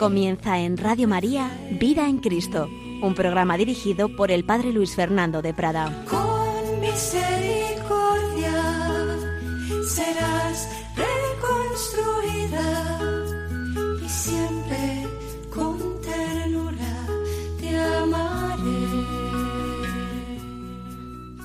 Comienza 0.00 0.58
en 0.58 0.76
Radio 0.78 1.06
María 1.06 1.50
Vida 1.78 2.08
en 2.08 2.18
Cristo, 2.20 2.70
un 3.02 3.14
programa 3.14 3.58
dirigido 3.58 4.16
por 4.16 4.30
el 4.30 4.44
Padre 4.44 4.72
Luis 4.72 4.94
Fernando 4.94 5.42
de 5.42 5.52
Prada. 5.52 6.06
Con 6.08 6.80
misericordia 6.80 8.62
serás 9.86 10.70
reconstruida 10.96 12.98
y 14.02 14.08
siempre 14.08 15.06
con 15.54 16.00
ternura 16.00 17.06
te 17.60 17.78
amaré. 17.78 18.86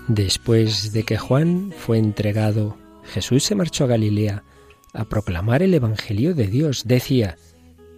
Después 0.08 0.94
de 0.94 1.04
que 1.04 1.18
Juan 1.18 1.74
fue 1.78 1.98
entregado, 1.98 2.78
Jesús 3.04 3.44
se 3.44 3.56
marchó 3.56 3.84
a 3.84 3.88
Galilea 3.88 4.46
a 4.94 5.04
proclamar 5.04 5.62
el 5.62 5.74
Evangelio 5.74 6.34
de 6.34 6.48
Dios. 6.48 6.84
Decía, 6.86 7.36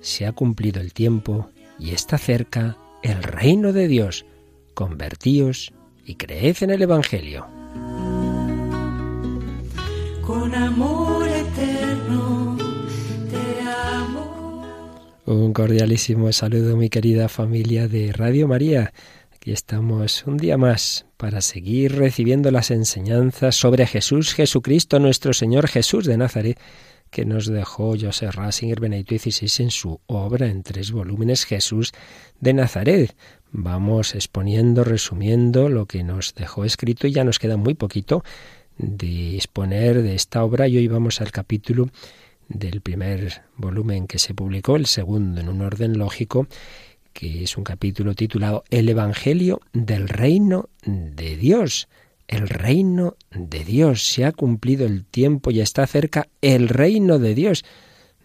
se 0.02 0.26
ha 0.26 0.32
cumplido 0.32 0.82
el 0.82 0.94
tiempo 0.94 1.50
y 1.80 1.92
está 1.92 2.18
cerca 2.18 2.78
el 3.04 3.24
reino 3.24 3.74
de 3.74 3.88
Dios. 3.88 4.26
Convertíos 4.74 5.72
y 6.06 6.16
creed 6.16 6.58
en 6.62 6.70
el 6.72 6.82
Evangelio. 6.82 7.48
Con 10.26 10.54
amor 10.54 11.28
eterno 11.28 12.58
te 13.30 13.62
amo. 13.62 14.66
Un 15.26 15.54
cordialísimo 15.54 16.32
saludo, 16.32 16.76
mi 16.78 16.90
querida 16.90 17.30
familia 17.30 17.88
de 17.88 18.12
Radio 18.12 18.48
María. 18.48 18.94
Aquí 19.34 19.52
estamos 19.52 20.26
un 20.26 20.38
día 20.38 20.58
más 20.58 21.06
para 21.16 21.42
seguir 21.42 21.96
recibiendo 21.96 22.52
las 22.52 22.72
enseñanzas 22.72 23.56
sobre 23.56 23.88
Jesús, 23.88 24.34
Jesucristo, 24.34 25.00
nuestro 25.00 25.34
Señor 25.34 25.68
Jesús 25.68 26.06
de 26.06 26.18
Nazaret, 26.18 26.60
que 27.10 27.26
nos 27.26 27.48
dejó 27.48 27.96
José 28.00 28.32
Rasinger 28.32 28.80
Benedicto 28.80 29.18
XVI 29.18 29.64
en 29.64 29.72
su 29.72 30.00
obra 30.08 30.48
en 30.48 30.64
tres 30.64 30.92
volúmenes 30.92 31.46
Jesús 31.46 31.92
de 32.40 32.54
Nazaret. 32.54 33.16
Vamos 33.52 34.16
exponiendo, 34.16 34.84
resumiendo 34.84 35.70
lo 35.70 35.86
que 35.86 36.04
nos 36.04 36.34
dejó 36.36 36.66
escrito 36.66 37.08
y 37.08 37.12
ya 37.14 37.24
nos 37.24 37.40
queda 37.40 37.58
muy 37.58 37.74
poquito 37.74 38.24
de 38.78 39.36
exponer 39.36 40.02
de 40.02 40.16
esta 40.16 40.44
obra 40.44 40.68
y 40.68 40.78
hoy 40.78 40.88
vamos 40.88 41.22
al 41.22 41.32
capítulo 41.32 41.90
del 42.48 42.82
primer 42.82 43.44
volumen 43.56 44.08
que 44.08 44.20
se 44.20 44.34
publicó, 44.34 44.76
el 44.76 44.86
segundo 44.86 45.42
en 45.42 45.50
un 45.50 45.62
orden 45.62 45.98
lógico, 45.98 46.48
que 47.14 47.44
es 47.44 47.58
un 47.58 47.64
capítulo 47.64 48.14
titulado 48.14 48.64
El 48.70 48.88
Evangelio 48.90 49.62
del 49.74 50.08
Reino 50.08 50.70
de 50.86 51.36
Dios 51.36 51.88
el 52.28 52.50
reino 52.50 53.16
de 53.32 53.64
Dios. 53.64 54.08
Se 54.08 54.26
ha 54.26 54.32
cumplido 54.32 54.86
el 54.86 55.06
tiempo 55.06 55.52
y 55.52 55.62
está 55.62 55.88
cerca 55.88 56.28
el 56.42 56.70
reino 56.70 57.20
de 57.20 57.36
Dios. 57.36 57.64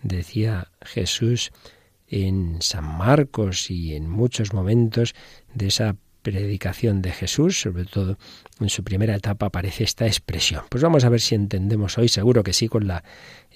Decía 0.02 0.68
Jesús 0.82 1.52
en 2.08 2.60
San 2.60 2.84
Marcos 2.84 3.70
y 3.70 3.94
en 3.94 4.08
muchos 4.08 4.52
momentos 4.52 5.14
de 5.54 5.68
esa 5.68 5.96
predicación 6.22 7.02
de 7.02 7.10
Jesús, 7.10 7.60
sobre 7.60 7.84
todo 7.84 8.16
en 8.60 8.68
su 8.68 8.84
primera 8.84 9.16
etapa 9.16 9.46
aparece 9.46 9.84
esta 9.84 10.06
expresión. 10.06 10.64
Pues 10.68 10.82
vamos 10.82 11.04
a 11.04 11.08
ver 11.08 11.20
si 11.20 11.34
entendemos 11.34 11.98
hoy, 11.98 12.08
seguro 12.08 12.42
que 12.42 12.52
sí, 12.52 12.68
con 12.68 12.86
la 12.86 13.02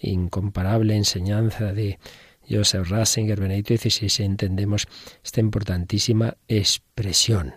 incomparable 0.01 0.97
enseñanza 0.97 1.73
de 1.73 1.99
Joseph 2.49 2.89
Ratzinger, 2.89 3.41
Benedito 3.41 3.77
XVI, 3.77 4.25
entendemos 4.25 4.87
esta 5.25 5.41
importantísima 5.41 6.37
expresión. 6.49 7.55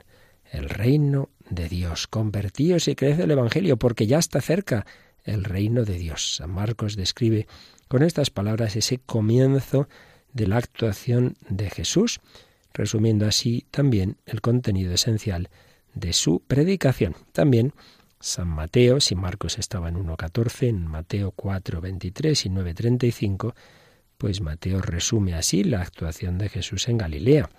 El 0.51 0.69
reino 0.69 1.29
de 1.49 1.69
Dios. 1.69 2.07
Convertíos 2.07 2.87
y 2.87 2.95
creed 2.95 3.19
el 3.19 3.31
Evangelio, 3.31 3.77
porque 3.77 4.07
ya 4.07 4.19
está 4.19 4.41
cerca 4.41 4.85
el 5.23 5.43
reino 5.43 5.85
de 5.85 5.97
Dios. 5.97 6.37
San 6.37 6.51
Marcos 6.51 6.95
describe 6.95 7.47
con 7.87 8.03
estas 8.03 8.29
palabras 8.29 8.75
ese 8.75 8.99
comienzo 8.99 9.87
de 10.33 10.47
la 10.47 10.57
actuación 10.57 11.35
de 11.49 11.69
Jesús, 11.69 12.19
resumiendo 12.73 13.25
así 13.25 13.65
también 13.71 14.17
el 14.25 14.41
contenido 14.41 14.93
esencial 14.93 15.49
de 15.93 16.13
su 16.13 16.41
predicación. 16.41 17.15
También 17.31 17.73
San 18.19 18.47
Mateo, 18.47 18.99
si 18.99 19.15
Marcos 19.15 19.57
estaba 19.57 19.89
en 19.89 19.95
1.14, 19.95 20.67
en 20.67 20.85
Mateo 20.85 21.33
4.23 21.35 22.45
y 22.45 22.49
9.35, 22.49 23.53
pues 24.17 24.41
Mateo 24.41 24.81
resume 24.81 25.33
así 25.35 25.63
la 25.63 25.81
actuación 25.81 26.37
de 26.37 26.49
Jesús 26.49 26.89
en 26.89 26.97
Galilea. 26.97 27.49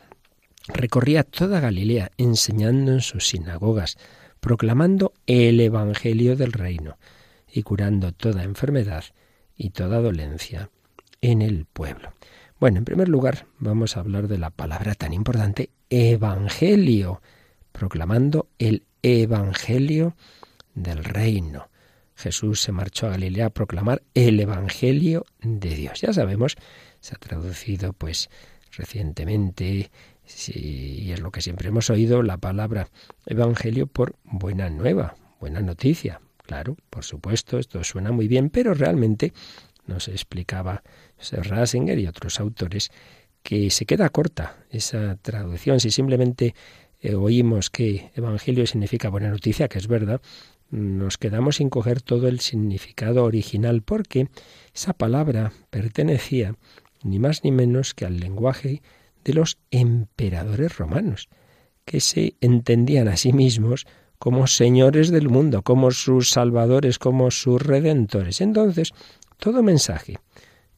Recorría 0.73 1.25
toda 1.25 1.61
Galilea 1.61 2.11
enseñando 2.17 2.93
en 2.93 3.01
sus 3.01 3.29
sinagogas, 3.29 3.97
proclamando 4.41 5.13
el 5.27 5.61
Evangelio 5.61 6.37
del 6.37 6.53
reino 6.53 6.97
y 7.53 7.63
curando 7.63 8.13
toda 8.13 8.45
enfermedad 8.45 9.05
y 9.57 9.71
toda 9.71 10.01
dolencia 10.01 10.71
en 11.21 11.43
el 11.43 11.67
pueblo. 11.67 12.13
Bueno, 12.59 12.79
en 12.79 12.85
primer 12.85 13.09
lugar 13.09 13.47
vamos 13.59 13.97
a 13.97 14.01
hablar 14.01 14.29
de 14.29 14.39
la 14.39 14.51
palabra 14.51 14.95
tan 14.95 15.13
importante, 15.13 15.71
Evangelio, 15.89 17.21
proclamando 17.73 18.49
el 18.59 18.85
Evangelio 19.03 20.15
del 20.75 21.05
reino. 21.05 21.69
Jesús 22.15 22.61
se 22.61 22.73
marchó 22.73 23.07
a 23.07 23.11
Galilea 23.11 23.47
a 23.47 23.51
proclamar 23.51 24.03
el 24.15 24.39
Evangelio 24.41 25.25
de 25.41 25.75
Dios. 25.75 26.01
Ya 26.03 26.13
sabemos, 26.13 26.57
se 27.01 27.15
ha 27.15 27.19
traducido 27.19 27.93
pues 27.95 28.29
recientemente 28.73 29.91
Sí, 30.35 31.03
y 31.03 31.13
es 31.13 31.21
lo 31.21 31.31
que 31.31 31.43
siempre 31.43 31.69
hemos 31.69 31.91
oído, 31.91 32.23
la 32.23 32.39
palabra 32.39 32.89
evangelio 33.27 33.87
por 33.87 34.17
buena 34.25 34.71
nueva, 34.71 35.17
buena 35.41 35.61
noticia. 35.61 36.21
Claro, 36.47 36.77
por 36.89 37.05
supuesto, 37.05 37.59
esto 37.59 37.85
suena 37.85 38.11
muy 38.13 38.27
bien, 38.27 38.49
pero 38.49 38.73
realmente 38.73 39.33
nos 39.87 40.09
explicaba 40.09 40.83
Sir 41.19 41.49
Rasinger 41.49 41.99
y 41.99 42.07
otros 42.07 42.41
autores 42.41 42.91
que 43.43 43.71
se 43.71 43.87
queda 43.87 44.09
corta 44.09 44.57
esa 44.71 45.17
traducción. 45.17 45.81
Si 45.81 45.91
simplemente 45.91 46.55
eh, 47.01 47.15
oímos 47.15 47.69
que 47.71 48.11
evangelio 48.15 48.67
significa 48.67 49.09
buena 49.09 49.31
noticia, 49.31 49.69
que 49.69 49.79
es 49.79 49.89
verdad, 49.89 50.21
nos 50.71 51.19
quedamos 51.19 51.57
sin 51.57 51.69
coger 51.69 52.03
todo 52.03 52.29
el 52.29 52.41
significado 52.41 53.25
original 53.25 53.83
porque 53.83 54.29
esa 54.73 54.93
palabra 54.93 55.53
pertenecía 55.71 56.55
ni 57.03 57.19
más 57.19 57.45
ni 57.45 57.51
menos 57.51 57.95
que 57.95 58.07
al 58.07 58.21
lenguaje 58.21 58.83
de 59.25 59.35
los 59.35 59.59
emperadores 59.71 60.77
romanos, 60.79 61.29
que 61.85 62.01
se 62.01 62.35
entendían 62.41 63.09
a 63.09 63.17
sí 63.17 63.33
mismos 63.33 63.87
como 64.19 64.47
señores 64.47 65.11
del 65.11 65.29
mundo, 65.29 65.63
como 65.63 65.91
sus 65.91 66.31
salvadores, 66.31 66.99
como 66.99 67.31
sus 67.31 67.61
redentores. 67.61 68.41
Entonces, 68.41 68.93
todo 69.39 69.63
mensaje 69.63 70.19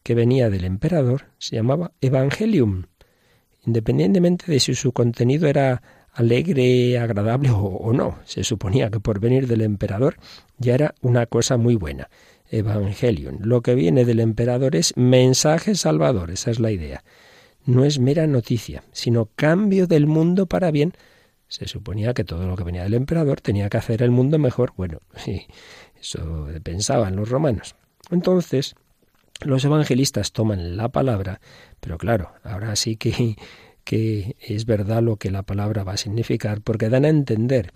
que 0.02 0.14
venía 0.14 0.48
del 0.48 0.64
emperador 0.64 1.26
se 1.38 1.56
llamaba 1.56 1.92
evangelium, 2.00 2.84
independientemente 3.66 4.50
de 4.50 4.60
si 4.60 4.75
su 4.75 4.92
contenido 4.92 5.48
era 5.48 5.82
alegre, 6.12 6.98
agradable 6.98 7.50
o, 7.52 7.92
no. 7.92 8.19
Se 8.25 8.44
suponía 8.44 8.91
que 8.91 9.00
por 9.00 9.19
venir 9.19 9.48
del 9.48 9.62
emperador 9.62 10.16
ya 10.58 10.75
era 10.75 10.94
una 11.00 11.26
cosa 11.26 11.56
muy 11.56 11.75
buena. 11.75 12.08
Evangelium. 12.48 13.38
Lo 13.41 13.62
que 13.62 13.75
viene 13.75 14.04
del 14.04 14.20
emperador 14.20 14.76
es 14.76 14.94
mensaje 14.97 15.75
salvador, 15.75 16.31
esa 16.31 16.50
es 16.50 16.60
la 16.60 16.70
idea 16.70 17.02
no 17.65 17.84
es 17.84 17.99
mera 17.99 18.27
noticia, 18.27 18.83
sino 18.93 19.28
cambio 19.37 19.87
del 19.87 20.06
mundo 20.06 20.47
para 20.47 20.71
bien. 20.71 20.93
Se 21.49 21.69
suponía 21.69 22.15
que 22.15 22.25
todo 22.25 22.47
lo 22.47 22.56
que 22.56 22.64
venía 22.64 22.82
del 22.82 22.94
emperador 22.94 23.41
tenía 23.41 23.69
que 23.69 23.76
hacer 23.76 24.03
el 24.03 24.11
mundo 24.11 24.38
mejor. 24.38 24.73
Bueno, 24.76 25.00
sí, 25.17 25.47
eso 26.00 26.49
pensaban 26.62 27.17
los 27.17 27.29
romanos. 27.29 27.76
Entonces, 28.11 28.75
los 29.41 29.64
evangelistas 29.64 30.32
toman 30.32 30.76
la 30.76 30.88
palabra, 30.88 31.41
pero 31.81 31.99
claro, 31.99 32.32
ahora 32.43 32.75
sí 32.76 32.97
que, 32.97 33.37
que 33.85 34.37
es 34.41 34.67
verdad 34.67 35.03
lo 35.03 35.17
que 35.17 35.31
la 35.31 35.43
palabra 35.43 35.85
va 35.85 35.93
a 35.93 35.97
significar, 35.99 36.61
porque 36.62 36.88
dan 36.88 37.05
a 37.05 37.08
entender 37.08 37.73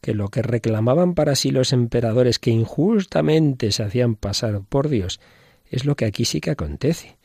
que 0.00 0.14
lo 0.14 0.28
que 0.28 0.42
reclamaban 0.42 1.14
para 1.14 1.34
sí 1.34 1.50
los 1.50 1.72
emperadores 1.72 2.38
que 2.38 2.50
injustamente 2.50 3.70
se 3.72 3.82
hacían 3.82 4.14
pasar 4.14 4.62
por 4.66 4.88
Dios, 4.88 5.20
es 5.70 5.84
lo 5.84 5.94
que 5.94 6.06
aquí 6.06 6.24
sí 6.24 6.40
que 6.40 6.50
acontece. 6.50 7.16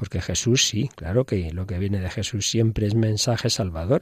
Porque 0.00 0.22
Jesús 0.22 0.66
sí, 0.66 0.88
claro 0.96 1.26
que 1.26 1.52
lo 1.52 1.66
que 1.66 1.78
viene 1.78 2.00
de 2.00 2.08
Jesús 2.08 2.48
siempre 2.48 2.86
es 2.86 2.94
mensaje 2.94 3.50
salvador. 3.50 4.00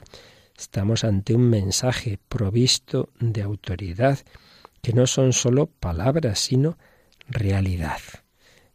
Estamos 0.57 1.03
ante 1.03 1.35
un 1.35 1.49
mensaje 1.49 2.19
provisto 2.29 3.09
de 3.19 3.41
autoridad, 3.41 4.17
que 4.81 4.93
no 4.93 5.07
son 5.07 5.33
sólo 5.33 5.65
palabras, 5.65 6.39
sino 6.39 6.77
realidad. 7.27 7.99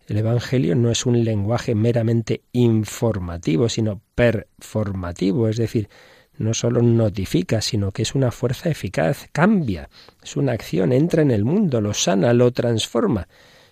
El 0.07 0.19
Evangelio 0.19 0.75
no 0.75 0.91
es 0.91 1.07
un 1.07 1.25
lenguaje 1.25 1.75
meramente 1.75 2.43
informativo, 2.53 3.71
sino 3.71 4.03
performativo, 4.15 5.49
es 5.49 5.57
decir, 5.57 5.89
no 6.37 6.53
sólo 6.53 6.83
notifica, 6.83 7.63
sino 7.63 7.91
que 7.91 8.03
es 8.03 8.15
una 8.15 8.33
fuerza 8.33 8.69
eficaz, 8.69 9.29
cambia, 9.33 9.89
es 10.23 10.37
una 10.37 10.53
acción, 10.53 10.93
entra 10.93 11.23
en 11.23 11.31
el 11.31 11.47
mundo, 11.47 11.81
lo 11.81 11.95
sana, 11.95 12.35
lo 12.35 12.51
transforma. 12.51 13.29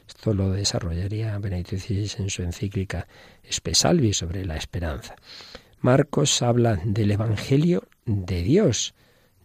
Esto 0.06 0.34
lo 0.34 0.50
desarrollaría 0.50 1.38
Benedicto 1.38 1.76
XVI 1.76 2.10
en 2.18 2.30
su 2.30 2.42
encíclica 2.42 3.06
Espesalvi 3.42 4.12
sobre 4.12 4.44
la 4.44 4.56
esperanza. 4.56 5.16
Marcos 5.80 6.42
habla 6.42 6.80
del 6.84 7.10
Evangelio 7.10 7.88
de 8.06 8.42
Dios. 8.42 8.94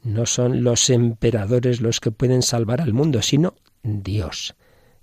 No 0.03 0.25
son 0.25 0.63
los 0.63 0.89
emperadores 0.89 1.81
los 1.81 1.99
que 1.99 2.11
pueden 2.11 2.41
salvar 2.41 2.81
al 2.81 2.93
mundo, 2.93 3.21
sino 3.21 3.55
Dios. 3.83 4.55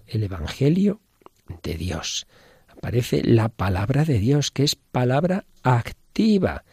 El 0.06 0.23
Evangelio 0.23 1.01
de 1.62 1.75
Dios. 1.75 2.27
aparece 2.69 3.23
la 3.25 3.49
palabra 3.49 4.05
de 4.05 4.19
Dios, 4.19 4.51
que 4.51 4.65
es 4.65 4.77
palabra 4.77 5.47
activa. 5.62 6.65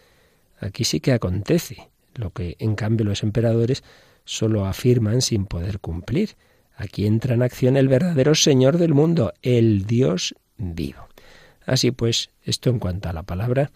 Aquí 0.59 0.83
sí 0.83 0.99
que 0.99 1.13
acontece, 1.13 1.89
lo 2.15 2.31
que 2.31 2.55
en 2.59 2.75
cambio 2.75 3.05
los 3.05 3.23
emperadores 3.23 3.83
solo 4.25 4.65
afirman 4.65 5.21
sin 5.21 5.45
poder 5.45 5.79
cumplir. 5.79 6.35
Aquí 6.81 7.05
entra 7.05 7.35
en 7.35 7.43
acción 7.43 7.77
el 7.77 7.87
verdadero 7.87 8.33
Señor 8.33 8.79
del 8.79 8.95
mundo, 8.95 9.33
el 9.43 9.85
Dios 9.85 10.33
vivo. 10.57 11.07
Así 11.63 11.91
pues, 11.91 12.31
esto 12.41 12.71
en 12.71 12.79
cuanto 12.79 13.07
a 13.07 13.13
la 13.13 13.21
palabra 13.21 13.69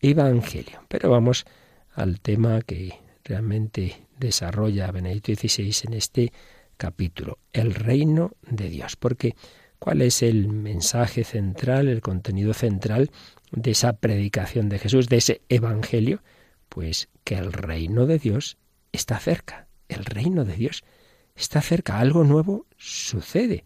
Evangelio. 0.00 0.84
Pero 0.86 1.10
vamos 1.10 1.44
al 1.92 2.20
tema 2.20 2.60
que 2.62 3.00
realmente 3.24 4.06
desarrolla 4.16 4.92
Benedicto 4.92 5.34
XVI 5.34 5.74
en 5.88 5.94
este 5.94 6.32
capítulo, 6.76 7.38
el 7.52 7.74
reino 7.74 8.30
de 8.48 8.68
Dios. 8.68 8.94
Porque, 8.94 9.34
¿cuál 9.80 10.00
es 10.00 10.22
el 10.22 10.46
mensaje 10.46 11.24
central, 11.24 11.88
el 11.88 12.00
contenido 12.00 12.54
central 12.54 13.10
de 13.50 13.72
esa 13.72 13.94
predicación 13.94 14.68
de 14.68 14.78
Jesús, 14.78 15.08
de 15.08 15.16
ese 15.16 15.40
Evangelio? 15.48 16.22
Pues 16.68 17.08
que 17.24 17.34
el 17.34 17.52
reino 17.52 18.06
de 18.06 18.20
Dios 18.20 18.56
está 18.92 19.18
cerca. 19.18 19.66
El 19.88 20.04
reino 20.04 20.44
de 20.44 20.54
Dios 20.54 20.84
está 20.84 21.01
cerca. 21.48 21.98
Algo 21.98 22.24
nuevo 22.24 22.66
sucede. 22.76 23.64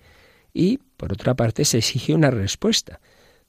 Y, 0.53 0.79
por 0.97 1.13
otra 1.13 1.35
parte, 1.35 1.65
se 1.65 1.79
exige 1.79 2.15
una 2.15 2.31
respuesta 2.31 3.01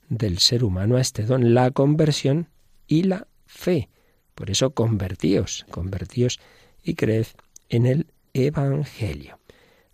del 0.10 0.40
ser 0.40 0.64
humano 0.64 0.98
a 0.98 1.02
este 1.02 1.24
don, 1.24 1.54
la 1.54 1.72
conversión 1.72 2.50
y 2.88 3.04
la 3.04 3.28
fe. 3.46 3.90
Por 4.36 4.50
eso 4.50 4.72
convertíos, 4.72 5.66
convertíos 5.72 6.40
y 6.84 6.96
creed 6.96 7.28
en 7.70 7.86
el 7.86 8.08
Evangelio. 8.34 9.40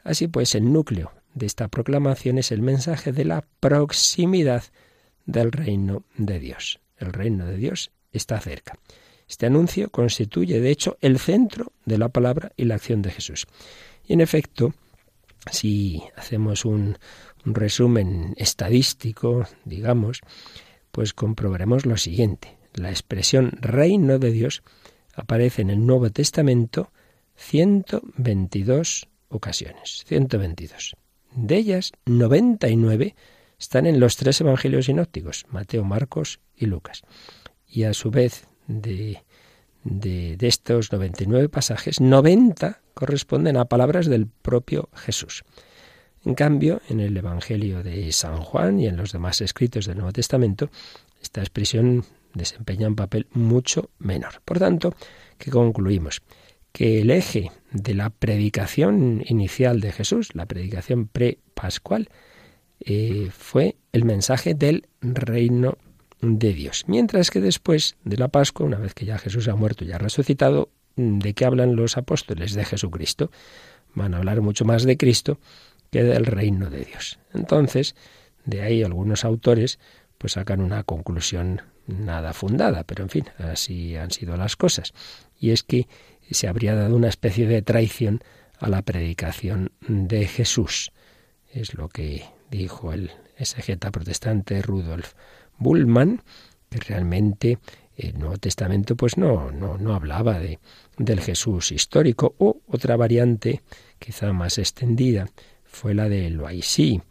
Así 0.04 0.28
pues, 0.28 0.56
el 0.56 0.72
núcleo 0.72 1.12
de 1.34 1.46
esta 1.46 1.68
proclamación 1.68 2.38
es 2.38 2.52
el 2.52 2.62
mensaje 2.62 3.12
de 3.12 3.26
la 3.26 3.46
proximidad 3.60 4.64
del 5.26 5.52
reino 5.52 6.04
de 6.18 6.40
Dios. 6.40 6.80
El 6.98 7.14
reino 7.14 7.46
de 7.46 7.58
Dios 7.58 7.92
está 8.12 8.40
cerca. 8.40 8.78
Este 9.28 9.46
anuncio 9.46 9.90
constituye, 9.90 10.60
de 10.60 10.70
hecho, 10.70 10.98
el 11.02 11.18
centro 11.18 11.72
de 11.86 11.98
la 11.98 12.10
palabra 12.10 12.52
y 12.58 12.66
la 12.66 12.76
acción 12.76 13.02
de 13.02 13.12
Jesús. 13.12 13.48
Y 14.06 14.14
en 14.14 14.22
efecto, 14.22 14.74
si 15.52 16.04
hacemos 16.16 16.66
un, 16.66 16.98
un 17.46 17.56
resumen 17.56 18.34
estadístico, 18.38 19.46
digamos, 19.66 20.22
pues 20.92 21.14
comprobaremos 21.14 21.86
lo 21.86 21.98
siguiente 21.98 22.58
la 22.76 22.90
expresión 22.90 23.52
reino 23.62 24.20
de 24.20 24.32
Dios 24.32 24.64
aparece 25.16 25.62
en 25.62 25.70
el 25.70 25.86
Nuevo 25.86 26.10
Testamento 26.10 26.92
122 27.36 29.08
ocasiones, 29.30 30.04
122. 30.08 30.96
De 31.36 31.56
ellas, 31.56 31.92
99 32.06 33.16
están 33.60 33.86
en 33.86 34.00
los 34.00 34.18
tres 34.18 34.42
evangelios 34.42 34.86
sinópticos, 34.86 35.46
Mateo, 35.50 35.84
Marcos 35.84 36.40
y 36.56 36.66
Lucas. 36.66 37.02
Y 37.68 37.84
a 37.84 37.94
su 37.94 38.12
vez, 38.12 38.48
de, 38.68 39.24
de, 39.84 40.38
estos 40.42 40.92
99 40.92 41.50
pasajes, 41.50 42.00
90 42.00 42.82
corresponden 42.94 43.58
a 43.58 43.66
palabras 43.66 44.08
del 44.08 44.28
propio 44.28 44.90
Jesús. 44.94 45.44
En 46.26 46.36
cambio, 46.36 46.82
en 46.90 47.00
el 47.00 47.18
Evangelio 47.18 47.84
de 47.84 48.12
San 48.12 48.38
Juan 48.38 48.80
y 48.80 48.88
en 48.88 48.96
los 48.96 49.12
demás 49.12 49.42
escritos 49.42 49.86
del 49.86 49.98
Nuevo 49.98 50.14
Testamento, 50.14 50.70
esta 51.22 51.42
expresión 51.42 52.06
desempeña 52.34 52.88
un 52.88 52.96
papel 52.96 53.28
mucho 53.32 53.90
menor. 54.00 54.42
Por 54.46 54.60
tanto, 54.60 54.96
que 55.38 55.52
concluimos? 55.52 56.22
Que 56.72 57.02
el 57.02 57.12
eje 57.12 57.52
de 57.72 57.94
la 57.94 58.10
predicación 58.10 59.24
inicial 59.26 59.82
de 59.82 59.92
Jesús, 59.92 60.30
la 60.34 60.46
predicación 60.46 61.08
pre-pascual, 61.08 62.10
eh, 62.80 63.30
fue 63.32 63.76
el 63.92 64.06
mensaje 64.06 64.56
del 64.56 64.88
reino 65.02 65.78
de 66.24 66.54
Dios. 66.54 66.86
Mientras 66.88 67.30
que 67.30 67.42
después 67.42 67.98
de 68.04 68.18
la 68.18 68.30
Pascua, 68.30 68.66
una 68.66 68.80
vez 68.80 68.94
que 68.94 69.06
ya 69.06 69.18
Jesús 69.18 69.48
ha 69.50 69.56
muerto 69.56 69.84
y 69.84 69.92
ha 69.92 69.98
resucitado, 69.98 70.70
¿de 70.96 71.34
qué 71.34 71.46
hablan 71.46 71.76
los 71.76 71.98
apóstoles? 71.98 72.54
De 72.54 72.66
Jesucristo. 72.66 73.30
Van 73.94 74.14
a 74.14 74.18
hablar 74.18 74.42
mucho 74.42 74.66
más 74.66 74.84
de 74.84 74.98
Cristo 74.98 75.38
que 75.92 76.04
del 76.04 76.26
reino 76.26 76.70
de 76.70 76.86
Dios. 76.86 77.20
Entonces, 77.34 77.96
de 78.46 78.62
ahí 78.62 78.84
algunos 78.84 79.26
autores 79.26 79.80
pues 80.18 80.34
sacan 80.34 80.62
una 80.62 80.84
conclusión 80.84 81.62
nada 81.86 82.34
fundada, 82.34 82.86
pero 82.86 83.04
en 83.04 83.10
fin, 83.10 83.26
así 83.38 83.98
han 83.98 84.12
sido 84.12 84.38
las 84.38 84.56
cosas. 84.56 84.94
Y 85.38 85.52
es 85.52 85.64
que 85.64 85.88
se 86.32 86.48
habría 86.48 86.76
dado 86.76 86.96
una 86.96 87.10
especie 87.10 87.46
de 87.46 87.62
traición 87.62 88.24
a 88.58 88.70
la 88.70 88.82
predicación 88.82 89.72
de 89.82 90.26
Jesús. 90.26 90.92
Es 91.52 91.74
lo 91.74 91.90
que 91.90 92.24
dijo 92.50 92.94
el 92.94 93.12
exegeta 93.38 93.92
protestante 93.92 94.62
Rudolf 94.62 95.14
Bullmann, 95.58 96.22
que 96.70 96.80
realmente 96.80 97.60
el 97.96 98.18
Nuevo 98.18 98.38
Testamento 98.38 98.96
pues 98.96 99.18
no, 99.18 99.52
no, 99.52 99.78
no 99.78 99.94
hablaba 99.94 100.40
de, 100.40 100.60
del 100.98 101.20
Jesús 101.20 101.72
histórico. 101.72 102.36
O 102.40 102.62
otra 102.68 102.96
variante, 102.96 103.62
quizá 104.00 104.34
más 104.34 104.58
extendida, 104.58 105.30
fue 105.64 105.94
la 105.94 106.10
de 106.10 106.30
Loisy, 106.30 107.02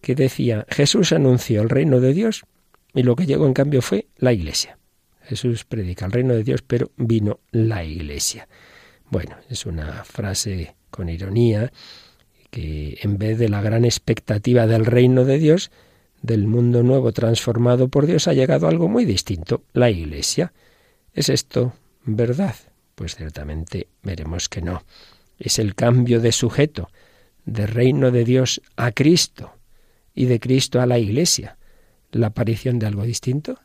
que 0.00 0.14
decía 0.14 0.66
Jesús 0.68 1.12
anunció 1.12 1.62
el 1.62 1.70
reino 1.70 2.00
de 2.00 2.12
Dios 2.12 2.44
y 2.94 3.02
lo 3.02 3.16
que 3.16 3.26
llegó 3.26 3.46
en 3.46 3.54
cambio 3.54 3.82
fue 3.82 4.06
la 4.16 4.32
Iglesia. 4.32 4.78
Jesús 5.22 5.64
predica 5.64 6.04
el 6.06 6.12
reino 6.12 6.34
de 6.34 6.44
Dios, 6.44 6.62
pero 6.62 6.90
vino 6.96 7.40
la 7.50 7.84
Iglesia. 7.84 8.48
Bueno, 9.08 9.36
es 9.48 9.66
una 9.66 10.04
frase 10.04 10.74
con 10.90 11.08
ironía 11.08 11.72
que 12.50 12.98
en 13.02 13.18
vez 13.18 13.38
de 13.38 13.48
la 13.48 13.62
gran 13.62 13.84
expectativa 13.84 14.66
del 14.66 14.84
reino 14.84 15.24
de 15.24 15.38
Dios, 15.38 15.70
del 16.22 16.46
mundo 16.46 16.82
nuevo 16.82 17.12
transformado 17.12 17.88
por 17.88 18.06
Dios, 18.06 18.28
ha 18.28 18.32
llegado 18.32 18.68
algo 18.68 18.88
muy 18.88 19.04
distinto, 19.04 19.64
la 19.72 19.90
Iglesia. 19.90 20.52
¿Es 21.12 21.28
esto 21.28 21.74
verdad? 22.04 22.54
Pues 22.94 23.16
ciertamente 23.16 23.88
veremos 24.02 24.48
que 24.48 24.62
no. 24.62 24.84
Es 25.38 25.58
el 25.58 25.74
cambio 25.74 26.20
de 26.20 26.32
sujeto, 26.32 26.88
de 27.44 27.66
reino 27.66 28.10
de 28.10 28.24
Dios 28.24 28.62
a 28.76 28.92
Cristo 28.92 29.52
y 30.14 30.26
de 30.26 30.40
Cristo 30.40 30.80
a 30.80 30.86
la 30.86 30.98
Iglesia 30.98 31.58
la 32.12 32.28
aparición 32.28 32.78
de 32.78 32.86
algo 32.86 33.02
distinto. 33.02 33.58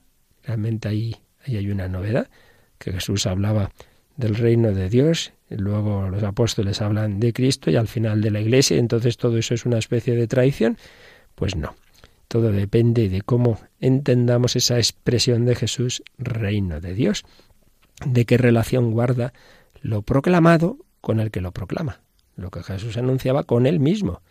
Realmente 0.44 0.88
ahí, 0.88 1.16
ahí 1.46 1.58
hay 1.58 1.70
una 1.70 1.88
novedad, 1.88 2.30
que 2.78 2.92
Jesús 2.92 3.26
hablaba 3.28 3.72
del 4.16 4.36
reino 4.36 4.72
de 4.72 4.90
Dios, 4.90 5.34
y 5.50 5.56
luego 5.56 6.10
los 6.10 6.24
apóstoles 6.24 6.82
hablan 6.82 7.20
de 7.20 7.34
Cristo 7.34 7.70
y 7.70 7.76
al 7.76 7.88
final 7.88 8.22
de 8.22 8.32
la 8.32 8.42
iglesia, 8.42 8.78
entonces 8.78 9.18
todo 9.18 9.38
eso 9.38 9.54
es 9.54 9.66
una 9.66 9.78
especie 9.78 10.16
de 10.16 10.28
traición. 10.28 10.78
Pues 11.36 11.56
no, 11.56 11.76
todo 12.28 12.52
depende 12.52 13.10
de 13.10 13.22
cómo 13.22 13.60
entendamos 13.80 14.56
esa 14.56 14.78
expresión 14.78 15.46
de 15.46 15.56
Jesús, 15.56 16.04
reino 16.18 16.82
de 16.82 16.94
Dios, 16.94 17.26
de 18.06 18.26
qué 18.26 18.38
relación 18.38 18.92
guarda 18.92 19.34
lo 19.82 20.02
proclamado 20.02 20.78
con 21.02 21.20
el 21.20 21.32
que 21.32 21.42
lo 21.42 21.52
proclama, 21.52 22.02
lo 22.36 22.52
que 22.52 22.64
Jesús 22.64 22.98
anunciaba 22.98 23.44
con 23.44 23.66
él 23.66 23.80
mismo. 23.80 24.22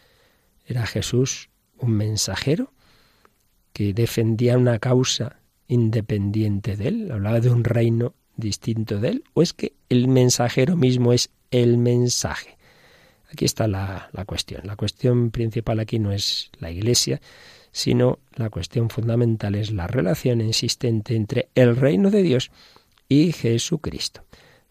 ¿Era 0.67 0.87
Jesús 0.87 1.51
un 1.79 1.93
mensajero 1.93 2.73
que 3.73 3.93
defendía 3.93 4.57
una 4.57 4.79
causa 4.79 5.41
independiente 5.69 6.77
de 6.77 6.89
él, 6.89 7.13
hablaba 7.13 7.41
de 7.41 7.51
un 7.51 7.65
reino 7.65 8.15
distinto 8.37 9.01
de 9.01 9.09
él, 9.09 9.25
o 9.35 9.43
es 9.43 9.53
que 9.53 9.75
el 9.89 10.09
mensajero 10.09 10.77
mismo 10.77 11.13
es 11.13 11.31
el 11.51 11.79
mensaje. 11.79 12.57
Aquí 13.31 13.45
está 13.45 13.67
la, 13.67 14.09
la, 14.13 14.25
cuestión. 14.25 14.63
La 14.65 14.77
cuestión 14.77 15.31
principal 15.31 15.81
aquí 15.81 15.99
no 15.99 16.13
es 16.13 16.51
la 16.59 16.71
Iglesia, 16.71 17.21
sino 17.77 18.21
la 18.35 18.49
cuestión 18.49 18.89
fundamental 18.89 19.55
es 19.55 19.71
la 19.71 19.87
relación 19.87 20.41
insistente 20.41 21.15
entre 21.15 21.51
el 21.55 21.77
reino 21.77 22.11
de 22.11 22.23
Dios 22.23 22.51
y 23.07 23.33
Jesucristo. 23.33 24.25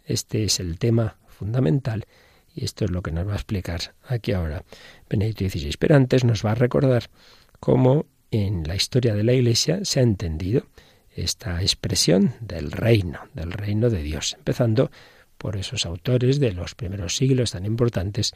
Este 0.06 0.44
es 0.44 0.60
el 0.60 0.80
tema 0.80 1.16
fundamental 1.28 2.08
y 2.56 2.66
esto 2.66 2.84
es 2.84 2.90
lo 2.90 3.04
que 3.04 3.12
nos 3.12 3.28
va 3.28 3.34
a 3.34 3.36
explicar 3.36 3.94
aquí 4.08 4.32
ahora 4.32 4.64
Benedicto 5.08 5.48
XVI. 5.48 5.76
Pero 5.78 5.96
antes 5.96 6.24
nos 6.24 6.44
va 6.44 6.54
a 6.54 6.56
recordar 6.56 7.12
cómo 7.60 8.08
en 8.32 8.64
la 8.64 8.76
historia 8.76 9.14
de 9.14 9.24
la 9.24 9.34
Iglesia 9.34 9.86
se 9.86 10.00
ha 10.00 10.04
entendido 10.04 10.66
esta 11.12 11.62
expresión 11.62 12.34
del 12.42 12.72
reino, 12.72 13.20
del 13.36 13.52
reino 13.52 13.92
de 13.92 14.02
Dios, 14.02 14.34
empezando 14.34 14.90
por 15.38 15.58
esos 15.58 15.86
autores 15.86 16.40
de 16.40 16.54
los 16.54 16.74
primeros 16.74 17.18
siglos 17.18 17.52
tan 17.52 17.66
importantes 17.66 18.34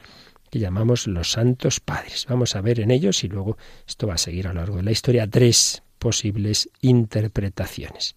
que 0.50 0.60
llamamos 0.60 1.08
los 1.08 1.32
santos 1.32 1.80
padres. 1.80 2.26
Vamos 2.30 2.56
a 2.56 2.62
ver 2.62 2.80
en 2.80 2.92
ellos 2.92 3.24
y 3.24 3.28
luego 3.28 3.58
esto 3.88 4.08
va 4.08 4.16
a 4.16 4.18
seguir 4.18 4.48
a 4.48 4.54
lo 4.54 4.62
largo 4.62 4.78
de 4.78 4.84
la 4.84 4.92
historia 4.92 5.28
tres 5.28 5.84
posibles 6.00 6.70
interpretaciones, 6.82 8.16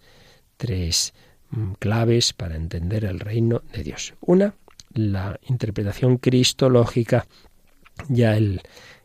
tres 0.57 1.13
mm, 1.51 1.73
claves 1.79 2.33
para 2.33 2.57
entender 2.57 3.05
el 3.05 3.21
reino 3.21 3.63
de 3.73 3.83
Dios. 3.83 4.15
Una, 4.21 4.55
la 4.95 5.39
interpretación 5.49 6.19
cristológica, 6.19 7.27
ya 8.09 8.37
el, 8.37 8.63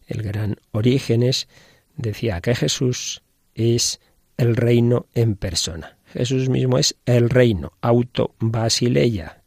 el 0.07 0.21
gran 0.21 0.57
Orígenes 0.71 1.47
decía 1.95 2.41
que 2.41 2.55
Jesús 2.55 3.23
es 3.55 3.99
el 4.37 4.55
reino 4.55 5.07
en 5.15 5.35
persona. 5.35 5.97
Jesús 6.13 6.47
mismo 6.49 6.77
es 6.77 6.95
el 7.05 7.29
reino, 7.29 7.73
auto 7.81 8.35
basileia. 8.39 9.41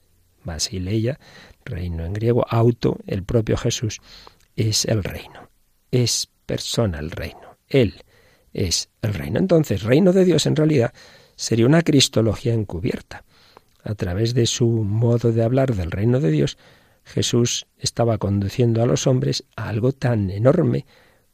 Basileia, 0.44 1.18
reino 1.70 2.04
en 2.04 2.12
griego, 2.12 2.44
auto, 2.48 2.98
el 3.06 3.22
propio 3.22 3.56
Jesús 3.56 4.00
es 4.56 4.84
el 4.84 5.02
reino. 5.02 5.48
Es 5.90 6.28
persona 6.46 6.98
el 6.98 7.10
reino. 7.10 7.56
Él 7.68 7.94
es 8.52 8.90
el 9.02 9.14
reino. 9.14 9.38
Entonces, 9.38 9.82
reino 9.82 10.12
de 10.12 10.24
Dios 10.24 10.46
en 10.46 10.56
realidad 10.56 10.92
sería 11.36 11.66
una 11.66 11.82
cristología 11.82 12.52
encubierta. 12.52 13.24
A 13.82 13.94
través 13.94 14.34
de 14.34 14.46
su 14.46 14.66
modo 14.68 15.32
de 15.32 15.42
hablar 15.42 15.74
del 15.74 15.90
reino 15.90 16.20
de 16.20 16.30
Dios, 16.30 16.58
Jesús 17.04 17.66
estaba 17.78 18.18
conduciendo 18.18 18.82
a 18.82 18.86
los 18.86 19.06
hombres 19.06 19.44
a 19.56 19.68
algo 19.68 19.92
tan 19.92 20.30
enorme 20.30 20.84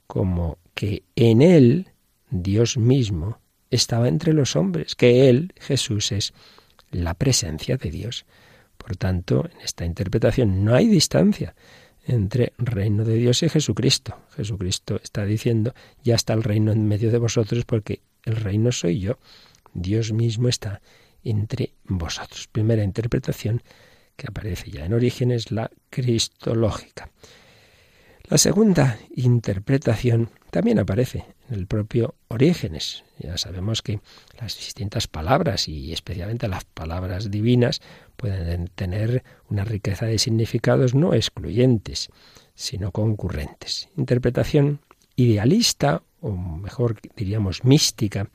como 0.06 0.58
que 0.74 1.02
en 1.16 1.42
Él, 1.42 1.88
Dios 2.30 2.76
mismo, 2.76 3.40
estaba 3.70 4.08
entre 4.08 4.32
los 4.32 4.54
hombres, 4.54 4.94
que 4.94 5.28
Él, 5.28 5.52
Jesús, 5.58 6.12
es 6.12 6.32
la 6.90 7.14
presencia 7.14 7.76
de 7.76 7.90
Dios. 7.90 8.26
Por 8.86 8.96
tanto, 8.96 9.48
en 9.52 9.62
esta 9.62 9.84
interpretación 9.84 10.64
no 10.64 10.76
hay 10.76 10.86
distancia 10.86 11.56
entre 12.06 12.52
reino 12.56 13.04
de 13.04 13.16
Dios 13.16 13.42
y 13.42 13.48
Jesucristo. 13.48 14.16
Jesucristo 14.36 15.00
está 15.02 15.24
diciendo, 15.24 15.74
ya 16.04 16.14
está 16.14 16.34
el 16.34 16.44
reino 16.44 16.70
en 16.70 16.86
medio 16.86 17.10
de 17.10 17.18
vosotros 17.18 17.64
porque 17.64 18.02
el 18.24 18.36
reino 18.36 18.70
soy 18.70 19.00
yo. 19.00 19.18
Dios 19.74 20.12
mismo 20.12 20.46
está 20.46 20.82
entre 21.24 21.72
vosotros. 21.82 22.46
Primera 22.46 22.84
interpretación 22.84 23.60
que 24.14 24.28
aparece 24.28 24.70
ya 24.70 24.84
en 24.84 24.94
origen 24.94 25.32
es 25.32 25.50
la 25.50 25.68
cristológica. 25.90 27.10
La 28.28 28.38
segunda 28.38 29.00
interpretación 29.16 30.30
también 30.52 30.78
aparece 30.78 31.24
en 31.48 31.54
el 31.54 31.66
propio 31.66 32.14
Orígenes. 32.28 33.04
Ya 33.18 33.38
sabemos 33.38 33.82
que 33.82 34.00
las 34.40 34.56
distintas 34.56 35.06
palabras 35.06 35.68
y 35.68 35.92
especialmente 35.92 36.48
las 36.48 36.64
palabras 36.64 37.30
divinas 37.30 37.80
pueden 38.16 38.68
tener 38.68 39.24
una 39.48 39.64
riqueza 39.64 40.06
de 40.06 40.18
significados 40.18 40.94
no 40.94 41.14
excluyentes, 41.14 42.10
sino 42.54 42.90
concurrentes. 42.90 43.88
Interpretación 43.96 44.80
idealista, 45.14 46.02
o 46.20 46.32
mejor 46.32 46.96
diríamos 47.16 47.64
mística, 47.64 48.28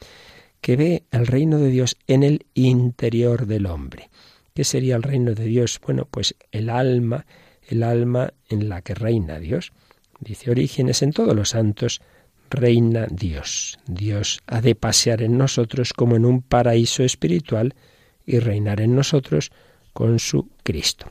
que 0.62 0.76
ve 0.76 1.04
el 1.12 1.28
reino 1.28 1.58
de 1.58 1.70
Dios 1.70 1.98
en 2.08 2.24
el 2.24 2.46
interior 2.54 3.48
del 3.48 3.66
hombre. 3.66 4.10
¿Qué 4.54 4.64
sería 4.64 4.96
el 4.96 5.04
reino 5.04 5.34
de 5.34 5.46
Dios? 5.46 5.80
Bueno, 5.84 6.08
pues 6.10 6.36
el 6.52 6.70
alma, 6.70 7.26
el 7.68 7.84
alma 7.84 8.34
en 8.50 8.70
la 8.70 8.82
que 8.82 8.94
reina 8.94 9.40
Dios. 9.40 9.72
Dice 10.20 10.52
Orígenes, 10.52 11.02
en 11.02 11.14
todos 11.14 11.36
los 11.36 11.50
santos 11.50 12.02
reina 12.52 13.08
Dios. 13.10 13.80
Dios 13.88 14.42
ha 14.46 14.62
de 14.62 14.76
pasear 14.76 15.24
en 15.24 15.38
nosotros 15.38 15.94
como 15.94 16.16
en 16.16 16.26
un 16.26 16.42
paraíso 16.42 17.04
espiritual 17.04 17.74
y 18.26 18.40
reinar 18.40 18.82
en 18.82 18.96
nosotros 18.96 19.52
con 19.94 20.20
su 20.20 20.50
Cristo. 20.64 21.08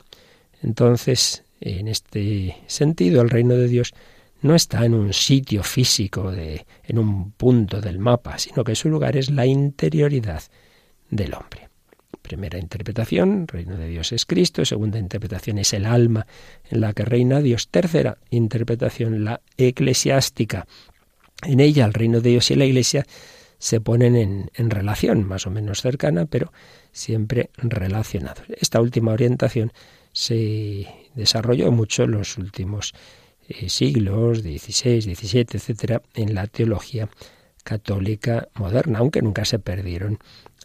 Entonces, 0.61 1.43
en 1.59 1.87
este 1.87 2.55
sentido, 2.67 3.21
el 3.21 3.29
reino 3.29 3.55
de 3.55 3.67
Dios 3.67 3.93
no 4.41 4.55
está 4.55 4.85
en 4.85 4.93
un 4.93 5.13
sitio 5.13 5.63
físico, 5.63 6.31
de, 6.31 6.65
en 6.83 6.97
un 6.97 7.31
punto 7.31 7.81
del 7.81 7.99
mapa, 7.99 8.37
sino 8.39 8.63
que 8.63 8.75
su 8.75 8.89
lugar 8.89 9.17
es 9.17 9.29
la 9.29 9.45
interioridad 9.45 10.43
del 11.09 11.33
hombre. 11.33 11.69
Primera 12.21 12.59
interpretación, 12.59 13.47
reino 13.47 13.77
de 13.77 13.87
Dios 13.87 14.11
es 14.11 14.25
Cristo. 14.25 14.63
Segunda 14.63 14.99
interpretación 14.99 15.57
es 15.57 15.73
el 15.73 15.85
alma 15.85 16.27
en 16.69 16.81
la 16.81 16.93
que 16.93 17.03
reina 17.03 17.41
Dios. 17.41 17.67
Tercera 17.69 18.17
interpretación, 18.29 19.25
la 19.25 19.41
eclesiástica. 19.57 20.67
En 21.43 21.59
ella 21.59 21.85
el 21.85 21.93
reino 21.93 22.21
de 22.21 22.31
Dios 22.31 22.51
y 22.51 22.55
la 22.55 22.65
Iglesia 22.65 23.05
se 23.57 23.79
ponen 23.79 24.49
en, 24.53 24.69
relación, 24.71 25.23
más 25.23 25.45
o 25.45 25.51
menos 25.51 25.81
cercana, 25.81 26.25
pero 26.25 26.51
siempre 26.91 27.51
relacionados. 27.57 28.43
Esta 28.59 28.81
última 28.81 29.11
orientación 29.11 29.71
se 30.13 30.87
desarrolló 31.13 31.71
mucho 31.71 32.03
en 32.03 32.11
los 32.11 32.37
últimos 32.37 32.93
eh, 33.47 33.69
siglos, 33.69 34.39
XVI, 34.39 35.01
XVII, 35.01 35.45
etcétera, 35.53 36.01
en 36.15 36.33
la 36.33 36.47
teología 36.47 37.07
católica 37.63 38.47
moderna, 38.55 38.99
aunque 38.99 39.21
nunca 39.21 39.45
se 39.45 39.59
perdieron 39.59 40.17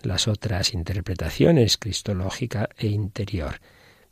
las 0.02 0.28
otras 0.28 0.72
interpretaciones 0.72 1.76
cristológica 1.76 2.70
e 2.78 2.86
interior. 2.86 3.60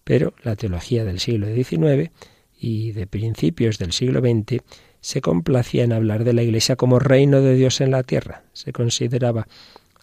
Pero 0.05 0.35
la 0.43 0.57
teología 0.57 1.05
del 1.05 1.21
siglo 1.21 1.47
XIX 1.47 2.11
y 2.59 2.93
de 2.93 3.07
principios 3.07 3.79
del 3.79 3.93
siglo 3.93 4.21
XX 4.21 4.63
se 5.05 5.21
complacía 5.21 5.85
en 5.85 5.93
hablar 5.93 6.25
de 6.25 6.33
la 6.33 6.43
Iglesia 6.43 6.77
como 6.77 6.99
reino 6.99 7.43
de 7.43 7.55
Dios 7.57 7.83
en 7.83 7.91
la 7.91 8.05
tierra. 8.05 8.43
Se 8.55 8.73
consideraba 8.73 9.47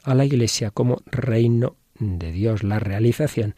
a 0.03 0.13
la 0.13 0.25
Iglesia 0.25 0.69
como 0.69 1.01
reino 1.07 1.75
de 1.97 2.31
Dios, 2.31 2.61
la 2.61 2.77
realización 2.77 3.55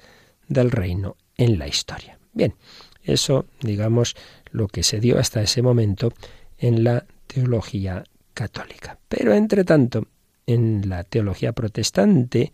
del 0.47 0.71
reino 0.71 1.17
en 1.35 1.59
la 1.59 1.67
historia. 1.67 2.17
Bien, 2.31 2.55
eso, 3.03 3.45
digamos, 3.59 4.15
lo 4.51 4.69
que 4.69 4.83
se 4.83 5.01
dio 5.01 5.19
hasta 5.19 5.41
ese 5.41 5.61
momento 5.61 6.13
en 6.59 6.85
la 6.85 7.03
teología 7.27 8.05
católica. 8.33 8.97
Pero, 9.09 9.33
entre 9.33 9.65
tanto, 9.65 10.07
en 10.47 10.87
la 10.87 11.03
teología 11.03 11.51
protestante, 11.51 12.53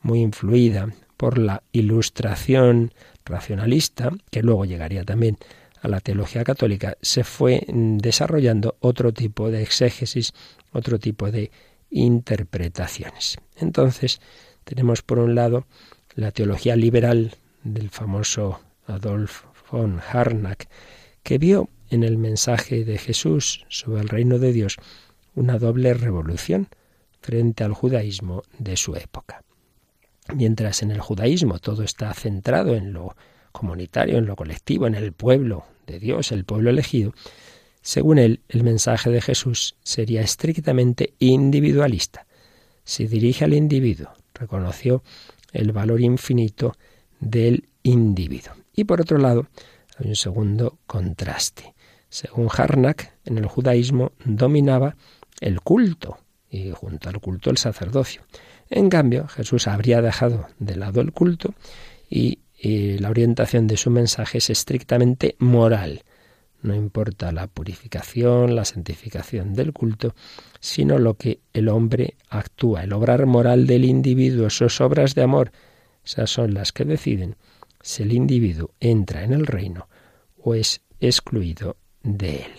muy 0.00 0.20
influida 0.20 0.94
por 1.16 1.38
la 1.38 1.64
ilustración 1.72 2.94
racionalista, 3.24 4.12
que 4.30 4.44
luego 4.44 4.64
llegaría 4.64 5.02
también 5.02 5.38
a 5.80 5.88
la 5.88 6.00
teología 6.00 6.44
católica, 6.44 6.96
se 7.00 7.24
fue 7.24 7.64
desarrollando 7.68 8.76
otro 8.80 9.12
tipo 9.12 9.50
de 9.50 9.62
exégesis, 9.62 10.32
otro 10.72 10.98
tipo 10.98 11.30
de 11.30 11.50
interpretaciones. 11.90 13.38
Entonces, 13.56 14.20
tenemos 14.64 15.02
por 15.02 15.18
un 15.18 15.34
lado 15.34 15.66
la 16.14 16.32
teología 16.32 16.76
liberal 16.76 17.34
del 17.64 17.90
famoso 17.90 18.60
Adolf 18.86 19.44
von 19.70 20.00
Harnack, 20.00 20.68
que 21.22 21.38
vio 21.38 21.68
en 21.90 22.04
el 22.04 22.18
mensaje 22.18 22.84
de 22.84 22.98
Jesús 22.98 23.64
sobre 23.68 24.02
el 24.02 24.08
reino 24.08 24.38
de 24.38 24.52
Dios 24.52 24.76
una 25.34 25.58
doble 25.58 25.94
revolución 25.94 26.68
frente 27.20 27.64
al 27.64 27.72
judaísmo 27.72 28.42
de 28.58 28.76
su 28.76 28.96
época. 28.96 29.42
Mientras 30.34 30.82
en 30.82 30.90
el 30.90 31.00
judaísmo 31.00 31.58
todo 31.58 31.82
está 31.82 32.12
centrado 32.12 32.74
en 32.74 32.92
lo 32.92 33.16
comunitario, 33.52 34.18
en 34.18 34.26
lo 34.26 34.36
colectivo, 34.36 34.86
en 34.86 34.94
el 34.94 35.12
pueblo 35.12 35.64
de 35.86 35.98
Dios, 35.98 36.32
el 36.32 36.44
pueblo 36.44 36.70
elegido, 36.70 37.14
según 37.82 38.18
él, 38.18 38.40
el 38.48 38.64
mensaje 38.64 39.10
de 39.10 39.20
Jesús 39.22 39.76
sería 39.82 40.20
estrictamente 40.20 41.14
individualista. 41.18 42.26
Se 42.84 43.06
dirige 43.06 43.44
al 43.44 43.54
individuo, 43.54 44.08
reconoció 44.34 45.02
el 45.52 45.72
valor 45.72 46.00
infinito 46.00 46.76
del 47.20 47.68
individuo. 47.82 48.54
Y 48.74 48.84
por 48.84 49.00
otro 49.00 49.18
lado, 49.18 49.46
hay 49.96 50.08
un 50.08 50.16
segundo 50.16 50.78
contraste. 50.86 51.74
Según 52.10 52.48
Harnack, 52.54 53.14
en 53.24 53.38
el 53.38 53.46
judaísmo 53.46 54.12
dominaba 54.24 54.96
el 55.40 55.60
culto 55.60 56.18
y 56.50 56.70
junto 56.72 57.08
al 57.08 57.20
culto 57.20 57.50
el 57.50 57.58
sacerdocio. 57.58 58.22
En 58.70 58.88
cambio, 58.88 59.28
Jesús 59.28 59.66
habría 59.66 60.02
dejado 60.02 60.46
de 60.58 60.76
lado 60.76 61.00
el 61.00 61.12
culto 61.12 61.54
y, 62.08 62.40
y 62.58 62.98
la 62.98 63.10
orientación 63.10 63.66
de 63.66 63.76
su 63.76 63.90
mensaje 63.90 64.38
es 64.38 64.50
estrictamente 64.50 65.36
moral. 65.38 66.02
No 66.60 66.74
importa 66.74 67.30
la 67.30 67.46
purificación, 67.46 68.56
la 68.56 68.64
santificación 68.64 69.54
del 69.54 69.72
culto, 69.72 70.14
sino 70.58 70.98
lo 70.98 71.14
que 71.14 71.38
el 71.52 71.68
hombre 71.68 72.16
actúa, 72.28 72.82
el 72.82 72.92
obrar 72.92 73.26
moral 73.26 73.66
del 73.66 73.84
individuo, 73.84 74.50
sus 74.50 74.80
obras 74.80 75.14
de 75.14 75.22
amor, 75.22 75.52
esas 76.04 76.30
son 76.30 76.54
las 76.54 76.72
que 76.72 76.84
deciden 76.84 77.36
si 77.80 78.02
el 78.02 78.12
individuo 78.12 78.72
entra 78.80 79.22
en 79.22 79.32
el 79.32 79.46
reino 79.46 79.88
o 80.36 80.54
es 80.54 80.80
excluido 81.00 81.76
de 82.02 82.36
él. 82.36 82.52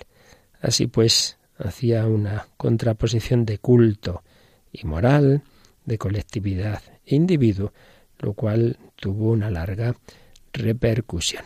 Así 0.62 0.88
pues, 0.88 1.38
hacía 1.58 2.06
una 2.06 2.48
contraposición 2.58 3.46
de 3.46 3.58
culto 3.58 4.24
y 4.72 4.86
moral, 4.86 5.42
de 5.86 5.98
colectividad 5.98 6.82
e 7.06 7.16
individuo, 7.16 7.74
lo 8.20 8.34
cual 8.34 8.78
tuvo 9.00 9.32
una 9.32 9.50
larga 9.50 9.96
repercusión. 10.54 11.44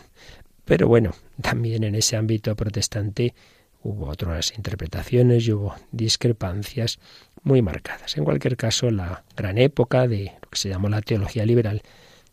Pero 0.64 0.88
bueno, 0.88 1.12
también 1.40 1.84
en 1.84 1.94
ese 1.94 2.16
ámbito 2.16 2.54
protestante 2.56 3.34
hubo 3.82 4.08
otras 4.08 4.54
interpretaciones 4.56 5.46
y 5.46 5.52
hubo 5.52 5.74
discrepancias 5.92 6.98
muy 7.42 7.60
marcadas. 7.60 8.16
En 8.16 8.24
cualquier 8.24 8.56
caso, 8.56 8.90
la 8.90 9.24
gran 9.36 9.58
época 9.58 10.08
de 10.08 10.32
lo 10.42 10.48
que 10.48 10.58
se 10.58 10.70
llamó 10.70 10.88
la 10.88 11.02
teología 11.02 11.44
liberal 11.44 11.82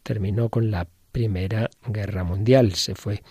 terminó 0.04 0.50
con 0.50 0.72
la 0.72 0.88
Primera 1.12 1.70
Guerra 1.86 2.24
Mundial. 2.24 2.74
Se 2.74 2.96
fue 2.96 3.22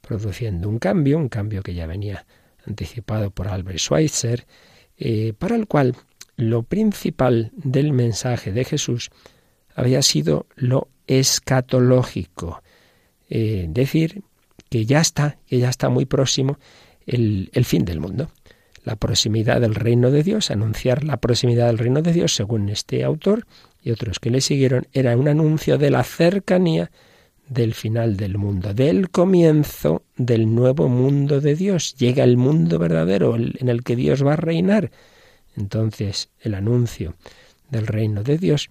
produciendo 0.00 0.68
un 0.68 0.78
cambio, 0.78 1.18
un 1.18 1.28
cambio 1.28 1.62
que 1.62 1.74
ya 1.74 1.86
venía 1.86 2.24
anticipado 2.66 3.30
por 3.30 3.48
Albert 3.48 3.78
Schweitzer, 3.78 4.46
eh, 4.96 5.34
para 5.38 5.56
el 5.56 5.66
cual 5.66 5.94
lo 6.36 6.62
principal 6.62 7.52
del 7.54 7.92
mensaje 7.92 8.52
de 8.52 8.64
Jesús 8.64 9.10
había 9.76 10.02
sido 10.02 10.46
lo 10.56 10.88
escatológico, 11.06 12.62
eh, 13.28 13.66
decir 13.68 14.22
que 14.70 14.86
ya 14.86 15.00
está, 15.00 15.38
que 15.46 15.58
ya 15.58 15.68
está 15.68 15.88
muy 15.90 16.06
próximo 16.06 16.58
el, 17.06 17.50
el 17.52 17.64
fin 17.64 17.84
del 17.84 18.00
mundo. 18.00 18.30
La 18.82 18.96
proximidad 18.96 19.60
del 19.60 19.74
reino 19.74 20.10
de 20.10 20.22
Dios, 20.22 20.50
anunciar 20.50 21.04
la 21.04 21.18
proximidad 21.18 21.66
del 21.66 21.78
reino 21.78 22.02
de 22.02 22.12
Dios, 22.12 22.34
según 22.34 22.68
este 22.68 23.04
autor 23.04 23.46
y 23.82 23.90
otros 23.90 24.18
que 24.18 24.30
le 24.30 24.40
siguieron, 24.40 24.86
era 24.92 25.16
un 25.16 25.28
anuncio 25.28 25.76
de 25.76 25.90
la 25.90 26.02
cercanía 26.04 26.90
del 27.48 27.74
final 27.74 28.16
del 28.16 28.38
mundo, 28.38 28.74
del 28.74 29.10
comienzo 29.10 30.02
del 30.16 30.52
nuevo 30.54 30.88
mundo 30.88 31.40
de 31.40 31.54
Dios. 31.54 31.94
Llega 31.96 32.24
el 32.24 32.36
mundo 32.36 32.78
verdadero 32.78 33.36
en 33.36 33.68
el 33.68 33.82
que 33.82 33.94
Dios 33.94 34.24
va 34.24 34.32
a 34.32 34.36
reinar. 34.36 34.90
Entonces, 35.56 36.30
el 36.40 36.54
anuncio 36.54 37.14
del 37.70 37.86
reino 37.86 38.22
de 38.22 38.38
Dios 38.38 38.70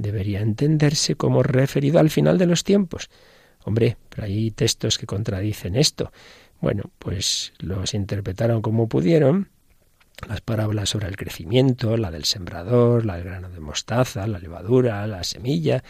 debería 0.00 0.40
entenderse 0.40 1.14
como 1.14 1.42
referido 1.42 1.98
al 1.98 2.10
final 2.10 2.38
de 2.38 2.46
los 2.46 2.64
tiempos. 2.64 3.10
Hombre, 3.64 3.96
pero 4.08 4.24
hay 4.24 4.50
textos 4.50 4.98
que 4.98 5.06
contradicen 5.06 5.76
esto. 5.76 6.12
Bueno, 6.60 6.84
pues 6.98 7.52
los 7.58 7.94
interpretaron 7.94 8.62
como 8.62 8.88
pudieron. 8.88 9.48
Las 10.28 10.40
parábolas 10.40 10.90
sobre 10.90 11.08
el 11.08 11.16
crecimiento, 11.16 11.96
la 11.96 12.10
del 12.10 12.24
sembrador, 12.24 13.06
la 13.06 13.16
del 13.16 13.24
grano 13.24 13.48
de 13.48 13.60
mostaza, 13.60 14.26
la 14.26 14.38
levadura, 14.38 15.06
la 15.06 15.24
semilla, 15.24 15.82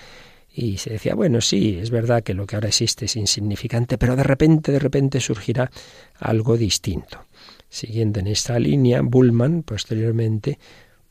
y 0.52 0.78
se 0.78 0.90
decía, 0.90 1.14
bueno, 1.14 1.40
sí, 1.40 1.78
es 1.80 1.90
verdad 1.90 2.22
que 2.22 2.34
lo 2.34 2.46
que 2.46 2.56
ahora 2.56 2.68
existe 2.68 3.06
es 3.06 3.16
insignificante, 3.16 3.98
pero 3.98 4.16
de 4.16 4.22
repente, 4.22 4.72
de 4.72 4.78
repente 4.78 5.20
surgirá 5.20 5.70
algo 6.18 6.56
distinto. 6.56 7.24
Siguiendo 7.68 8.20
en 8.20 8.26
esta 8.28 8.58
línea, 8.58 9.00
Bullman 9.02 9.62
posteriormente 9.62 10.58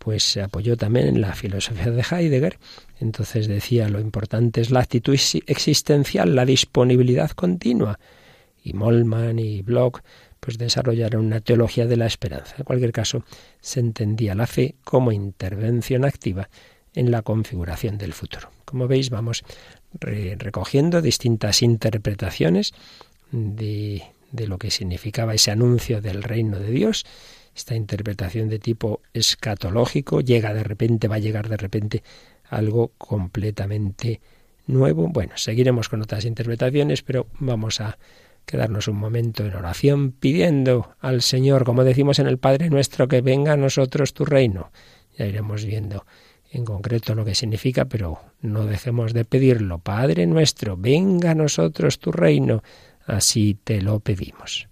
pues 0.09 0.23
se 0.23 0.41
apoyó 0.41 0.75
también 0.75 1.05
en 1.05 1.21
la 1.21 1.35
filosofía 1.35 1.91
de 1.91 2.01
Heidegger. 2.01 2.57
Entonces 2.99 3.47
decía, 3.47 3.89
lo 3.89 3.99
importante 3.99 4.59
es 4.59 4.71
la 4.71 4.79
actitud 4.79 5.13
existencial, 5.45 6.35
la 6.35 6.45
disponibilidad 6.45 7.29
continua. 7.29 7.99
Y 8.63 8.73
Mollman 8.73 9.37
y 9.37 9.61
Bloch 9.61 9.99
pues 10.39 10.57
desarrollaron 10.57 11.27
una 11.27 11.41
teología 11.41 11.85
de 11.85 11.95
la 11.95 12.07
esperanza. 12.07 12.55
En 12.57 12.63
cualquier 12.63 12.91
caso, 12.91 13.23
se 13.61 13.81
entendía 13.81 14.33
la 14.33 14.47
fe 14.47 14.73
como 14.83 15.11
intervención 15.11 16.05
activa 16.05 16.49
en 16.95 17.11
la 17.11 17.21
configuración 17.21 17.99
del 17.99 18.13
futuro. 18.13 18.49
Como 18.65 18.87
veis, 18.87 19.11
vamos 19.11 19.43
recogiendo 20.01 21.03
distintas 21.03 21.61
interpretaciones 21.61 22.73
de, 23.29 24.01
de 24.31 24.47
lo 24.47 24.57
que 24.57 24.71
significaba 24.71 25.35
ese 25.35 25.51
anuncio 25.51 26.01
del 26.01 26.23
reino 26.23 26.57
de 26.57 26.71
Dios, 26.71 27.05
esta 27.59 27.75
interpretación 27.75 28.47
de 28.47 28.57
tipo 28.57 29.01
escatológico, 29.13 30.21
llega 30.21 30.53
de 30.53 30.63
repente, 30.63 31.09
va 31.09 31.15
a 31.15 31.19
llegar 31.19 31.49
de 31.49 31.57
repente 31.57 32.03
algo 32.49 32.93
completamente 32.97 34.21
nuevo. 34.65 35.09
Bueno, 35.09 35.33
seguiremos 35.35 35.89
con 35.89 36.01
otras 36.01 36.23
interpretaciones, 36.23 37.01
pero 37.03 37.27
vamos 37.37 37.81
a 37.81 37.97
quedarnos 38.45 38.87
un 38.87 38.95
momento 38.95 39.45
en 39.45 39.53
oración 39.53 40.13
pidiendo 40.13 40.95
al 41.01 41.21
Señor, 41.21 41.65
como 41.65 41.83
decimos 41.83 42.17
en 42.19 42.27
el 42.27 42.37
Padre 42.37 42.69
nuestro, 42.69 43.09
que 43.09 43.19
venga 43.19 43.53
a 43.53 43.57
nosotros 43.57 44.13
tu 44.13 44.23
reino. 44.23 44.71
Ya 45.17 45.25
iremos 45.25 45.65
viendo 45.65 46.05
en 46.51 46.63
concreto 46.63 47.13
lo 47.13 47.25
que 47.25 47.35
significa, 47.35 47.85
pero 47.85 48.19
no 48.41 48.65
dejemos 48.65 49.13
de 49.13 49.25
pedirlo. 49.25 49.79
Padre 49.79 50.25
nuestro, 50.27 50.77
venga 50.77 51.31
a 51.31 51.35
nosotros 51.35 51.99
tu 51.99 52.13
reino, 52.13 52.63
así 53.05 53.57
te 53.61 53.81
lo 53.81 53.99
pedimos. 53.99 54.69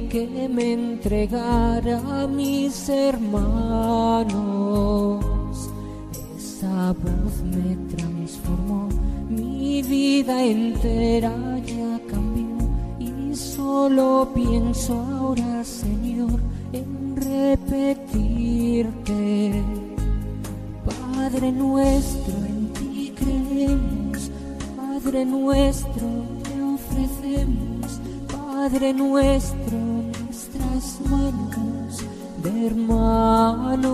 Que 0.00 0.48
me 0.48 0.72
entregara 0.72 2.00
a 2.22 2.26
mis 2.26 2.88
hermanos. 2.88 4.34
Esa 6.36 6.92
voz 6.92 7.42
me 7.44 7.76
transformó, 7.94 8.88
mi 9.28 9.82
vida 9.82 10.42
entera 10.42 11.32
ya 11.64 12.00
cambió 12.10 12.56
y 12.98 13.36
solo 13.36 14.28
pienso 14.34 14.94
ahora, 14.94 15.62
Señor, 15.62 16.40
en 16.72 17.14
repetirte. 17.16 18.82
Padre 20.84 21.52
nuestro, 21.52 22.34
en 22.44 22.72
ti 22.72 23.12
creemos, 23.16 24.30
Padre 24.76 25.24
nuestro, 25.24 26.06
te 26.42 26.62
ofrecemos, 26.62 27.73
Padre 28.64 28.94
nuestro 28.94 29.76
manos 31.10 32.02
de 32.42 32.66
hermanos. 32.66 33.84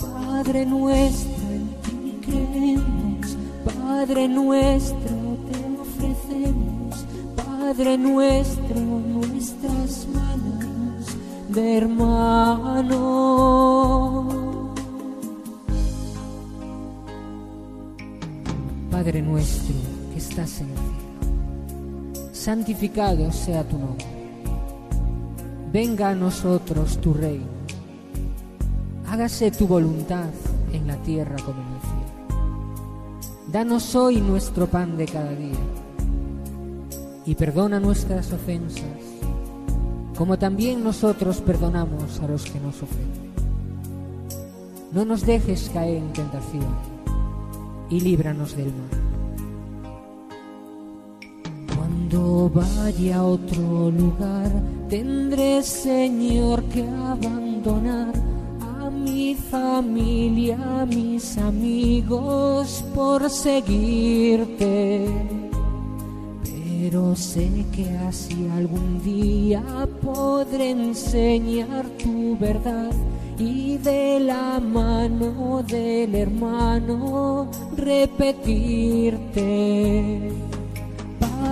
Padre 0.00 0.64
nuestro, 0.64 1.44
en 1.50 1.66
ti 1.82 2.20
creemos. 2.22 3.36
Padre 3.66 4.28
nuestro, 4.28 5.14
te 5.46 5.58
ofrecemos. 5.78 7.04
Padre 7.36 7.98
nuestro, 7.98 8.80
nuestras 8.80 10.06
manos 10.14 11.04
de 11.50 11.76
hermanos. 11.76 12.96
Padre 18.90 19.20
nuestro 19.20 19.74
que 20.14 20.18
estás 20.18 20.62
en 20.62 20.70
el 20.70 21.05
santificado 22.46 23.32
sea 23.32 23.64
tu 23.64 23.76
nombre 23.76 24.06
venga 25.72 26.10
a 26.10 26.14
nosotros 26.14 26.96
tu 27.00 27.12
reino, 27.12 27.50
hágase 29.08 29.50
tu 29.50 29.66
voluntad 29.66 30.30
en 30.72 30.86
la 30.86 30.94
tierra 31.02 31.34
como 31.44 31.60
en 31.60 31.74
el 31.74 31.80
cielo. 31.80 33.50
Danos 33.50 33.96
hoy 33.96 34.20
nuestro 34.20 34.68
pan 34.68 34.96
de 34.96 35.06
cada 35.06 35.32
día 35.32 35.58
y 37.24 37.34
perdona 37.34 37.80
nuestras 37.80 38.32
ofensas, 38.32 39.02
como 40.16 40.38
también 40.38 40.84
nosotros 40.84 41.40
perdonamos 41.40 42.20
a 42.20 42.28
los 42.28 42.44
que 42.44 42.60
nos 42.60 42.80
ofenden. 42.80 43.32
No 44.92 45.04
nos 45.04 45.26
dejes 45.26 45.68
caer 45.74 45.96
en 45.96 46.12
tentación 46.12 46.76
y 47.90 47.98
líbranos 47.98 48.56
del 48.56 48.66
mal. 48.66 49.05
Cuando 52.16 52.48
vaya 52.48 53.16
a 53.16 53.24
otro 53.24 53.90
lugar, 53.90 54.50
tendré, 54.88 55.62
Señor, 55.62 56.62
que 56.64 56.80
abandonar 56.82 58.14
a 58.62 58.88
mi 58.88 59.34
familia, 59.34 60.56
a 60.80 60.86
mis 60.86 61.36
amigos 61.36 62.82
por 62.94 63.28
seguirte. 63.28 65.06
Pero 66.42 67.14
sé 67.14 67.50
que 67.70 67.90
así 68.08 68.48
algún 68.56 69.02
día 69.02 69.62
podré 70.02 70.70
enseñar 70.70 71.84
tu 72.02 72.38
verdad 72.38 72.92
y 73.38 73.76
de 73.76 74.20
la 74.20 74.58
mano 74.58 75.62
del 75.68 76.14
hermano 76.14 77.50
repetirte. 77.76 79.06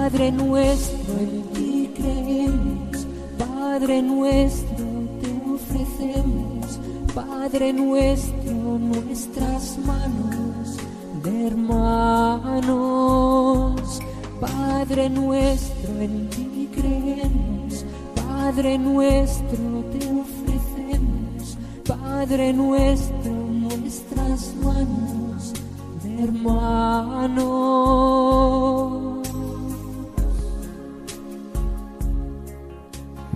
Padre 0.04 0.28
nuestro, 0.30 1.14
en 1.18 1.42
ti 1.54 1.90
creemos, 1.96 3.06
Padre 3.38 4.02
nuestro, 4.02 4.84
te 5.22 5.30
ofrecemos, 5.50 6.78
Padre 7.14 7.72
nuestro, 7.72 8.52
nuestras 8.52 9.78
manos 9.78 10.76
de 11.22 11.46
hermanos. 11.46 13.00
Padre 14.42 15.08
nuestro, 15.08 15.98
en 15.98 16.28
ti 16.28 16.68
creemos, 16.74 17.86
Padre 18.14 18.76
nuestro, 18.76 19.84
te 19.90 20.06
ofrecemos, 20.20 21.56
Padre 21.86 22.52
nuestro, 22.52 23.32
nuestras 23.32 24.54
manos 24.56 25.54
de 26.02 26.24
hermanos. 26.24 27.44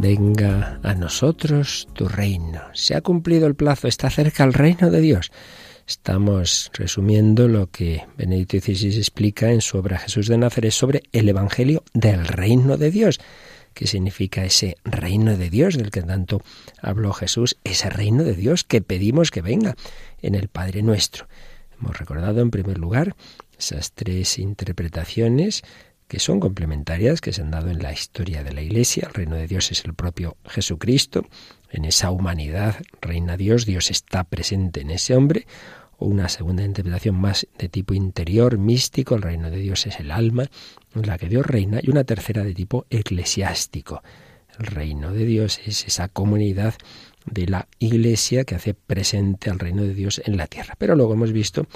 Venga 0.00 0.78
a 0.84 0.94
nosotros 0.94 1.88
tu 1.92 2.06
reino. 2.06 2.60
Se 2.72 2.94
ha 2.94 3.00
cumplido 3.00 3.48
el 3.48 3.56
plazo, 3.56 3.88
está 3.88 4.08
cerca 4.10 4.44
el 4.44 4.52
reino 4.52 4.92
de 4.92 5.00
Dios. 5.00 5.32
Estamos 5.88 6.70
resumiendo 6.72 7.48
lo 7.48 7.66
que 7.66 8.06
Benedicto 8.16 8.60
XVI 8.60 8.96
explica 8.96 9.50
en 9.50 9.60
su 9.60 9.76
obra 9.76 9.98
Jesús 9.98 10.28
de 10.28 10.38
Nazaret 10.38 10.70
sobre 10.70 11.02
el 11.10 11.28
Evangelio 11.28 11.82
del 11.94 12.28
reino 12.28 12.76
de 12.76 12.92
Dios. 12.92 13.18
¿Qué 13.74 13.88
significa 13.88 14.44
ese 14.44 14.76
reino 14.84 15.36
de 15.36 15.50
Dios 15.50 15.76
del 15.76 15.90
que 15.90 16.02
tanto 16.02 16.42
habló 16.80 17.12
Jesús? 17.12 17.56
Ese 17.64 17.90
reino 17.90 18.22
de 18.22 18.34
Dios 18.34 18.62
que 18.62 18.80
pedimos 18.80 19.32
que 19.32 19.42
venga 19.42 19.74
en 20.22 20.36
el 20.36 20.46
Padre 20.46 20.82
nuestro. 20.82 21.26
Hemos 21.80 21.98
recordado 21.98 22.40
en 22.40 22.52
primer 22.52 22.78
lugar 22.78 23.16
esas 23.58 23.92
tres 23.92 24.38
interpretaciones 24.38 25.64
que 26.08 26.18
son 26.18 26.40
complementarias, 26.40 27.20
que 27.20 27.32
se 27.32 27.42
han 27.42 27.50
dado 27.50 27.70
en 27.70 27.82
la 27.82 27.92
historia 27.92 28.42
de 28.42 28.52
la 28.52 28.62
Iglesia. 28.62 29.06
El 29.08 29.14
reino 29.14 29.36
de 29.36 29.46
Dios 29.46 29.70
es 29.70 29.84
el 29.84 29.94
propio 29.94 30.38
Jesucristo. 30.46 31.26
En 31.70 31.84
esa 31.84 32.10
humanidad 32.10 32.76
reina 33.00 33.36
Dios, 33.36 33.66
Dios 33.66 33.90
está 33.90 34.24
presente 34.24 34.80
en 34.80 34.90
ese 34.90 35.14
hombre. 35.14 35.46
O 35.98 36.06
una 36.06 36.28
segunda 36.28 36.64
interpretación 36.64 37.16
más 37.16 37.46
de 37.58 37.68
tipo 37.68 37.92
interior, 37.92 38.56
místico, 38.56 39.16
el 39.16 39.22
reino 39.22 39.50
de 39.50 39.58
Dios 39.58 39.86
es 39.86 40.00
el 40.00 40.10
alma 40.10 40.48
en 40.94 41.06
la 41.06 41.18
que 41.18 41.28
Dios 41.28 41.44
reina. 41.44 41.80
Y 41.82 41.90
una 41.90 42.04
tercera 42.04 42.42
de 42.42 42.54
tipo 42.54 42.86
eclesiástico. 42.88 44.02
El 44.58 44.66
reino 44.66 45.12
de 45.12 45.26
Dios 45.26 45.60
es 45.66 45.84
esa 45.86 46.08
comunidad 46.08 46.74
de 47.26 47.46
la 47.46 47.68
Iglesia 47.78 48.44
que 48.44 48.54
hace 48.54 48.72
presente 48.72 49.50
al 49.50 49.58
reino 49.58 49.82
de 49.82 49.92
Dios 49.92 50.22
en 50.24 50.38
la 50.38 50.46
tierra. 50.46 50.74
Pero 50.78 50.96
luego 50.96 51.12
hemos 51.12 51.32
visto 51.32 51.66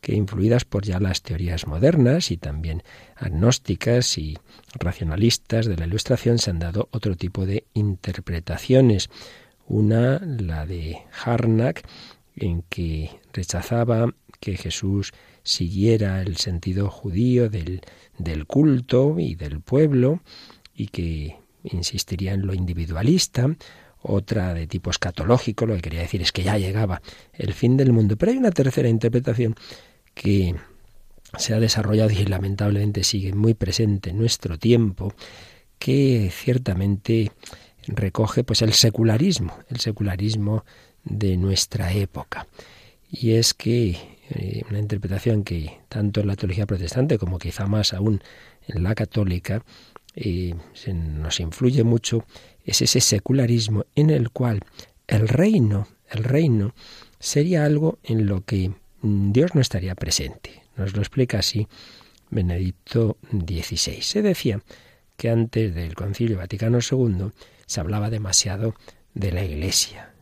que 0.00 0.14
influidas 0.14 0.64
por 0.64 0.84
ya 0.84 0.98
las 0.98 1.22
teorías 1.22 1.66
modernas 1.66 2.30
y 2.30 2.36
también 2.36 2.82
agnósticas 3.16 4.16
y 4.18 4.38
racionalistas 4.78 5.66
de 5.66 5.76
la 5.76 5.86
Ilustración 5.86 6.38
se 6.38 6.50
han 6.50 6.58
dado 6.58 6.88
otro 6.90 7.16
tipo 7.16 7.46
de 7.46 7.64
interpretaciones. 7.74 9.10
Una, 9.66 10.18
la 10.18 10.66
de 10.66 10.98
Harnack, 11.24 11.86
en 12.36 12.62
que 12.62 13.10
rechazaba 13.32 14.14
que 14.40 14.56
Jesús 14.56 15.12
siguiera 15.42 16.22
el 16.22 16.36
sentido 16.38 16.90
judío 16.90 17.50
del, 17.50 17.82
del 18.18 18.46
culto 18.46 19.16
y 19.18 19.34
del 19.34 19.60
pueblo 19.60 20.20
y 20.74 20.88
que 20.88 21.36
insistiría 21.64 22.32
en 22.32 22.46
lo 22.46 22.54
individualista, 22.54 23.54
otra 24.02 24.54
de 24.54 24.66
tipo 24.66 24.90
escatológico, 24.90 25.66
lo 25.66 25.74
que 25.74 25.82
quería 25.82 26.00
decir 26.00 26.22
es 26.22 26.32
que 26.32 26.42
ya 26.42 26.56
llegaba 26.56 27.02
el 27.34 27.52
fin 27.52 27.76
del 27.76 27.92
mundo. 27.92 28.16
Pero 28.16 28.32
hay 28.32 28.38
una 28.38 28.50
tercera 28.50 28.88
interpretación 28.88 29.54
que 30.14 30.54
se 31.38 31.54
ha 31.54 31.60
desarrollado 31.60 32.10
y 32.10 32.24
lamentablemente 32.24 33.04
sigue 33.04 33.32
muy 33.32 33.54
presente 33.54 34.10
en 34.10 34.18
nuestro 34.18 34.58
tiempo, 34.58 35.14
que 35.78 36.30
ciertamente 36.32 37.32
recoge 37.86 38.44
pues 38.44 38.62
el 38.62 38.72
secularismo, 38.72 39.56
el 39.68 39.80
secularismo 39.80 40.64
de 41.04 41.36
nuestra 41.36 41.92
época. 41.92 42.46
Y 43.10 43.32
es 43.32 43.54
que 43.54 43.96
eh, 44.30 44.62
una 44.68 44.78
interpretación 44.78 45.42
que 45.42 45.78
tanto 45.88 46.20
en 46.20 46.28
la 46.28 46.36
teología 46.36 46.66
protestante 46.66 47.18
como 47.18 47.38
quizá 47.38 47.66
más 47.66 47.92
aún 47.92 48.22
en 48.68 48.82
la 48.82 48.94
católica 48.94 49.64
eh, 50.14 50.54
nos 50.92 51.40
influye 51.40 51.82
mucho 51.82 52.24
es 52.64 52.82
ese 52.82 53.00
secularismo 53.00 53.86
en 53.94 54.10
el 54.10 54.30
cual 54.30 54.60
el 55.06 55.28
reino, 55.28 55.88
el 56.10 56.24
reino 56.24 56.74
sería 57.18 57.64
algo 57.64 57.98
en 58.04 58.26
lo 58.26 58.44
que 58.44 58.72
Dios 59.02 59.54
no 59.54 59.60
estaría 59.60 59.94
presente. 59.94 60.62
Nos 60.76 60.94
lo 60.94 61.00
explica 61.00 61.38
así 61.38 61.68
Benedicto 62.30 63.18
XVI. 63.30 64.02
Se 64.02 64.22
decía 64.22 64.60
que 65.16 65.30
antes 65.30 65.74
del 65.74 65.94
Concilio 65.94 66.38
Vaticano 66.38 66.78
II 66.78 67.32
se 67.66 67.80
hablaba 67.80 68.10
demasiado 68.10 68.74
de 69.14 69.32
la 69.32 69.44
Iglesia. 69.44 70.12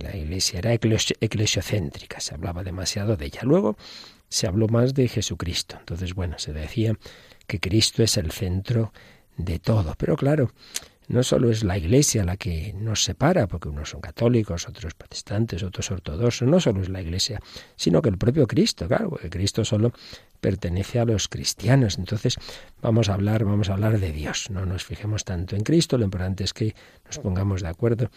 La 0.00 0.16
Iglesia 0.16 0.58
era 0.58 0.72
eclesiocéntrica, 0.72 2.20
se 2.20 2.34
hablaba 2.34 2.64
demasiado 2.64 3.16
de 3.16 3.26
ella. 3.26 3.40
Luego 3.42 3.76
se 4.28 4.46
habló 4.46 4.68
más 4.68 4.94
de 4.94 5.08
Jesucristo. 5.08 5.76
Entonces, 5.78 6.14
bueno, 6.14 6.38
se 6.38 6.52
decía 6.52 6.98
que 7.46 7.60
Cristo 7.60 8.02
es 8.02 8.16
el 8.16 8.30
centro 8.30 8.92
de 9.36 9.58
todo. 9.58 9.94
Pero 9.96 10.16
claro, 10.16 10.52
no 11.08 11.22
solo 11.22 11.50
es 11.50 11.64
la 11.64 11.78
Iglesia 11.78 12.24
la 12.24 12.36
que 12.36 12.74
nos 12.74 13.02
separa, 13.02 13.46
porque 13.46 13.68
unos 13.68 13.90
son 13.90 14.00
católicos, 14.00 14.68
otros 14.68 14.94
protestantes, 14.94 15.62
otros 15.62 15.90
ortodoxos, 15.90 16.46
no 16.46 16.60
solo 16.60 16.82
es 16.82 16.88
la 16.88 17.00
Iglesia, 17.00 17.40
sino 17.76 18.02
que 18.02 18.10
el 18.10 18.18
propio 18.18 18.46
Cristo, 18.46 18.86
claro, 18.86 19.10
porque 19.10 19.30
Cristo 19.30 19.64
solo 19.64 19.92
pertenece 20.40 21.00
a 21.00 21.04
los 21.04 21.28
cristianos. 21.28 21.98
Entonces, 21.98 22.36
vamos 22.82 23.08
a 23.08 23.14
hablar, 23.14 23.44
vamos 23.44 23.70
a 23.70 23.72
hablar 23.72 23.98
de 23.98 24.12
Dios. 24.12 24.50
No 24.50 24.66
nos 24.66 24.84
fijemos 24.84 25.24
tanto 25.24 25.56
en 25.56 25.62
Cristo, 25.62 25.98
lo 25.98 26.04
importante 26.04 26.44
es 26.44 26.52
que 26.52 26.74
nos 27.06 27.18
pongamos 27.18 27.62
de 27.62 27.68
acuerdo 27.68 28.10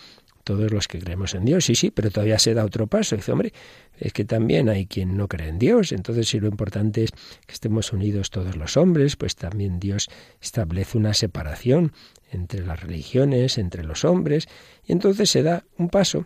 todos 0.43 0.71
los 0.71 0.87
que 0.87 0.99
creemos 0.99 1.33
en 1.33 1.45
Dios. 1.45 1.65
Sí, 1.65 1.75
sí, 1.75 1.91
pero 1.91 2.09
todavía 2.09 2.39
se 2.39 2.53
da 2.53 2.65
otro 2.65 2.87
paso. 2.87 3.15
Dice, 3.15 3.31
hombre, 3.31 3.53
es 3.97 4.13
que 4.13 4.25
también 4.25 4.69
hay 4.69 4.85
quien 4.85 5.15
no 5.15 5.27
cree 5.27 5.49
en 5.49 5.59
Dios. 5.59 5.91
Entonces, 5.91 6.27
si 6.27 6.39
lo 6.39 6.47
importante 6.47 7.03
es 7.03 7.11
que 7.11 7.53
estemos 7.53 7.93
unidos 7.93 8.29
todos 8.29 8.55
los 8.55 8.77
hombres, 8.77 9.15
pues 9.15 9.35
también 9.35 9.79
Dios 9.79 10.09
establece 10.41 10.97
una 10.97 11.13
separación 11.13 11.93
entre 12.31 12.65
las 12.65 12.81
religiones, 12.81 13.57
entre 13.57 13.83
los 13.83 14.05
hombres, 14.05 14.47
y 14.85 14.93
entonces 14.93 15.29
se 15.29 15.43
da 15.43 15.63
un 15.77 15.89
paso 15.89 16.25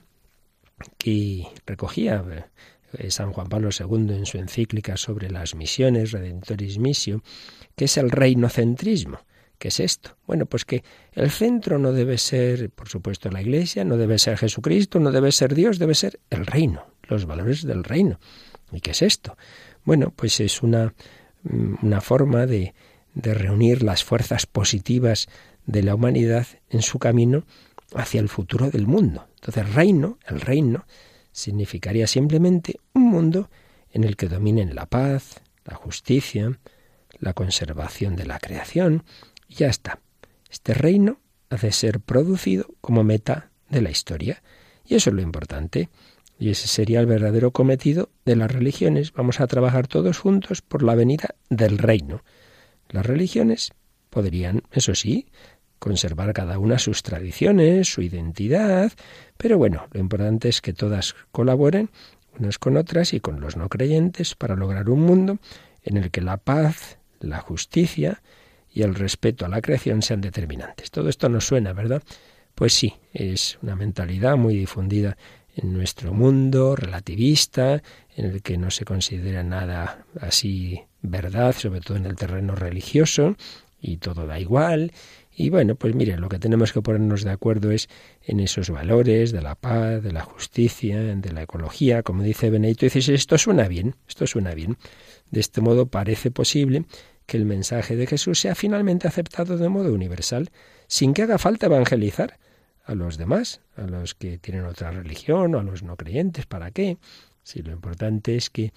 que 0.98 1.48
recogía 1.66 2.24
eh, 2.98 3.12
San 3.12 3.34
Juan 3.34 3.48
Pablo 3.48 3.70
II 3.78 4.14
en 4.14 4.26
su 4.26 4.38
encíclica 4.38 4.98
sobre 4.98 5.30
las 5.30 5.56
misiones, 5.56 6.12
Redentoris 6.12 6.78
Missio, 6.78 7.24
que 7.76 7.86
es 7.86 7.98
el 7.98 8.12
reinocentrismo. 8.12 9.20
¿Qué 9.58 9.70
es 9.70 9.80
esto? 9.80 10.18
Bueno, 10.28 10.46
pues 10.46 10.66
que 10.66 10.84
el 11.14 11.32
centro 11.32 11.80
no 11.80 11.94
debe 11.94 12.18
ser, 12.18 12.70
por 12.70 12.90
supuesto, 12.90 13.30
la 13.30 13.42
Iglesia, 13.42 13.86
no 13.86 13.96
debe 13.98 14.20
ser 14.20 14.38
Jesucristo, 14.38 15.00
no 15.00 15.12
debe 15.12 15.32
ser 15.32 15.56
Dios, 15.56 15.80
debe 15.80 15.96
ser 15.96 16.20
el 16.30 16.46
reino, 16.46 16.86
los 17.04 17.26
valores 17.26 17.64
del 17.64 17.84
reino. 17.84 18.20
¿Y 18.72 18.82
qué 18.82 18.92
es 18.92 19.02
esto? 19.02 19.38
Bueno, 19.86 20.12
pues 20.14 20.40
es 20.42 20.62
una, 20.62 20.94
mm, 21.44 21.76
una 21.84 22.02
forma 22.02 22.46
de, 22.46 22.74
de 23.14 23.34
reunir 23.34 23.82
las 23.82 24.04
fuerzas 24.04 24.46
positivas 24.46 25.28
de 25.66 25.84
la 25.84 25.96
humanidad 25.96 26.48
en 26.70 26.82
su 26.82 27.00
camino 27.00 27.46
hacia 27.94 28.20
el 28.20 28.30
futuro 28.30 28.70
del 28.70 28.88
mundo. 28.88 29.28
Entonces, 29.36 29.74
reino, 29.74 30.18
el 30.28 30.42
reino, 30.42 30.86
significaría 31.32 32.08
simplemente 32.08 32.80
un 32.94 33.04
mundo 33.04 33.50
en 33.92 34.04
el 34.04 34.16
que 34.16 34.28
dominen 34.28 34.76
la 34.76 34.86
paz, 34.86 35.42
la 35.66 35.76
justicia, 35.76 36.60
la 37.20 37.34
conservación 37.34 38.16
de 38.16 38.26
la 38.26 38.40
creación, 38.40 39.04
y 39.48 39.56
ya 39.56 39.68
está. 39.68 40.00
Este 40.50 40.74
reino 40.74 41.20
ha 41.50 41.58
de 41.58 41.72
ser 41.72 42.00
producido 42.00 42.68
como 42.82 43.04
meta 43.04 43.52
de 43.70 43.82
la 43.82 43.92
historia. 43.92 44.42
Y 44.86 44.96
eso 44.96 45.10
es 45.10 45.16
lo 45.16 45.22
importante. 45.22 45.90
Y 46.38 46.50
ese 46.50 46.68
sería 46.68 47.00
el 47.00 47.06
verdadero 47.06 47.52
cometido 47.52 48.10
de 48.26 48.36
las 48.36 48.52
religiones. 48.52 49.14
Vamos 49.14 49.40
a 49.40 49.48
trabajar 49.48 49.88
todos 49.88 50.20
juntos 50.20 50.62
por 50.62 50.84
la 50.84 50.96
venida 50.96 51.36
del 51.50 51.78
reino. 51.78 52.24
Las 52.90 53.06
religiones 53.06 53.72
podrían, 54.10 54.64
eso 54.72 54.96
sí, 54.96 55.28
conservar 55.86 56.34
cada 56.34 56.58
una 56.58 56.80
sus 56.80 57.04
tradiciones, 57.04 57.94
su 57.94 58.02
identidad, 58.02 58.92
pero 59.38 59.60
bueno, 59.60 59.88
lo 59.92 60.00
importante 60.00 60.50
es 60.50 60.60
que 60.60 60.74
todas 60.74 61.16
colaboren 61.32 61.92
unas 62.40 62.58
con 62.58 62.76
otras 62.76 63.14
y 63.14 63.20
con 63.20 63.40
los 63.40 63.56
no 63.56 63.70
creyentes 63.70 64.34
para 64.34 64.56
lograr 64.56 64.90
un 64.90 65.02
mundo 65.02 65.38
en 65.84 65.98
el 65.98 66.10
que 66.10 66.22
la 66.22 66.38
paz, 66.38 66.98
la 67.20 67.40
justicia 67.40 68.24
y 68.74 68.82
el 68.82 68.96
respeto 68.96 69.46
a 69.46 69.48
la 69.48 69.62
creación 69.62 70.02
sean 70.02 70.22
determinantes. 70.22 70.90
Todo 70.90 71.08
esto 71.08 71.30
nos 71.30 71.46
suena, 71.46 71.72
¿verdad? 71.72 72.02
Pues 72.56 72.74
sí, 72.74 72.96
es 73.14 73.60
una 73.62 73.76
mentalidad 73.76 74.38
muy 74.38 74.56
difundida 74.56 75.16
en 75.56 75.72
nuestro 75.72 76.14
mundo 76.14 76.76
relativista, 76.76 77.84
en 78.18 78.26
el 78.26 78.42
que 78.42 78.58
no 78.58 78.72
se 78.72 78.86
considera 78.86 79.44
nada 79.44 80.04
así 80.20 80.82
verdad, 81.04 81.54
sobre 81.54 81.82
todo 81.82 81.96
en 81.98 82.08
el 82.08 82.16
terreno 82.16 82.56
religioso, 82.56 83.36
y 83.80 83.98
todo 83.98 84.26
da 84.26 84.40
igual. 84.40 84.92
Y 85.38 85.50
bueno, 85.50 85.76
pues 85.76 85.94
miren, 85.94 86.22
lo 86.22 86.30
que 86.30 86.40
tenemos 86.40 86.72
que 86.72 86.82
ponernos 86.82 87.26
de 87.26 87.32
acuerdo 87.32 87.72
es 87.72 87.90
en 88.24 88.40
esos 88.40 88.70
valores 88.70 89.34
de 89.34 89.42
la 89.42 89.56
paz, 89.56 90.02
de 90.02 90.14
la 90.14 90.22
justicia, 90.22 90.98
de 90.98 91.34
la 91.34 91.42
ecología, 91.42 92.04
como 92.04 92.24
dice 92.24 92.50
Benedito 92.50 92.86
dices 92.86 93.10
esto 93.10 93.38
suena 93.38 93.68
bien, 93.68 93.98
esto 94.08 94.26
suena 94.28 94.54
bien. 94.54 94.78
De 95.32 95.42
este 95.42 95.60
modo 95.60 95.88
parece 95.88 96.32
posible 96.32 96.86
que 97.26 97.36
el 97.36 97.46
mensaje 97.46 97.98
de 97.98 98.08
Jesús 98.08 98.40
sea 98.40 98.56
finalmente 98.56 99.10
aceptado 99.10 99.58
de 99.58 99.68
modo 99.68 99.94
universal, 99.94 100.52
sin 100.88 101.14
que 101.14 101.24
haga 101.24 101.38
falta 101.38 101.66
evangelizar 101.66 102.40
a 102.86 102.96
los 102.96 103.18
demás, 103.18 103.60
a 103.76 103.82
los 103.82 104.16
que 104.16 104.38
tienen 104.38 104.64
otra 104.64 104.92
religión 104.92 105.54
o 105.56 105.60
a 105.60 105.64
los 105.64 105.84
no 105.84 105.98
creyentes. 105.98 106.46
¿Para 106.46 106.72
qué? 106.72 106.98
Si 107.44 107.62
lo 107.62 107.74
importante 107.74 108.38
es 108.38 108.50
que, 108.50 108.72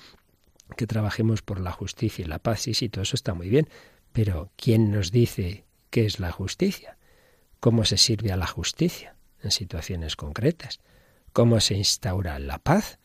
que 0.77 0.89
trabajemos 0.89 1.43
por 1.43 1.61
la 1.61 1.71
justicia 1.71 2.25
y 2.25 2.29
la 2.29 2.41
paz, 2.41 2.63
sí, 2.63 2.75
sí, 2.75 2.89
todo 2.89 3.03
eso 3.03 3.15
está 3.15 3.33
muy 3.33 3.49
bien. 3.49 3.69
Pero 4.13 4.51
¿quién 4.57 4.91
nos 4.91 5.13
dice 5.13 5.68
qué 5.91 6.07
es 6.07 6.21
la 6.21 6.31
justicia? 6.33 6.97
¿Cómo 7.61 7.85
se 7.85 7.97
sirve 7.97 8.33
a 8.33 8.37
la 8.37 8.47
justicia 8.47 9.17
en 9.43 9.51
situaciones 9.51 10.17
concretas? 10.17 10.81
¿Cómo 11.33 11.61
se 11.61 11.75
instaura 11.75 12.39
la 12.39 12.59
paz? 12.59 12.99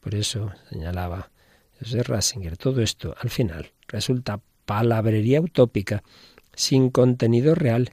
Por 0.00 0.14
eso 0.14 0.52
señalaba 0.70 1.30
José 1.78 2.02
Rasinger, 2.02 2.56
todo 2.56 2.82
esto 2.82 3.14
al 3.20 3.30
final 3.30 3.72
resulta 3.86 4.40
palabrería 4.64 5.40
utópica, 5.40 6.02
sin 6.54 6.90
contenido 6.90 7.54
real, 7.54 7.92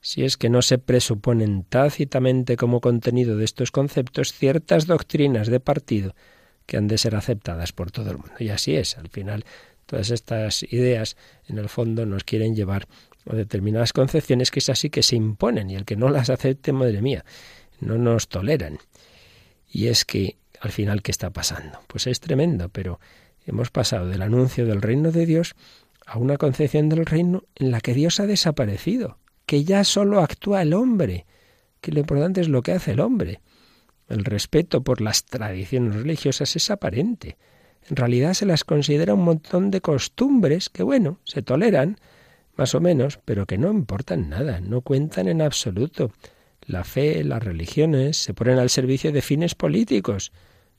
si 0.00 0.24
es 0.24 0.36
que 0.36 0.50
no 0.50 0.62
se 0.62 0.78
presuponen 0.78 1.64
tácitamente 1.64 2.56
como 2.56 2.80
contenido 2.80 3.36
de 3.36 3.44
estos 3.44 3.70
conceptos 3.70 4.32
ciertas 4.32 4.86
doctrinas 4.86 5.48
de 5.48 5.60
partido 5.60 6.14
que 6.66 6.76
han 6.76 6.88
de 6.88 6.98
ser 6.98 7.14
aceptadas 7.14 7.72
por 7.72 7.90
todo 7.90 8.10
el 8.10 8.18
mundo. 8.18 8.34
Y 8.38 8.50
así 8.50 8.76
es, 8.76 8.96
al 8.96 9.08
final 9.08 9.44
todas 9.86 10.10
estas 10.10 10.62
ideas 10.62 11.16
en 11.46 11.58
el 11.58 11.68
fondo 11.68 12.06
nos 12.06 12.24
quieren 12.24 12.54
llevar 12.54 12.86
a 13.28 13.34
determinadas 13.34 13.92
concepciones 13.92 14.50
que 14.50 14.60
es 14.60 14.68
así 14.68 14.90
que 14.90 15.02
se 15.02 15.16
imponen 15.16 15.70
y 15.70 15.76
el 15.76 15.84
que 15.84 15.96
no 15.96 16.08
las 16.08 16.30
acepte, 16.30 16.72
madre 16.72 17.02
mía, 17.02 17.24
no 17.80 17.98
nos 17.98 18.28
toleran. 18.28 18.78
Y 19.68 19.86
es 19.86 20.04
que 20.04 20.36
al 20.60 20.72
final, 20.72 21.02
¿qué 21.02 21.10
está 21.10 21.30
pasando? 21.30 21.80
Pues 21.86 22.06
es 22.06 22.20
tremendo, 22.20 22.68
pero 22.68 23.00
hemos 23.46 23.70
pasado 23.70 24.06
del 24.08 24.22
anuncio 24.22 24.66
del 24.66 24.82
reino 24.82 25.10
de 25.10 25.24
Dios 25.24 25.54
a 26.06 26.18
una 26.18 26.36
concepción 26.36 26.88
del 26.88 27.06
reino 27.06 27.44
en 27.54 27.70
la 27.70 27.80
que 27.80 27.94
Dios 27.94 28.20
ha 28.20 28.26
desaparecido, 28.26 29.18
que 29.46 29.64
ya 29.64 29.84
solo 29.84 30.20
actúa 30.20 30.62
el 30.62 30.74
hombre, 30.74 31.24
que 31.80 31.92
lo 31.92 32.00
importante 32.00 32.42
es 32.42 32.48
lo 32.48 32.62
que 32.62 32.72
hace 32.72 32.92
el 32.92 33.00
hombre. 33.00 33.40
El 34.08 34.24
respeto 34.24 34.82
por 34.82 35.00
las 35.00 35.24
tradiciones 35.24 35.94
religiosas 35.94 36.56
es 36.56 36.70
aparente. 36.70 37.38
En 37.88 37.96
realidad 37.96 38.34
se 38.34 38.44
las 38.44 38.64
considera 38.64 39.14
un 39.14 39.24
montón 39.24 39.70
de 39.70 39.80
costumbres 39.80 40.68
que, 40.68 40.82
bueno, 40.82 41.20
se 41.24 41.42
toleran, 41.42 41.96
más 42.56 42.74
o 42.74 42.80
menos, 42.80 43.18
pero 43.24 43.46
que 43.46 43.58
no 43.58 43.70
importan 43.70 44.28
nada, 44.28 44.60
no 44.60 44.82
cuentan 44.82 45.28
en 45.28 45.42
absoluto. 45.42 46.12
La 46.62 46.84
fe, 46.84 47.24
las 47.24 47.42
religiones 47.42 48.16
se 48.16 48.34
ponen 48.34 48.58
al 48.58 48.70
servicio 48.70 49.12
de 49.12 49.22
fines 49.22 49.54
políticos. 49.54 50.32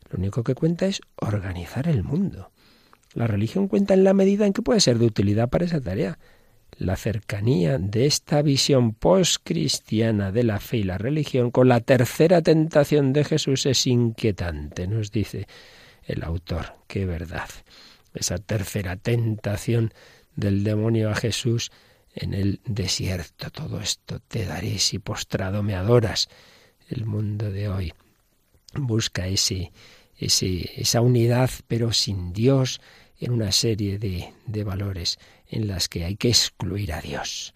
Lo 0.09 0.19
único 0.19 0.43
que 0.43 0.55
cuenta 0.55 0.85
es 0.85 1.01
organizar 1.15 1.87
el 1.87 2.03
mundo. 2.03 2.51
La 3.13 3.27
religión 3.27 3.67
cuenta 3.67 3.93
en 3.93 4.03
la 4.03 4.13
medida 4.13 4.45
en 4.45 4.53
que 4.53 4.61
puede 4.61 4.79
ser 4.79 4.97
de 4.99 5.05
utilidad 5.05 5.49
para 5.49 5.65
esa 5.65 5.81
tarea. 5.81 6.17
La 6.77 6.95
cercanía 6.95 7.77
de 7.77 8.05
esta 8.05 8.41
visión 8.41 8.93
post-cristiana 8.93 10.31
de 10.31 10.43
la 10.43 10.59
fe 10.59 10.77
y 10.77 10.83
la 10.83 10.97
religión 10.97 11.51
con 11.51 11.67
la 11.67 11.81
tercera 11.81 12.41
tentación 12.41 13.11
de 13.11 13.25
Jesús 13.25 13.65
es 13.65 13.85
inquietante, 13.87 14.87
nos 14.87 15.11
dice 15.11 15.47
el 16.03 16.23
autor. 16.23 16.75
Qué 16.87 17.05
verdad. 17.05 17.49
Esa 18.13 18.37
tercera 18.37 18.95
tentación 18.95 19.93
del 20.41 20.65
demonio 20.65 21.09
a 21.09 21.15
Jesús 21.15 21.71
en 22.13 22.33
el 22.33 22.59
desierto. 22.65 23.49
Todo 23.51 23.79
esto 23.79 24.19
te 24.19 24.45
daré 24.45 24.77
si 24.79 24.99
postrado 24.99 25.63
me 25.63 25.75
adoras. 25.75 26.27
El 26.89 27.05
mundo 27.05 27.49
de 27.49 27.69
hoy 27.69 27.93
busca 28.73 29.27
ese, 29.27 29.71
ese, 30.17 30.69
esa 30.75 30.99
unidad, 30.99 31.49
pero 31.69 31.93
sin 31.93 32.33
Dios, 32.33 32.81
en 33.17 33.31
una 33.31 33.53
serie 33.53 33.97
de, 33.97 34.33
de 34.47 34.63
valores 34.65 35.19
en 35.47 35.67
las 35.67 35.87
que 35.87 36.03
hay 36.03 36.15
que 36.17 36.29
excluir 36.29 36.91
a 36.91 37.01
Dios. 37.01 37.53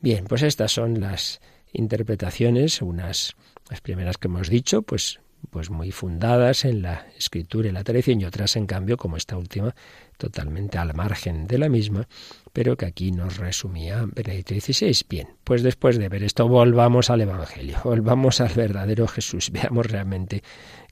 Bien, 0.00 0.26
pues 0.26 0.42
estas 0.42 0.72
son 0.72 1.00
las 1.00 1.40
interpretaciones, 1.72 2.82
unas 2.82 3.34
las 3.70 3.80
primeras 3.80 4.18
que 4.18 4.28
hemos 4.28 4.48
dicho, 4.48 4.82
pues 4.82 5.20
pues 5.50 5.70
muy 5.70 5.90
fundadas 5.90 6.64
en 6.64 6.82
la 6.82 7.06
escritura 7.18 7.68
y 7.68 7.72
la 7.72 7.84
tradición 7.84 8.20
y 8.20 8.24
otras 8.24 8.56
en 8.56 8.66
cambio 8.66 8.96
como 8.96 9.16
esta 9.16 9.36
última 9.36 9.74
totalmente 10.16 10.78
al 10.78 10.94
margen 10.94 11.46
de 11.46 11.58
la 11.58 11.68
misma 11.68 12.06
pero 12.52 12.76
que 12.76 12.86
aquí 12.86 13.12
nos 13.12 13.38
resumía 13.38 14.04
Benedicto 14.06 14.54
XVI. 14.54 15.06
Bien, 15.08 15.28
pues 15.44 15.62
después 15.62 15.98
de 15.98 16.08
ver 16.08 16.22
esto 16.22 16.48
volvamos 16.48 17.10
al 17.10 17.22
Evangelio, 17.22 17.78
volvamos 17.84 18.40
al 18.40 18.52
verdadero 18.54 19.08
Jesús, 19.08 19.50
veamos 19.52 19.86
realmente 19.86 20.42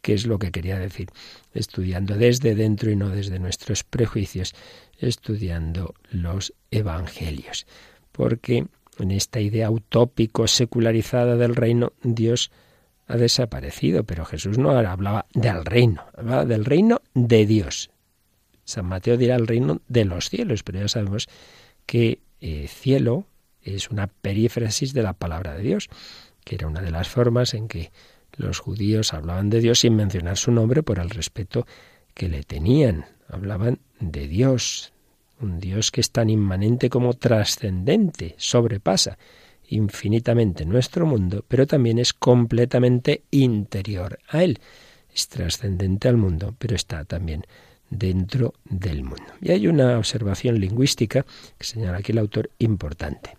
qué 0.02 0.14
es 0.14 0.26
lo 0.26 0.38
que 0.38 0.50
quería 0.50 0.78
decir, 0.78 1.10
estudiando 1.52 2.16
desde 2.16 2.54
dentro 2.54 2.90
y 2.90 2.96
no 2.96 3.10
desde 3.10 3.38
nuestros 3.38 3.84
prejuicios, 3.84 4.54
estudiando 4.98 5.94
los 6.10 6.54
Evangelios. 6.70 7.66
Porque 8.12 8.66
en 8.98 9.10
esta 9.10 9.40
idea 9.40 9.70
utópico 9.70 10.46
secularizada 10.48 11.36
del 11.36 11.54
reino, 11.54 11.92
Dios 12.02 12.50
ha 13.06 13.16
desaparecido, 13.16 14.04
pero 14.04 14.24
Jesús 14.24 14.56
no 14.56 14.70
hablaba 14.70 15.26
del 15.34 15.64
reino, 15.64 16.04
hablaba 16.16 16.44
del 16.44 16.64
reino 16.64 17.02
de 17.12 17.44
Dios. 17.44 17.90
San 18.70 18.86
Mateo 18.86 19.16
dirá 19.16 19.36
el 19.36 19.46
reino 19.46 19.80
de 19.88 20.04
los 20.04 20.30
cielos, 20.30 20.62
pero 20.62 20.80
ya 20.80 20.88
sabemos 20.88 21.28
que 21.86 22.20
eh, 22.40 22.68
cielo 22.68 23.26
es 23.62 23.90
una 23.90 24.06
perífrasis 24.06 24.94
de 24.94 25.02
la 25.02 25.12
palabra 25.12 25.54
de 25.54 25.62
Dios, 25.62 25.88
que 26.44 26.54
era 26.54 26.66
una 26.66 26.80
de 26.80 26.90
las 26.90 27.08
formas 27.08 27.54
en 27.54 27.68
que 27.68 27.90
los 28.36 28.58
judíos 28.58 29.12
hablaban 29.12 29.50
de 29.50 29.60
Dios 29.60 29.80
sin 29.80 29.96
mencionar 29.96 30.36
su 30.36 30.50
nombre 30.52 30.82
por 30.82 30.98
el 30.98 31.10
respeto 31.10 31.66
que 32.14 32.28
le 32.28 32.42
tenían. 32.42 33.06
Hablaban 33.28 33.80
de 33.98 34.28
Dios, 34.28 34.92
un 35.40 35.60
Dios 35.60 35.90
que 35.90 36.00
es 36.00 36.10
tan 36.10 36.30
inmanente 36.30 36.88
como 36.88 37.14
trascendente, 37.14 38.34
sobrepasa 38.38 39.18
infinitamente 39.68 40.64
nuestro 40.64 41.06
mundo, 41.06 41.44
pero 41.46 41.66
también 41.66 41.98
es 41.98 42.12
completamente 42.12 43.24
interior 43.30 44.18
a 44.28 44.42
él. 44.42 44.58
Es 45.14 45.28
trascendente 45.28 46.08
al 46.08 46.16
mundo, 46.16 46.54
pero 46.58 46.74
está 46.74 47.04
también 47.04 47.44
dentro 47.90 48.54
del 48.64 49.02
mundo. 49.02 49.32
Y 49.40 49.50
hay 49.50 49.66
una 49.66 49.98
observación 49.98 50.58
lingüística 50.58 51.26
que 51.58 51.64
señala 51.64 51.98
aquí 51.98 52.12
el 52.12 52.18
autor 52.18 52.50
importante. 52.58 53.36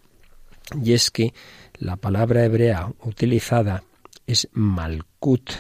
Y 0.84 0.94
es 0.94 1.10
que 1.10 1.34
la 1.78 1.96
palabra 1.96 2.46
hebrea 2.46 2.94
utilizada 3.04 3.84
es 4.28 4.48
malkut 4.54 5.52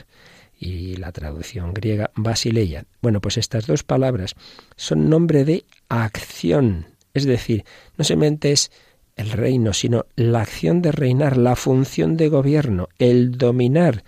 y 0.59 0.95
la 0.97 1.11
traducción 1.11 1.73
griega 1.73 2.11
basileia. 2.15 2.85
Bueno, 3.01 3.19
pues 3.19 3.37
estas 3.37 3.65
dos 3.65 3.83
palabras 3.83 4.35
son 4.75 5.09
nombre 5.09 5.43
de 5.43 5.65
acción, 5.89 6.85
es 7.13 7.25
decir, 7.25 7.65
no 7.97 8.03
solamente 8.03 8.51
es 8.51 8.71
el 9.15 9.31
reino, 9.31 9.73
sino 9.73 10.05
la 10.15 10.41
acción 10.41 10.81
de 10.81 10.91
reinar, 10.91 11.37
la 11.37 11.55
función 11.55 12.15
de 12.15 12.29
gobierno, 12.29 12.89
el 12.99 13.37
dominar. 13.37 14.03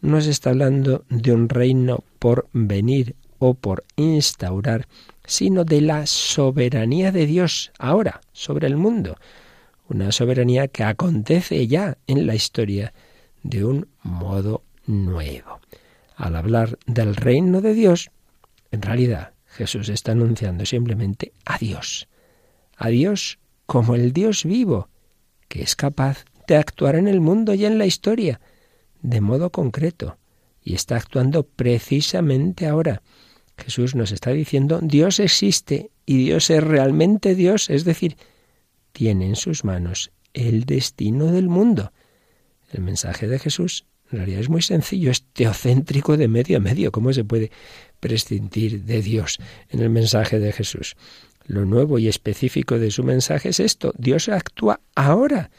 No 0.00 0.20
se 0.20 0.30
está 0.30 0.50
hablando 0.50 1.04
de 1.08 1.32
un 1.32 1.48
reino 1.48 2.04
por 2.18 2.48
venir 2.52 3.16
o 3.46 3.52
por 3.52 3.84
instaurar, 3.96 4.88
sino 5.26 5.64
de 5.64 5.82
la 5.82 6.06
soberanía 6.06 7.12
de 7.12 7.26
Dios 7.26 7.72
ahora 7.78 8.22
sobre 8.32 8.66
el 8.66 8.78
mundo. 8.78 9.18
Una 9.86 10.12
soberanía 10.12 10.66
que 10.68 10.82
acontece 10.82 11.66
ya 11.66 11.98
en 12.06 12.26
la 12.26 12.34
historia 12.34 12.94
de 13.42 13.66
un 13.66 13.88
modo 14.02 14.62
nuevo. 14.86 15.60
Al 16.16 16.36
hablar 16.36 16.78
del 16.86 17.16
reino 17.16 17.60
de 17.60 17.74
Dios, 17.74 18.10
en 18.70 18.80
realidad 18.80 19.34
Jesús 19.44 19.90
está 19.90 20.12
anunciando 20.12 20.64
simplemente 20.64 21.32
a 21.44 21.58
Dios. 21.58 22.08
A 22.78 22.88
Dios 22.88 23.38
como 23.66 23.94
el 23.94 24.14
Dios 24.14 24.44
vivo, 24.44 24.88
que 25.48 25.62
es 25.62 25.76
capaz 25.76 26.24
de 26.46 26.56
actuar 26.56 26.96
en 26.96 27.08
el 27.08 27.20
mundo 27.20 27.52
y 27.52 27.66
en 27.66 27.76
la 27.76 27.84
historia, 27.84 28.40
de 29.02 29.20
modo 29.20 29.50
concreto, 29.50 30.16
y 30.62 30.74
está 30.74 30.96
actuando 30.96 31.42
precisamente 31.42 32.66
ahora. 32.66 33.02
Jesús 33.56 33.94
nos 33.94 34.12
está 34.12 34.30
diciendo, 34.30 34.80
Dios 34.82 35.20
existe 35.20 35.90
y 36.06 36.18
Dios 36.18 36.50
es 36.50 36.62
realmente 36.62 37.34
Dios, 37.34 37.70
es 37.70 37.84
decir, 37.84 38.16
tiene 38.92 39.26
en 39.26 39.36
sus 39.36 39.64
manos 39.64 40.10
el 40.32 40.64
destino 40.64 41.32
del 41.32 41.48
mundo. 41.48 41.92
El 42.72 42.82
mensaje 42.82 43.28
de 43.28 43.38
Jesús 43.38 43.86
en 44.10 44.18
realidad 44.18 44.40
es 44.40 44.48
muy 44.48 44.62
sencillo, 44.62 45.10
es 45.10 45.24
teocéntrico 45.32 46.16
de 46.16 46.28
medio 46.28 46.58
a 46.58 46.60
medio. 46.60 46.92
¿Cómo 46.92 47.12
se 47.12 47.24
puede 47.24 47.50
prescindir 48.00 48.82
de 48.84 49.02
Dios 49.02 49.38
en 49.70 49.80
el 49.80 49.90
mensaje 49.90 50.38
de 50.38 50.52
Jesús? 50.52 50.96
Lo 51.46 51.64
nuevo 51.64 51.98
y 51.98 52.08
específico 52.08 52.78
de 52.78 52.90
su 52.90 53.02
mensaje 53.02 53.48
es 53.48 53.60
esto. 53.60 53.92
Dios 53.98 54.28
actúa 54.28 54.80
ahora. 54.94 55.50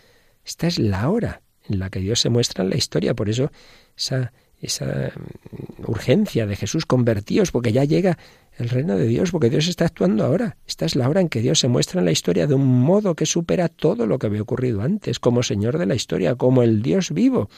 Esta 0.46 0.68
es 0.68 0.80
la 0.80 1.10
hora 1.10 1.42
en 1.68 1.80
la 1.80 1.90
que 1.90 2.00
Dios 2.00 2.22
se 2.22 2.30
muestra 2.30 2.64
en 2.64 2.70
la 2.70 2.78
historia. 2.78 3.14
Por 3.14 3.30
eso 3.30 3.52
esa, 3.98 4.32
esa 4.66 5.12
mm, 5.16 5.90
urgencia 5.90 6.46
de 6.46 6.56
Jesús, 6.56 6.86
convertíos, 6.86 7.52
porque 7.52 7.72
ya 7.72 7.84
llega 7.84 8.18
el 8.58 8.70
reino 8.70 8.96
de 8.96 9.08
Dios, 9.08 9.32
porque 9.32 9.50
Dios 9.50 9.68
está 9.68 9.86
actuando 9.86 10.24
ahora. 10.24 10.58
Esta 10.68 10.86
es 10.86 10.96
la 10.96 11.10
hora 11.10 11.22
en 11.22 11.30
que 11.30 11.42
Dios 11.42 11.60
se 11.60 11.68
muestra 11.68 12.00
en 12.00 12.06
la 12.06 12.12
historia 12.12 12.48
de 12.48 12.54
un 12.54 12.66
modo 12.66 13.16
que 13.16 13.26
supera 13.26 13.70
todo 13.70 14.06
lo 14.06 14.20
que 14.20 14.28
había 14.28 14.42
ocurrido 14.42 14.82
antes, 14.82 15.20
como 15.20 15.44
Señor 15.44 15.78
de 15.78 15.86
la 15.86 15.96
historia, 15.96 16.36
como 16.36 16.64
el 16.64 16.82
Dios 16.82 17.12
vivo. 17.12 17.50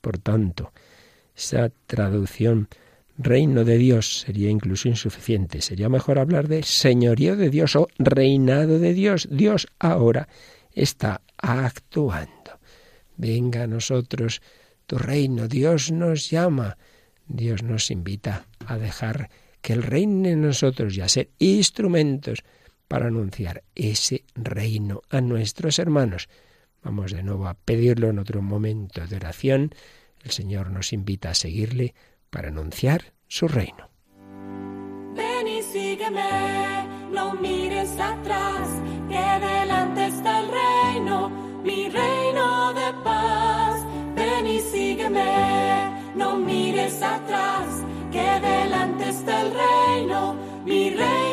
Por 0.00 0.18
tanto, 0.18 0.72
esa 1.36 1.70
traducción 1.86 2.68
reino 3.18 3.64
de 3.64 3.78
Dios 3.78 4.20
sería 4.20 4.48
incluso 4.48 4.88
insuficiente. 4.88 5.60
Sería 5.60 5.88
mejor 5.88 6.18
hablar 6.18 6.48
de 6.48 6.62
señorío 6.62 7.36
de 7.36 7.50
Dios 7.50 7.76
o 7.76 7.88
reinado 7.98 8.78
de 8.78 8.94
Dios. 8.94 9.28
Dios 9.30 9.66
ahora 9.78 10.28
está 10.72 11.20
actuando. 11.36 12.58
Venga 13.16 13.64
a 13.64 13.66
nosotros 13.66 14.40
tu 14.88 14.98
reino. 14.98 15.46
Dios 15.46 15.92
nos 15.92 16.30
llama. 16.30 16.78
Dios 17.28 17.62
nos 17.62 17.92
invita 17.92 18.46
a 18.66 18.78
dejar 18.78 19.28
que 19.60 19.74
Él 19.74 19.82
reine 19.82 20.32
en 20.32 20.42
nosotros 20.42 20.96
y 20.96 21.02
a 21.02 21.08
ser 21.08 21.30
instrumentos 21.38 22.42
para 22.88 23.08
anunciar 23.08 23.62
ese 23.74 24.24
reino 24.34 25.02
a 25.10 25.20
nuestros 25.20 25.78
hermanos. 25.78 26.28
Vamos 26.82 27.12
de 27.12 27.22
nuevo 27.22 27.46
a 27.46 27.54
pedirlo 27.54 28.08
en 28.08 28.18
otro 28.18 28.40
momento 28.40 29.06
de 29.06 29.16
oración. 29.16 29.74
El 30.24 30.30
Señor 30.30 30.70
nos 30.70 30.92
invita 30.92 31.30
a 31.30 31.34
seguirle 31.34 31.94
para 32.30 32.48
anunciar 32.48 33.12
su 33.28 33.46
reino. 33.46 33.90
Ven 35.14 35.48
y 35.48 35.62
sígueme, 35.62 36.88
no 37.12 37.34
mires 37.34 37.77
no 46.14 46.36
mires 46.36 47.02
atrás, 47.02 47.82
que 48.12 48.18
delante 48.18 49.08
está 49.08 49.42
el 49.42 49.52
reino, 49.52 50.36
mi 50.64 50.90
reino 50.90 51.27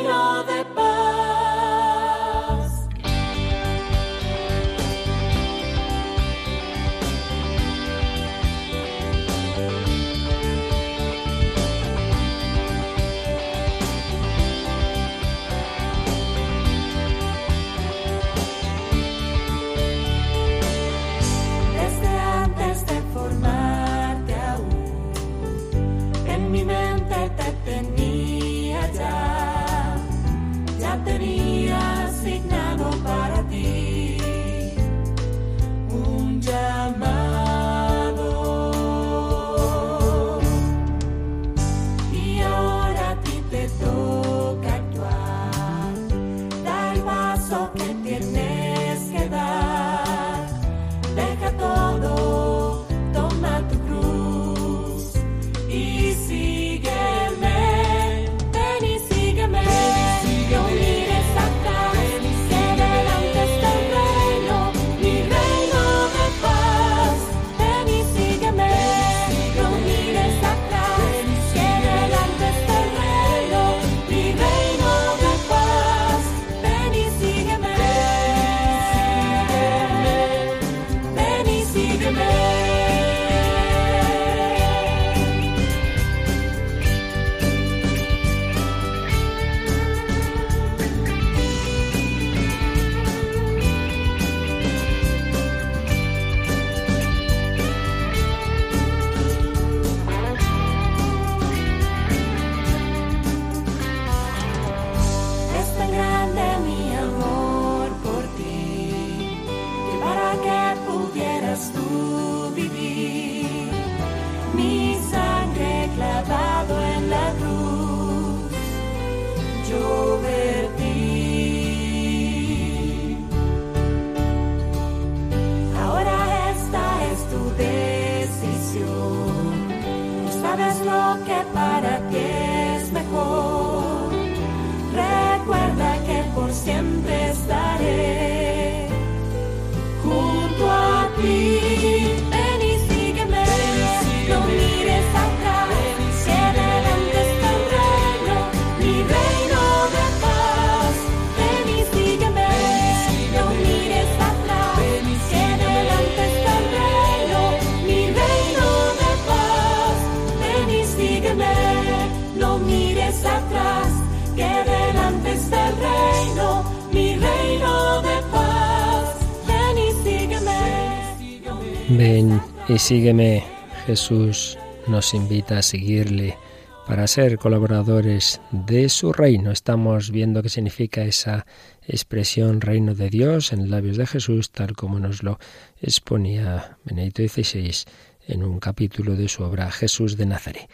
y 172.76 172.78
sígueme. 172.78 173.42
Jesús 173.86 174.58
nos 174.88 175.14
invita 175.14 175.60
a 175.60 175.62
seguirle 175.62 176.38
para 176.86 177.08
ser 177.08 177.38
colaboradores 177.38 178.42
de 178.52 178.90
su 178.90 179.14
reino. 179.14 179.52
Estamos 179.52 180.12
viendo 180.12 180.44
qué 180.44 180.50
significa 180.50 181.04
esa 181.04 181.46
expresión 181.88 182.60
reino 182.60 182.94
de 182.94 183.10
Dios 183.10 183.54
en 183.54 183.72
labios 183.72 183.96
de 183.96 184.06
Jesús, 184.06 184.52
tal 184.52 184.76
como 184.76 185.00
nos 185.00 185.24
lo 185.24 185.40
exponía 185.82 186.78
Benedicto 186.84 187.24
XVI 187.24 187.86
en 188.28 188.44
un 188.44 188.60
capítulo 188.60 189.16
de 189.16 189.30
su 189.30 189.44
obra 189.44 189.72
Jesús 189.72 190.18
de 190.18 190.26
Nazaret. 190.26 190.70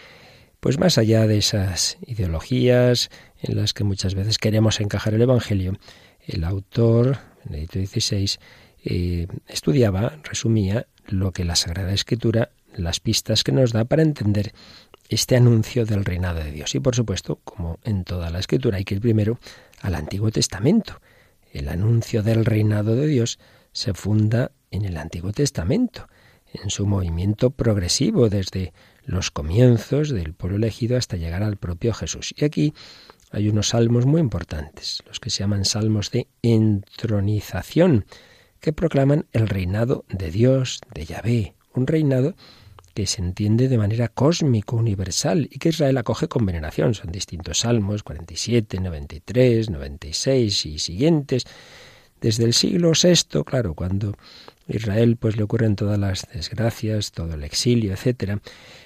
Pues 0.59 0.79
más 0.79 0.97
allá 0.97 1.27
de 1.27 1.37
esas 1.37 1.99
ideologías 2.07 3.11
en 3.43 3.57
las 3.57 3.73
que 3.75 3.83
muchas 3.83 4.15
veces 4.15 4.39
queremos 4.39 4.79
encajar 4.79 5.13
el 5.13 5.21
Evangelio, 5.21 5.77
el 6.25 6.45
autor, 6.45 7.19
Benedicto 7.45 7.77
XVI, 7.79 8.39
eh, 8.85 9.27
estudiaba, 9.47 10.17
resumía 10.23 10.87
lo 11.11 11.31
que 11.31 11.45
la 11.45 11.55
Sagrada 11.55 11.93
Escritura, 11.93 12.51
las 12.75 12.99
pistas 12.99 13.43
que 13.43 13.51
nos 13.51 13.73
da 13.73 13.85
para 13.85 14.01
entender 14.01 14.53
este 15.09 15.35
anuncio 15.35 15.85
del 15.85 16.05
reinado 16.05 16.39
de 16.39 16.51
Dios. 16.51 16.73
Y 16.73 16.79
por 16.79 16.95
supuesto, 16.95 17.39
como 17.43 17.79
en 17.83 18.03
toda 18.03 18.29
la 18.29 18.39
Escritura, 18.39 18.77
hay 18.77 18.85
que 18.85 18.95
ir 18.95 19.01
primero 19.01 19.39
al 19.81 19.95
Antiguo 19.95 20.31
Testamento. 20.31 21.01
El 21.51 21.67
anuncio 21.67 22.23
del 22.23 22.45
reinado 22.45 22.95
de 22.95 23.07
Dios 23.07 23.39
se 23.73 23.93
funda 23.93 24.51
en 24.71 24.85
el 24.85 24.97
Antiguo 24.97 25.33
Testamento, 25.33 26.07
en 26.53 26.69
su 26.69 26.85
movimiento 26.85 27.49
progresivo 27.51 28.29
desde 28.29 28.73
los 29.05 29.31
comienzos 29.31 30.09
del 30.09 30.33
pueblo 30.33 30.57
elegido 30.57 30.97
hasta 30.97 31.17
llegar 31.17 31.43
al 31.43 31.57
propio 31.57 31.93
Jesús. 31.93 32.33
Y 32.37 32.45
aquí 32.45 32.73
hay 33.31 33.49
unos 33.49 33.69
salmos 33.69 34.05
muy 34.05 34.21
importantes, 34.21 35.03
los 35.07 35.19
que 35.19 35.29
se 35.29 35.39
llaman 35.39 35.65
salmos 35.65 36.11
de 36.11 36.27
entronización, 36.41 38.05
que 38.61 38.73
proclaman 38.73 39.25
el 39.33 39.49
reinado 39.49 40.05
de 40.09 40.31
Dios, 40.31 40.79
de 40.93 41.05
Yahvé, 41.05 41.55
un 41.73 41.87
reinado 41.87 42.35
que 42.93 43.07
se 43.07 43.21
entiende 43.21 43.67
de 43.67 43.77
manera 43.77 44.07
cósmico, 44.09 44.75
universal, 44.75 45.47
y 45.51 45.59
que 45.59 45.69
Israel 45.69 45.97
acoge 45.97 46.27
con 46.27 46.45
veneración. 46.45 46.93
Son 46.93 47.11
distintos 47.11 47.59
salmos, 47.59 48.03
47, 48.03 48.79
93, 48.79 49.69
96 49.69 50.65
y 50.65 50.79
siguientes. 50.79 51.45
Desde 52.19 52.43
el 52.43 52.53
siglo 52.53 52.91
VI, 52.91 53.43
claro, 53.45 53.73
cuando 53.73 54.15
Israel 54.67 55.17
pues 55.17 55.37
le 55.37 55.43
ocurren 55.43 55.75
todas 55.75 55.97
las 55.97 56.27
desgracias, 56.31 57.11
todo 57.11 57.33
el 57.33 57.43
exilio, 57.43 57.93
etcétera, 57.93 58.41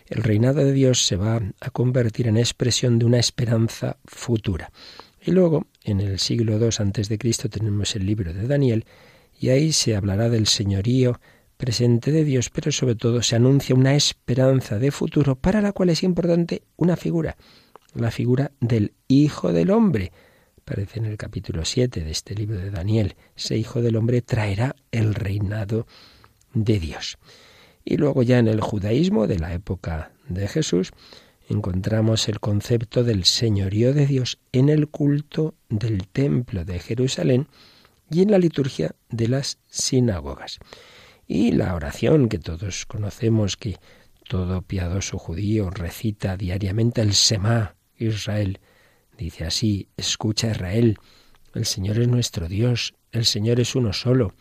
el 0.08 0.24
reinado 0.24 0.64
de 0.64 0.72
Dios 0.72 1.06
se 1.06 1.16
va 1.16 1.42
a 1.60 1.70
convertir 1.72 2.28
en 2.28 2.38
expresión 2.38 3.00
de 3.00 3.06
una 3.06 3.20
esperanza 3.20 3.98
futura. 4.06 4.72
Y 5.22 5.32
luego, 5.32 5.66
en 5.84 6.00
el 6.00 6.20
siglo 6.20 6.58
II 6.58 7.18
Cristo 7.18 7.50
tenemos 7.50 7.96
el 7.96 8.06
libro 8.06 8.34
de 8.34 8.48
Daniel 8.48 8.86
y 9.40 9.50
ahí 9.50 9.72
se 9.72 9.96
hablará 9.96 10.30
del 10.30 10.48
señorío 10.48 11.20
presente 11.58 12.12
de 12.12 12.24
Dios, 12.24 12.50
pero 12.50 12.72
sobre 12.72 12.96
todo 12.96 13.22
se 13.22 13.36
anuncia 13.36 13.76
una 13.76 13.96
esperanza 13.96 14.80
de 14.80 14.92
futuro 14.92 15.36
para 15.36 15.62
la 15.62 15.72
cual 15.72 15.90
es 15.90 16.04
importante 16.04 16.64
una 16.78 16.96
figura, 16.96 17.38
la 17.94 18.12
figura 18.12 18.52
del 18.60 18.94
Hijo 19.08 19.54
del 19.54 19.72
Hombre. 19.72 20.12
Aparece 20.62 21.00
en 21.00 21.06
el 21.06 21.18
capítulo 21.18 21.64
7 21.64 22.04
de 22.04 22.12
este 22.12 22.36
libro 22.36 22.58
de 22.58 22.72
Daniel. 22.72 23.16
Ese 23.36 23.58
Hijo 23.58 23.82
del 23.82 23.96
Hombre 23.96 24.22
traerá 24.22 24.76
el 24.92 25.14
reinado 25.14 25.86
de 26.54 26.80
Dios. 26.80 27.18
Y 27.84 27.98
luego 27.98 28.24
ya 28.24 28.40
en 28.40 28.48
el 28.48 28.62
judaísmo 28.62 29.28
de 29.28 29.40
la 29.40 29.54
época 29.54 30.12
de 30.28 30.48
Jesús 30.48 30.92
encontramos 31.48 32.28
el 32.28 32.40
concepto 32.40 33.04
del 33.04 33.26
señorío 33.26 33.94
de 33.94 34.08
Dios 34.08 34.40
en 34.52 34.70
el 34.70 34.88
culto 34.88 35.54
del 35.70 36.08
templo 36.08 36.66
de 36.66 36.80
Jerusalén 36.80 37.48
y 38.10 38.22
en 38.22 38.32
la 38.32 38.38
liturgia 38.38 38.96
de 39.10 39.28
las 39.28 39.60
sinagogas. 39.70 40.60
Y 41.28 41.52
la 41.52 41.74
oración 41.74 42.30
que 42.30 42.40
todos 42.40 42.86
conocemos, 42.86 43.58
que 43.58 43.78
todo 44.28 44.62
piadoso 44.62 45.18
judío 45.18 45.70
recita 45.70 46.38
diariamente 46.38 47.02
el 47.02 47.14
Semá 47.14 47.76
Israel. 47.98 48.60
Dice 49.18 49.46
así, 49.46 49.88
escucha 49.98 50.52
Israel, 50.52 50.98
el 51.54 51.66
Señor 51.66 52.00
es 52.00 52.08
nuestro 52.08 52.48
Dios, 52.48 52.94
el 53.12 53.26
Señor 53.26 53.60
es 53.60 53.76
uno 53.76 53.94
solo. 53.94 54.34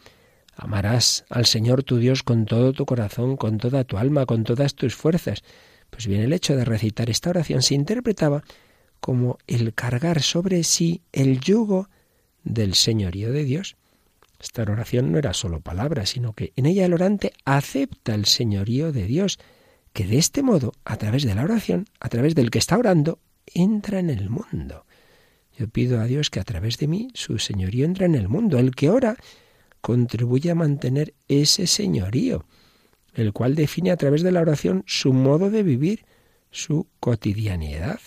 Amarás 0.57 1.25
al 1.31 1.47
Señor 1.47 1.83
tu 1.83 1.99
Dios 1.99 2.23
con 2.23 2.45
todo 2.45 2.73
tu 2.73 2.85
corazón, 2.87 3.37
con 3.37 3.59
toda 3.59 3.85
tu 3.85 3.99
alma, 3.99 4.27
con 4.27 4.45
todas 4.45 4.75
tus 4.75 4.95
fuerzas. 4.95 5.43
Pues 5.91 6.07
bien, 6.07 6.23
el 6.23 6.33
hecho 6.33 6.57
de 6.57 6.65
recitar 6.65 7.11
esta 7.11 7.31
oración 7.31 7.63
se 7.63 7.75
interpretaba 7.75 8.43
como 9.01 9.39
el 9.47 9.75
cargar 9.75 10.23
sobre 10.23 10.65
sí 10.65 11.03
el 11.13 11.41
yugo 11.41 11.89
del 12.45 12.75
señorío 12.75 13.33
de 13.33 13.45
Dios. 13.45 13.77
Esta 14.41 14.63
oración 14.63 15.11
no 15.11 15.19
era 15.19 15.33
solo 15.33 15.61
palabras, 15.61 16.11
sino 16.11 16.35
que 16.35 16.53
en 16.57 16.67
ella 16.67 16.85
el 16.85 16.93
orante 16.93 17.33
acepta 17.45 18.15
el 18.15 18.27
señorío 18.27 18.93
de 18.93 19.07
Dios, 19.07 19.39
que 19.93 20.07
de 20.07 20.19
este 20.19 20.43
modo, 20.43 20.73
a 20.85 20.97
través 20.97 21.25
de 21.25 21.35
la 21.35 21.45
oración, 21.45 21.87
a 22.01 22.09
través 22.09 22.35
del 22.35 22.51
que 22.51 22.59
está 22.59 22.77
orando, 22.77 23.19
entra 23.47 23.99
en 23.99 24.11
el 24.11 24.29
mundo. 24.29 24.85
Yo 25.59 25.69
pido 25.69 26.01
a 26.01 26.05
Dios 26.05 26.31
que 26.31 26.41
a 26.41 26.45
través 26.45 26.79
de 26.79 26.89
mí 26.89 27.09
su 27.15 27.39
señorío 27.39 27.85
entra 27.85 28.07
en 28.07 28.17
el 28.17 28.29
mundo. 28.29 28.59
El 28.59 28.75
que 28.75 28.91
ora 28.91 29.17
contribuye 29.81 30.51
a 30.51 30.55
mantener 30.55 31.15
ese 31.29 31.67
señorío, 31.67 32.45
el 33.15 33.33
cual 33.33 33.55
define 33.55 33.93
a 33.93 33.97
través 33.97 34.23
de 34.23 34.33
la 34.33 34.41
oración 34.41 34.83
su 34.87 35.13
modo 35.13 35.51
de 35.51 35.63
vivir, 35.63 36.05
su 36.51 36.89
cotidianidad. 37.01 38.01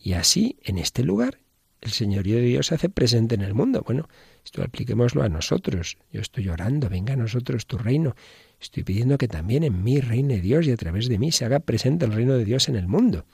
Y 0.00 0.12
así, 0.12 0.58
en 0.62 0.78
este 0.78 1.02
lugar, 1.02 1.40
el 1.80 1.90
señorío 1.90 2.36
de 2.36 2.42
Dios 2.42 2.66
se 2.66 2.74
hace 2.74 2.88
presente 2.88 3.34
en 3.34 3.42
el 3.42 3.54
mundo. 3.54 3.82
Bueno, 3.86 4.08
esto 4.44 4.62
apliquémoslo 4.62 5.22
a 5.22 5.28
nosotros. 5.28 5.98
Yo 6.12 6.20
estoy 6.20 6.48
orando, 6.48 6.88
venga 6.88 7.14
a 7.14 7.16
nosotros 7.16 7.66
tu 7.66 7.78
reino. 7.78 8.16
Estoy 8.60 8.82
pidiendo 8.82 9.18
que 9.18 9.28
también 9.28 9.62
en 9.62 9.82
mí 9.82 10.00
reine 10.00 10.40
Dios 10.40 10.66
y 10.66 10.72
a 10.72 10.76
través 10.76 11.08
de 11.08 11.18
mí 11.18 11.30
se 11.30 11.44
haga 11.44 11.60
presente 11.60 12.04
el 12.04 12.12
reino 12.12 12.34
de 12.34 12.44
Dios 12.44 12.68
en 12.68 12.76
el 12.76 12.88
mundo. 12.88 13.24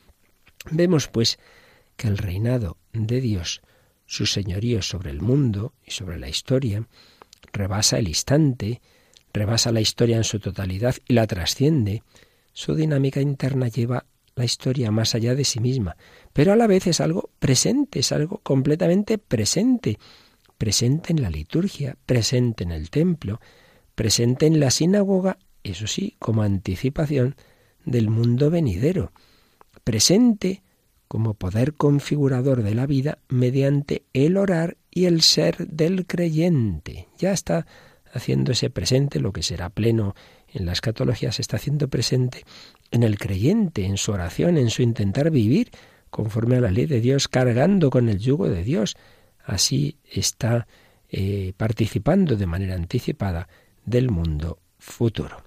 Vemos, 0.70 1.08
pues, 1.08 1.38
que 1.96 2.08
el 2.08 2.18
reinado 2.18 2.76
de 2.92 3.20
Dios, 3.20 3.62
su 4.06 4.26
señorío 4.26 4.82
sobre 4.82 5.10
el 5.10 5.22
mundo 5.22 5.72
y 5.84 5.92
sobre 5.92 6.18
la 6.18 6.28
historia, 6.28 6.86
rebasa 7.52 7.98
el 7.98 8.08
instante, 8.08 8.80
rebasa 9.32 9.72
la 9.72 9.80
historia 9.80 10.16
en 10.16 10.24
su 10.24 10.40
totalidad 10.40 10.96
y 11.08 11.14
la 11.14 11.26
trasciende. 11.26 12.02
Su 12.52 12.74
dinámica 12.74 13.20
interna 13.20 13.68
lleva 13.68 14.06
la 14.36 14.44
historia 14.44 14.90
más 14.90 15.14
allá 15.14 15.34
de 15.34 15.44
sí 15.44 15.60
misma, 15.60 15.96
pero 16.32 16.52
a 16.52 16.56
la 16.56 16.66
vez 16.66 16.86
es 16.86 17.00
algo 17.00 17.30
presente, 17.38 18.00
es 18.00 18.12
algo 18.12 18.38
completamente 18.38 19.18
presente, 19.18 19.98
presente 20.58 21.12
en 21.12 21.22
la 21.22 21.30
liturgia, 21.30 21.96
presente 22.06 22.64
en 22.64 22.72
el 22.72 22.90
templo, 22.90 23.40
presente 23.94 24.46
en 24.46 24.60
la 24.60 24.70
sinagoga, 24.70 25.38
eso 25.62 25.86
sí, 25.86 26.16
como 26.18 26.42
anticipación 26.42 27.36
del 27.84 28.10
mundo 28.10 28.50
venidero, 28.50 29.12
presente 29.84 30.62
como 31.08 31.34
poder 31.34 31.74
configurador 31.74 32.62
de 32.62 32.74
la 32.74 32.86
vida 32.86 33.18
mediante 33.28 34.04
el 34.12 34.36
orar 34.36 34.78
y 34.90 35.04
el 35.04 35.22
ser 35.22 35.68
del 35.68 36.06
creyente. 36.06 37.08
Ya 37.18 37.32
está 37.32 37.66
haciéndose 38.12 38.70
presente 38.70 39.20
lo 39.20 39.32
que 39.32 39.42
será 39.42 39.70
pleno 39.70 40.14
en 40.54 40.66
la 40.66 40.72
escatología, 40.72 41.32
se 41.32 41.42
está 41.42 41.56
haciendo 41.56 41.88
presente 41.88 42.44
en 42.90 43.02
el 43.02 43.18
creyente, 43.18 43.84
en 43.84 43.96
su 43.96 44.12
oración, 44.12 44.56
en 44.56 44.70
su 44.70 44.82
intentar 44.82 45.30
vivir 45.30 45.70
conforme 46.10 46.56
a 46.56 46.60
la 46.60 46.70
ley 46.70 46.86
de 46.86 47.00
Dios, 47.00 47.28
cargando 47.28 47.90
con 47.90 48.08
el 48.08 48.18
yugo 48.18 48.48
de 48.48 48.62
Dios. 48.62 48.96
Así 49.44 49.98
está 50.10 50.66
eh, 51.10 51.52
participando 51.56 52.36
de 52.36 52.46
manera 52.46 52.74
anticipada 52.74 53.48
del 53.84 54.10
mundo 54.10 54.58
futuro. 54.78 55.42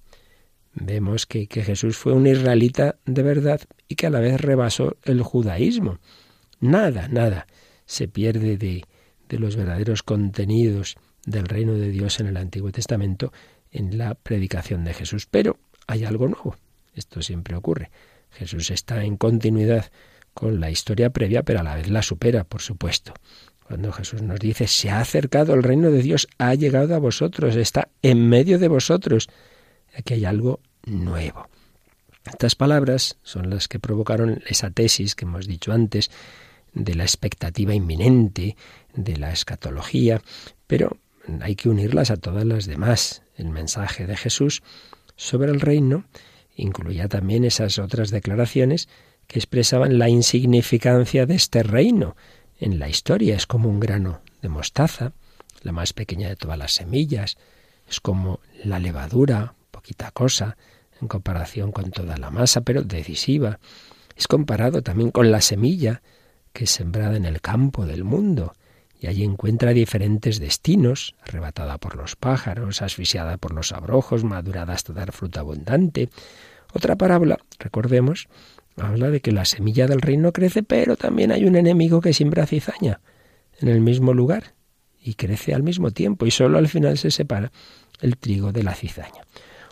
Vemos 0.74 1.26
que, 1.26 1.48
que 1.48 1.64
Jesús 1.64 1.98
fue 1.98 2.14
un 2.14 2.28
israelita 2.28 2.98
de 3.06 3.24
verdad 3.24 3.62
y 3.88 3.96
que 3.96 4.08
a 4.08 4.10
la 4.10 4.20
vez 4.20 4.40
rebasó 4.40 4.98
el 5.04 5.24
judaísmo. 5.24 6.00
Nada, 6.60 7.08
nada 7.08 7.48
se 7.86 8.08
pierde 8.08 8.58
de, 8.58 8.84
de 9.30 9.40
los 9.40 9.56
verdaderos 9.56 10.04
contenidos 10.04 10.98
del 11.26 11.46
reino 11.46 11.74
de 11.74 11.90
Dios 11.90 12.20
en 12.20 12.28
el 12.28 12.38
Antiguo 12.38 12.72
Testamento 12.72 13.32
en 13.72 13.98
la 13.98 14.16
predicación 14.16 14.84
de 14.84 14.94
Jesús. 14.94 15.28
Pero 15.30 15.58
hay 15.88 16.06
algo 16.06 16.28
nuevo. 16.28 16.56
Esto 16.94 17.22
siempre 17.22 17.56
ocurre. 17.56 17.92
Jesús 18.32 18.72
está 18.72 19.04
en 19.04 19.18
continuidad 19.18 19.92
con 20.34 20.60
la 20.60 20.70
historia 20.70 21.10
previa, 21.10 21.44
pero 21.44 21.60
a 21.60 21.64
la 21.64 21.76
vez 21.76 21.90
la 21.90 22.02
supera, 22.02 22.44
por 22.44 22.62
supuesto. 22.62 23.14
Cuando 23.68 23.92
Jesús 23.92 24.22
nos 24.22 24.40
dice, 24.40 24.68
se 24.68 24.90
ha 24.90 25.02
acercado 25.02 25.54
el 25.54 25.64
reino 25.64 25.92
de 25.92 26.02
Dios, 26.02 26.28
ha 26.38 26.54
llegado 26.54 26.96
a 26.96 27.00
vosotros, 27.00 27.56
está 27.56 27.90
en 28.02 28.30
medio 28.30 28.60
de 28.60 28.68
vosotros. 28.68 29.28
Aquí 29.96 30.14
hay 30.14 30.26
algo 30.26 30.62
nuevo. 30.86 31.50
Estas 32.26 32.56
palabras 32.56 33.18
son 33.24 33.50
las 33.50 33.68
que 33.68 33.80
provocaron 33.80 34.42
esa 34.48 34.70
tesis 34.70 35.16
que 35.16 35.26
hemos 35.26 35.48
dicho 35.48 35.72
antes 35.72 36.12
de 36.74 36.96
la 36.96 37.04
expectativa 37.04 37.74
inminente, 37.74 38.56
de 38.94 39.18
la 39.18 39.32
escatología, 39.32 40.22
pero 40.68 40.98
hay 41.42 41.56
que 41.56 41.70
unirlas 41.70 42.12
a 42.12 42.18
todas 42.18 42.46
las 42.46 42.66
demás. 42.66 43.22
El 43.38 43.50
mensaje 43.50 44.08
de 44.08 44.18
Jesús 44.18 44.64
sobre 45.16 45.52
el 45.52 45.62
reino 45.62 46.06
incluía 46.56 47.08
también 47.08 47.46
esas 47.46 47.78
otras 47.78 48.10
declaraciones 48.10 48.90
que 49.28 49.40
expresaban 49.40 50.00
la 50.00 50.10
insignificancia 50.10 51.26
de 51.26 51.36
este 51.36 51.64
reino 51.64 52.16
en 52.60 52.80
la 52.80 52.90
historia. 52.90 53.36
Es 53.36 53.46
como 53.46 53.70
un 53.70 53.80
grano 53.80 54.22
de 54.42 54.50
mostaza, 54.50 55.14
la 55.62 55.72
más 55.72 55.94
pequeña 55.94 56.30
de 56.30 56.36
todas 56.36 56.58
las 56.58 56.74
semillas. 56.74 57.38
Es 57.88 58.00
como 58.00 58.40
la 58.64 58.80
levadura, 58.80 59.54
poquita 59.72 60.12
cosa, 60.12 60.58
en 61.00 61.08
comparación 61.08 61.72
con 61.72 61.92
toda 61.92 62.18
la 62.18 62.32
masa, 62.32 62.62
pero 62.62 62.82
decisiva. 62.82 63.60
Es 64.16 64.28
comparado 64.28 64.82
también 64.82 65.12
con 65.12 65.32
la 65.32 65.42
semilla 65.42 66.02
que 66.54 66.64
es 66.64 66.72
sembrada 66.72 67.16
en 67.18 67.26
el 67.26 67.40
campo 67.40 67.86
del 67.86 68.04
mundo 68.04 68.56
y 69.00 69.08
allí 69.08 69.24
encuentra 69.24 69.74
diferentes 69.74 70.40
destinos, 70.40 71.16
arrebatada 71.22 71.78
por 71.78 71.96
los 71.96 72.16
pájaros, 72.16 72.82
asfixiada 72.82 73.38
por 73.38 73.54
los 73.54 73.72
abrojos, 73.72 74.24
madurada 74.24 74.74
hasta 74.74 74.94
dar 74.94 75.12
fruta 75.12 75.42
abundante. 75.42 76.10
Otra 76.74 76.96
parábola, 76.96 77.38
recordemos, 77.60 78.28
habla 78.76 79.10
de 79.10 79.22
que 79.22 79.32
la 79.32 79.46
semilla 79.46 79.88
del 79.88 80.02
reino 80.02 80.32
crece, 80.32 80.64
pero 80.64 80.96
también 80.96 81.32
hay 81.32 81.46
un 81.46 81.56
enemigo 81.56 82.02
que 82.02 82.14
siembra 82.14 82.46
cizaña 82.46 83.02
en 83.60 83.68
el 83.68 83.82
mismo 83.82 84.14
lugar 84.14 84.56
y 85.00 85.14
crece 85.14 85.54
al 85.54 85.64
mismo 85.64 85.92
tiempo 85.92 86.26
y 86.26 86.32
solo 86.32 86.58
al 86.58 86.68
final 86.68 86.98
se 86.98 87.12
separa 87.12 87.52
el 88.02 88.18
trigo 88.18 88.52
de 88.52 88.64
la 88.64 88.76
cizaña. 88.76 89.24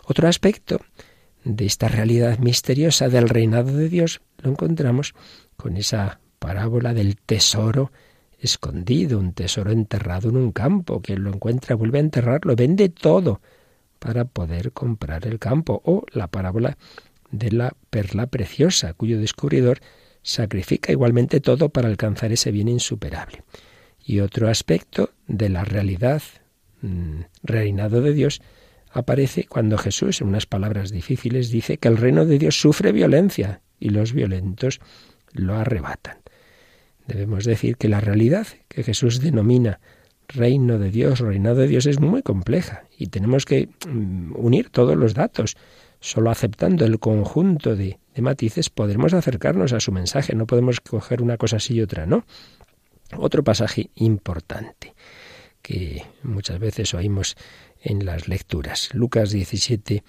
Otro 0.04 0.28
aspecto 0.28 0.80
de 1.44 1.66
esta 1.66 1.88
realidad 1.88 2.38
misteriosa 2.38 3.08
del 3.08 3.28
reinado 3.28 3.76
de 3.76 3.88
Dios 3.88 4.20
lo 4.38 4.50
encontramos 4.50 5.14
con 5.56 5.76
esa 5.76 6.20
parábola 6.38 6.94
del 6.94 7.16
tesoro 7.16 7.92
escondido, 8.38 9.18
un 9.18 9.32
tesoro 9.32 9.70
enterrado 9.70 10.28
en 10.28 10.36
un 10.36 10.52
campo. 10.52 11.00
Quien 11.00 11.24
lo 11.24 11.30
encuentra 11.30 11.76
vuelve 11.76 11.98
a 11.98 12.02
enterrarlo, 12.02 12.56
vende 12.56 12.88
todo 12.88 13.40
para 13.98 14.24
poder 14.24 14.72
comprar 14.72 15.26
el 15.26 15.38
campo. 15.38 15.82
O 15.84 16.04
la 16.12 16.28
parábola 16.28 16.76
de 17.30 17.50
la 17.50 17.74
perla 17.90 18.26
preciosa, 18.26 18.94
cuyo 18.94 19.18
descubridor 19.18 19.80
sacrifica 20.22 20.92
igualmente 20.92 21.40
todo 21.40 21.68
para 21.68 21.88
alcanzar 21.88 22.32
ese 22.32 22.50
bien 22.50 22.68
insuperable. 22.68 23.42
Y 24.04 24.20
otro 24.20 24.48
aspecto 24.48 25.10
de 25.26 25.48
la 25.48 25.64
realidad 25.64 26.22
mm, 26.82 27.20
reinado 27.42 28.00
de 28.00 28.12
Dios 28.12 28.40
aparece 28.90 29.44
cuando 29.44 29.78
Jesús, 29.78 30.20
en 30.20 30.28
unas 30.28 30.46
palabras 30.46 30.90
difíciles, 30.90 31.50
dice 31.50 31.78
que 31.78 31.88
el 31.88 31.96
reino 31.96 32.24
de 32.24 32.38
Dios 32.38 32.58
sufre 32.58 32.92
violencia 32.92 33.60
y 33.78 33.90
los 33.90 34.12
violentos 34.12 34.80
lo 35.32 35.54
arrebatan. 35.54 36.18
Debemos 37.06 37.44
decir 37.44 37.76
que 37.76 37.88
la 37.88 38.00
realidad 38.00 38.46
que 38.68 38.82
Jesús 38.82 39.20
denomina 39.20 39.80
reino 40.28 40.78
de 40.78 40.90
Dios, 40.90 41.20
reinado 41.20 41.56
de 41.56 41.68
Dios, 41.68 41.86
es 41.86 42.00
muy 42.00 42.22
compleja 42.22 42.84
y 42.98 43.08
tenemos 43.08 43.44
que 43.44 43.68
mm, 43.88 44.32
unir 44.36 44.70
todos 44.70 44.96
los 44.96 45.14
datos. 45.14 45.56
Solo 46.00 46.30
aceptando 46.30 46.84
el 46.84 46.98
conjunto 46.98 47.74
de, 47.74 47.98
matices 48.16 48.70
podremos 48.70 49.14
acercarnos 49.14 49.72
a 49.72 49.80
su 49.80 49.92
mensaje. 49.92 50.34
No 50.34 50.46
podemos 50.46 50.80
coger 50.80 51.22
una 51.22 51.36
cosa 51.36 51.56
así 51.56 51.74
y 51.74 51.82
otra, 51.82 52.06
¿no? 52.06 52.24
Otro 53.16 53.44
pasaje 53.44 53.90
importante 53.94 54.94
que 55.62 56.04
muchas 56.22 56.58
veces 56.58 56.94
oímos 56.94 57.36
en 57.82 58.04
las 58.04 58.28
lecturas. 58.28 58.90
Lucas 58.94 59.30
17, 59.30 60.02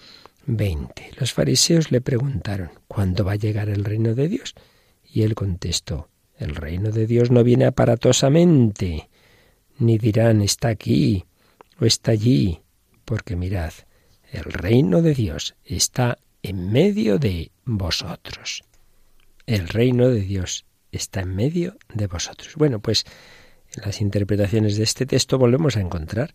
20. 0.45 1.11
Los 1.19 1.33
fariseos 1.33 1.91
le 1.91 2.01
preguntaron, 2.01 2.71
¿cuándo 2.87 3.23
va 3.23 3.33
a 3.33 3.37
llegar 3.37 3.69
el 3.69 3.83
reino 3.83 4.13
de 4.13 4.27
Dios? 4.27 4.55
Y 5.03 5.23
él 5.23 5.35
contestó, 5.35 6.09
el 6.38 6.55
reino 6.55 6.91
de 6.91 7.07
Dios 7.07 7.31
no 7.31 7.43
viene 7.43 7.65
aparatosamente, 7.65 9.09
ni 9.79 9.97
dirán 9.97 10.41
está 10.41 10.69
aquí 10.69 11.25
o 11.79 11.85
está 11.85 12.11
allí, 12.11 12.61
porque 13.05 13.35
mirad, 13.35 13.73
el 14.31 14.43
reino 14.43 15.01
de 15.01 15.13
Dios 15.13 15.55
está 15.63 16.17
en 16.43 16.71
medio 16.71 17.17
de 17.19 17.51
vosotros. 17.65 18.63
El 19.45 19.67
reino 19.67 20.09
de 20.09 20.21
Dios 20.21 20.65
está 20.91 21.21
en 21.21 21.35
medio 21.35 21.77
de 21.93 22.07
vosotros. 22.07 22.55
Bueno, 22.55 22.79
pues 22.79 23.05
en 23.75 23.83
las 23.85 24.01
interpretaciones 24.01 24.77
de 24.77 24.83
este 24.83 25.05
texto 25.05 25.38
volvemos 25.38 25.77
a 25.77 25.81
encontrar 25.81 26.33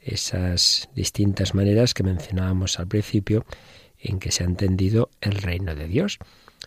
esas 0.00 0.88
distintas 0.94 1.54
maneras 1.54 1.94
que 1.94 2.02
mencionábamos 2.02 2.78
al 2.78 2.88
principio 2.88 3.44
en 3.98 4.18
que 4.18 4.30
se 4.30 4.42
ha 4.42 4.46
entendido 4.46 5.10
el 5.20 5.36
reino 5.36 5.74
de 5.74 5.86
Dios. 5.86 6.18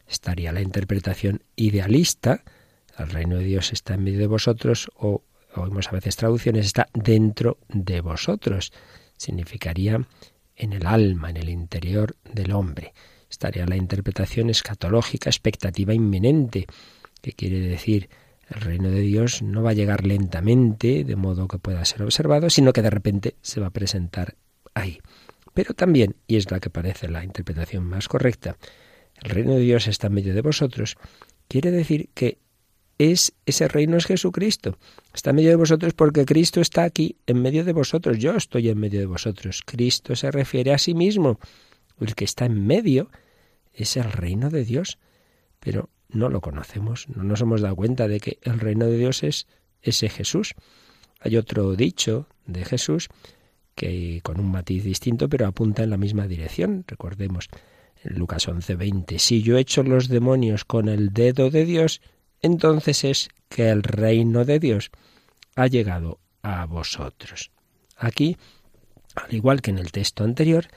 Estaría 0.08 0.52
la 0.52 0.62
interpretación 0.62 1.44
idealista, 1.56 2.44
el 2.98 3.10
reino 3.10 3.38
de 3.38 3.46
Dios 3.46 3.74
está 3.74 3.96
en 3.96 4.04
medio 4.04 4.20
de 4.20 4.28
vosotros, 4.28 4.90
o 4.96 5.24
oímos 5.56 5.88
a 5.88 5.92
veces 5.92 6.16
traducciones, 6.16 6.66
está 6.66 6.88
dentro 6.94 7.58
de 7.70 8.02
vosotros. 8.02 8.72
Significaría 9.18 10.06
en 10.56 10.74
el 10.74 10.86
alma, 10.86 11.30
en 11.30 11.38
el 11.38 11.50
interior 11.50 12.16
del 12.24 12.52
hombre. 12.52 12.94
Estaría 13.30 13.66
la 13.66 13.76
interpretación 13.76 14.50
escatológica, 14.50 15.30
expectativa 15.30 15.94
inminente, 15.94 16.68
que 17.22 17.34
quiere 17.34 17.60
decir 17.60 18.10
el 18.50 18.62
reino 18.62 18.90
de 18.90 19.00
Dios 19.00 19.42
no 19.42 19.64
va 19.64 19.70
a 19.70 19.74
llegar 19.74 20.06
lentamente, 20.06 21.06
de 21.06 21.16
modo 21.16 21.48
que 21.48 21.58
pueda 21.58 21.86
ser 21.86 22.04
observado, 22.04 22.50
sino 22.50 22.74
que 22.74 22.82
de 22.82 22.90
repente 22.90 23.36
se 23.42 23.62
va 23.62 23.68
a 23.68 23.72
presentar 23.72 24.36
ahí. 24.74 25.00
Pero 25.54 25.74
también, 25.74 26.18
y 26.28 26.36
es 26.36 26.52
la 26.52 26.60
que 26.60 26.70
parece 26.70 27.08
la 27.08 27.24
interpretación 27.24 27.86
más 27.86 28.10
correcta, 28.10 28.58
el 29.24 29.30
reino 29.30 29.54
de 29.54 29.62
Dios 29.62 29.88
está 29.88 30.08
en 30.08 30.14
medio 30.14 30.34
de 30.34 30.42
vosotros, 30.42 30.98
quiere 31.48 31.72
decir 31.72 32.10
que 32.14 32.40
es 33.02 33.34
ese 33.48 33.68
reino 33.68 33.98
es 33.98 34.06
Jesucristo. 34.06 34.78
Está 35.14 35.32
en 35.32 35.38
medio 35.38 35.50
de 35.50 35.56
vosotros 35.56 35.94
porque 35.94 36.26
Cristo 36.26 36.62
está 36.62 36.84
aquí 36.84 37.18
en 37.26 37.42
medio 37.42 37.66
de 37.66 37.74
vosotros. 37.74 38.20
Yo 38.20 38.36
estoy 38.36 38.70
en 38.70 38.80
medio 38.80 39.00
de 39.00 39.08
vosotros. 39.08 39.64
Cristo 39.66 40.16
se 40.16 40.30
refiere 40.30 40.72
a 40.72 40.78
sí 40.78 40.94
mismo. 40.94 41.40
El 42.00 42.14
que 42.14 42.26
está 42.26 42.46
en 42.46 42.66
medio 42.68 43.10
es 43.74 43.98
el 43.98 44.12
reino 44.12 44.52
de 44.52 44.66
Dios. 44.66 45.00
Pero 45.60 45.90
no 46.10 46.30
lo 46.30 46.42
conocemos, 46.42 47.08
no 47.10 47.24
nos 47.24 47.42
hemos 47.42 47.62
dado 47.62 47.76
cuenta 47.76 48.08
de 48.08 48.20
que 48.20 48.38
el 48.44 48.60
reino 48.60 48.86
de 48.86 48.98
Dios 48.98 49.24
es 49.24 49.48
ese 49.82 50.10
Jesús. 50.10 50.54
Hay 51.20 51.38
otro 51.38 51.76
dicho 51.76 52.28
de 52.46 52.66
Jesús 52.66 53.10
que 53.74 54.20
con 54.22 54.40
un 54.40 54.52
matiz 54.52 54.84
distinto, 54.84 55.28
pero 55.30 55.48
apunta 55.48 55.84
en 55.84 55.90
la 55.90 55.98
misma 55.98 56.28
dirección. 56.28 56.84
Recordemos 56.88 57.50
en 58.04 58.20
Lucas 58.20 58.48
11:20, 58.48 59.18
si 59.18 59.42
yo 59.42 59.58
echo 59.58 59.82
los 59.82 60.08
demonios 60.08 60.66
con 60.66 60.88
el 60.88 61.14
dedo 61.14 61.50
de 61.50 61.66
Dios, 61.66 62.02
entonces 62.42 63.04
es 63.04 63.30
que 63.50 63.70
el 63.70 63.84
reino 63.84 64.46
de 64.46 64.60
Dios 64.60 64.92
ha 65.56 65.68
llegado 65.68 66.20
a 66.42 66.66
vosotros. 66.66 67.52
Aquí, 67.98 68.38
al 69.16 69.34
igual 69.34 69.62
que 69.62 69.72
en 69.72 69.78
el 69.78 69.92
texto 69.92 70.24
anterior, 70.24 70.68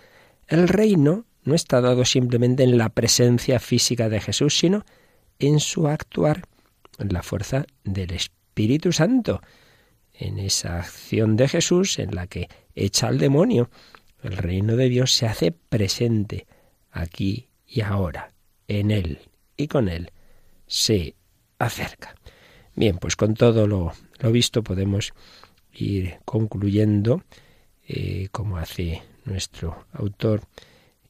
el 0.49 0.69
reino 0.69 1.25
no 1.43 1.55
está 1.55 1.81
dado 1.81 2.05
simplemente 2.05 2.65
en 2.65 2.79
la 2.79 2.89
presencia 2.89 3.61
física 3.61 4.09
de 4.09 4.21
Jesús, 4.21 4.59
sino 4.59 4.85
en 5.39 5.61
su 5.61 5.89
actuar, 5.89 6.43
en 6.99 7.13
la 7.13 7.23
fuerza 7.23 7.67
del 7.85 8.13
Espíritu 8.13 8.93
Santo, 8.93 9.41
en 10.13 10.39
esa 10.39 10.79
acción 10.79 11.37
de 11.37 11.49
Jesús 11.49 11.99
en 11.99 12.15
la 12.15 12.27
que 12.27 12.49
echa 12.75 13.09
al 13.09 13.19
demonio. 13.19 13.71
El 14.23 14.37
reino 14.37 14.77
de 14.77 14.89
Dios 14.89 15.13
se 15.13 15.27
hace 15.27 15.53
presente 15.53 16.47
aquí 16.91 17.49
y 17.67 17.83
ahora, 17.83 18.33
en 18.69 18.91
Él 18.91 19.19
y 19.57 19.69
con 19.69 19.89
Él 19.89 20.11
se 20.67 21.15
acerca. 21.67 22.15
Bien, 22.75 22.99
pues 22.99 23.17
con 23.17 23.35
todo 23.35 23.67
lo, 23.67 23.93
visto 24.33 24.63
podemos 24.63 25.13
ir 25.73 26.19
concluyendo, 26.25 27.23
eh, 27.87 28.29
como 28.33 28.57
hace 28.57 29.03
nuestro 29.25 29.87
autor, 29.93 30.43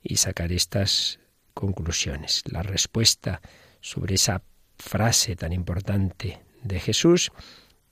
y 0.03 0.17
sacar 0.17 0.53
estas 0.53 1.19
conclusiones. 1.55 2.43
La 2.47 2.63
respuesta 2.63 3.41
sobre 3.81 4.17
esa 4.17 4.43
frase 4.79 5.37
tan 5.37 5.53
importante 5.53 6.41
de 6.63 6.81
Jesús, 6.81 7.33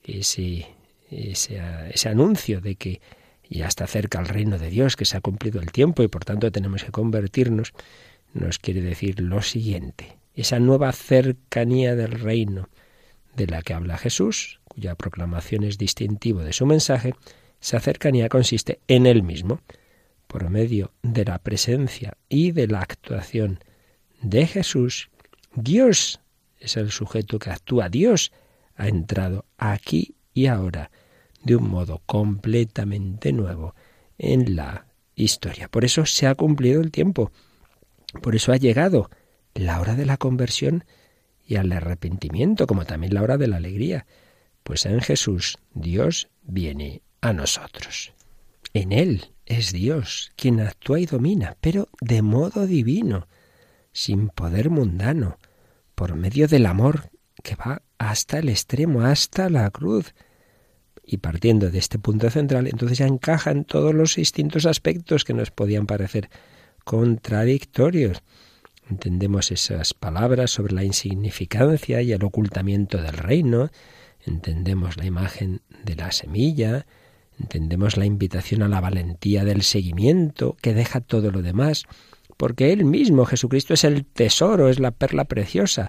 ese, 0.03 0.67
ese, 1.11 2.09
anuncio 2.09 2.61
de 2.61 2.75
que 2.77 3.01
ya 3.49 3.67
está 3.67 3.87
cerca 3.87 4.21
el 4.21 4.29
reino 4.29 4.59
de 4.59 4.71
Dios, 4.71 4.97
que 4.97 5.05
se 5.05 5.17
ha 5.17 5.21
cumplido 5.21 5.61
el 5.61 5.73
tiempo 5.73 6.03
y 6.03 6.09
por 6.09 6.25
tanto 6.25 6.51
tenemos 6.51 6.85
que 6.85 6.91
convertirnos, 6.91 7.73
nos 8.35 8.59
quiere 8.59 8.81
decir 8.81 9.21
lo 9.21 9.43
siguiente. 9.43 10.17
Esa 10.35 10.59
nueva 10.59 10.93
cercanía 10.93 11.95
del 11.95 12.13
reino 12.13 12.69
de 13.37 13.47
la 13.47 13.63
que 13.63 13.75
habla 13.75 13.99
Jesús, 13.99 14.61
cuya 14.65 14.95
proclamación 14.95 15.65
es 15.65 15.79
distintivo 15.79 16.41
de 16.41 16.53
su 16.53 16.67
mensaje, 16.67 17.15
esa 17.61 17.81
cercanía 17.81 18.29
consiste 18.29 18.81
en 18.89 19.07
él 19.07 19.23
mismo, 19.23 19.61
por 20.27 20.49
medio 20.49 20.93
de 21.03 21.25
la 21.25 21.39
presencia 21.39 22.17
y 22.29 22.53
de 22.53 22.67
la 22.67 22.81
actuación 22.81 23.61
de 24.23 24.47
Jesús, 24.47 25.11
Dios 25.55 26.21
es 26.59 26.77
el 26.77 26.91
sujeto 26.91 27.39
que 27.39 27.51
actúa. 27.51 27.89
Dios 27.89 28.33
ha 28.77 28.89
entrado 28.89 29.45
aquí 29.59 30.15
y 30.33 30.47
ahora 30.47 30.91
de 31.43 31.57
un 31.57 31.69
modo 31.69 32.01
completamente 32.07 33.33
nuevo 33.33 33.75
en 34.17 34.57
la 34.57 34.87
historia. 35.15 35.69
Por 35.69 35.85
eso 35.85 36.07
se 36.07 36.27
ha 36.27 36.35
cumplido 36.35 36.81
el 36.81 36.91
tiempo. 36.91 37.31
Por 38.23 38.35
eso 38.35 38.53
ha 38.53 38.57
llegado 38.57 39.11
la 39.55 39.81
hora 39.81 39.95
de 39.95 40.07
la 40.07 40.17
conversión 40.17 40.85
y 41.47 41.57
al 41.57 41.73
arrepentimiento, 41.73 42.67
como 42.67 42.85
también 42.85 43.15
la 43.15 43.23
hora 43.23 43.37
de 43.39 43.49
la 43.49 43.57
alegría. 43.57 44.07
Pues 44.63 44.87
en 44.87 45.01
Jesús 45.01 45.59
Dios 45.75 46.29
viene 46.43 47.03
a 47.21 47.33
nosotros. 47.33 48.13
En 48.75 48.93
Él 48.93 49.33
es 49.47 49.73
Dios 49.73 50.33
quien 50.37 50.61
actúa 50.61 51.01
y 51.01 51.07
domina, 51.07 51.57
pero 51.61 51.89
de 52.01 52.23
modo 52.23 52.67
divino, 52.67 53.29
sin 53.93 54.29
poder 54.29 54.71
mundano, 54.71 55.39
por 55.95 56.15
medio 56.15 56.49
del 56.49 56.67
amor 56.67 57.11
que 57.43 57.55
va 57.55 57.83
hasta 57.99 58.39
el 58.39 58.49
extremo, 58.49 59.03
hasta 59.03 59.51
la 59.51 59.71
cruz. 59.71 60.15
Y 61.05 61.19
partiendo 61.19 61.71
de 61.71 61.79
este 61.79 61.99
punto 61.99 62.31
central, 62.31 62.67
entonces 62.67 62.99
ya 62.99 63.07
encajan 63.07 63.65
todos 63.65 63.93
los 63.93 64.15
distintos 64.15 64.67
aspectos 64.67 65.25
que 65.25 65.35
nos 65.35 65.51
podían 65.51 65.87
parecer 65.87 66.31
contradictorios. 66.85 68.23
Entendemos 68.93 69.51
esas 69.51 69.95
palabras 69.95 70.51
sobre 70.51 70.75
la 70.75 70.85
insignificancia 70.85 72.03
y 72.03 72.13
el 72.13 72.23
ocultamiento 72.23 73.01
del 73.01 73.15
reino, 73.15 73.71
entendemos 74.27 74.99
la 74.99 75.07
imagen 75.07 75.63
de 75.83 75.97
la 75.97 76.13
semilla, 76.13 76.85
entendemos 77.41 77.97
la 77.97 78.05
invitación 78.05 78.63
a 78.63 78.69
la 78.69 78.83
valentía 78.83 79.47
del 79.47 79.63
seguimiento 79.63 80.59
que 80.61 80.75
deja 80.75 81.01
todo 81.01 81.31
lo 81.31 81.41
demás, 81.41 81.85
porque 82.37 82.75
Él 82.75 82.85
mismo, 82.85 83.25
Jesucristo, 83.25 83.73
es 83.73 83.85
el 83.85 84.05
tesoro, 84.05 84.69
es 84.69 84.79
la 84.79 84.91
perla 84.91 85.25
preciosa, 85.25 85.89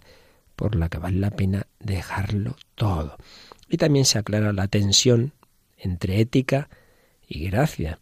por 0.56 0.74
la 0.74 0.88
que 0.88 1.00
vale 1.00 1.20
la 1.20 1.32
pena 1.32 1.68
dejarlo 1.82 2.56
todo. 2.76 3.18
Y 3.68 3.76
también 3.76 4.06
se 4.06 4.18
aclara 4.18 4.54
la 4.54 4.70
tensión 4.70 5.34
entre 5.78 6.22
ética 6.22 6.70
y 7.28 7.50
gracia, 7.50 8.00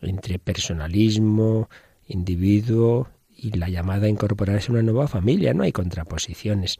entre 0.00 0.38
personalismo, 0.38 1.68
individuo 2.06 3.08
y 3.44 3.50
la 3.50 3.68
llamada 3.68 4.06
a 4.06 4.08
incorporarse 4.08 4.68
a 4.68 4.72
una 4.72 4.82
nueva 4.82 5.06
familia. 5.06 5.52
No 5.52 5.62
hay 5.62 5.72
contraposiciones. 5.72 6.78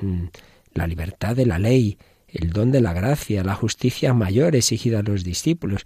Mm, 0.00 0.26
la 0.74 0.86
libertad 0.86 1.34
de 1.34 1.46
la 1.46 1.58
ley, 1.58 1.98
el 2.28 2.50
don 2.50 2.70
de 2.70 2.80
la 2.80 2.92
gracia, 2.92 3.42
la 3.42 3.54
justicia 3.54 4.12
mayor 4.14 4.54
exigida 4.54 5.00
a 5.00 5.02
los 5.02 5.24
discípulos, 5.24 5.82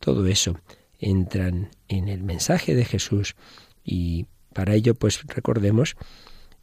todo 0.00 0.26
eso 0.26 0.58
entran 0.98 1.70
en 1.88 2.08
el 2.08 2.22
mensaje 2.22 2.74
de 2.74 2.84
Jesús 2.84 3.36
y 3.84 4.26
para 4.52 4.74
ello 4.74 4.94
pues 4.94 5.22
recordemos 5.26 5.96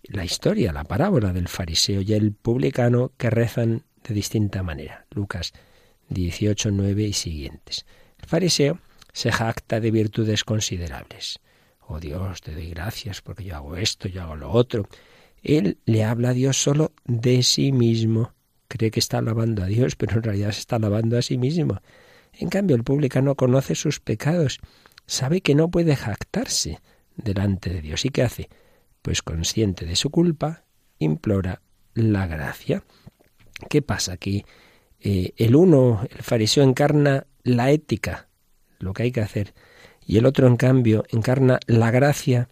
la 0.04 0.26
historia, 0.26 0.74
la 0.74 0.84
parábola 0.84 1.32
del 1.32 1.48
fariseo 1.48 2.02
y 2.02 2.14
el 2.14 2.34
publicano 2.34 3.12
que 3.18 3.30
rezan 3.30 3.84
de 4.08 4.16
distinta 4.16 4.64
manera. 4.64 5.06
Lucas 5.12 5.54
18, 6.10 6.72
9 6.72 7.04
y 7.04 7.14
siguientes. 7.14 7.86
El 8.20 8.28
fariseo 8.28 8.80
se 9.14 9.32
jacta 9.32 9.80
de 9.80 9.92
virtudes 9.92 10.44
considerables. 10.44 11.40
Oh 11.94 12.00
Dios, 12.00 12.40
te 12.40 12.54
doy 12.54 12.70
gracias 12.70 13.22
porque 13.22 13.44
yo 13.44 13.58
hago 13.58 13.76
esto, 13.76 14.08
yo 14.08 14.22
hago 14.22 14.38
lo 14.38 14.50
otro. 14.50 14.88
Él 15.44 15.78
le 15.84 16.06
habla 16.06 16.30
a 16.30 16.34
Dios 16.34 16.56
solo 16.56 16.94
de 17.04 17.44
sí 17.44 17.74
mismo. 17.74 18.34
Cree 18.70 18.92
que 18.92 19.02
está 19.02 19.18
alabando 19.18 19.62
a 19.62 19.66
Dios, 19.66 19.98
pero 19.98 20.16
en 20.16 20.24
realidad 20.24 20.52
se 20.54 20.62
está 20.62 20.78
alabando 20.78 21.18
a 21.18 21.22
sí 21.22 21.38
mismo. 21.38 21.82
En 22.32 22.48
cambio, 22.48 22.78
el 22.78 22.86
publicano 22.86 23.36
conoce 23.36 23.76
sus 23.76 24.00
pecados, 24.00 24.60
sabe 25.06 25.42
que 25.42 25.54
no 25.54 25.70
puede 25.70 25.98
jactarse 25.98 26.80
delante 27.18 27.70
de 27.70 27.82
Dios. 27.82 28.06
¿Y 28.06 28.10
qué 28.10 28.22
hace? 28.22 28.50
Pues 29.02 29.22
consciente 29.22 29.86
de 29.86 29.98
su 29.98 30.12
culpa, 30.12 30.64
implora 30.98 31.62
la 31.94 32.26
gracia. 32.26 32.86
¿Qué 33.70 33.82
pasa 33.82 34.14
aquí? 34.14 34.46
Eh, 35.02 35.34
el 35.36 35.58
uno, 35.58 36.08
el 36.10 36.24
fariseo, 36.24 36.64
encarna 36.64 37.28
la 37.44 37.70
ética, 37.70 38.30
lo 38.80 38.94
que 38.94 39.04
hay 39.04 39.12
que 39.12 39.22
hacer, 39.22 39.54
y 40.06 40.18
el 40.18 40.26
otro, 40.26 40.48
en 40.48 40.58
cambio, 40.58 41.04
encarna 41.10 41.60
la 41.68 41.92
gracia 41.92 42.50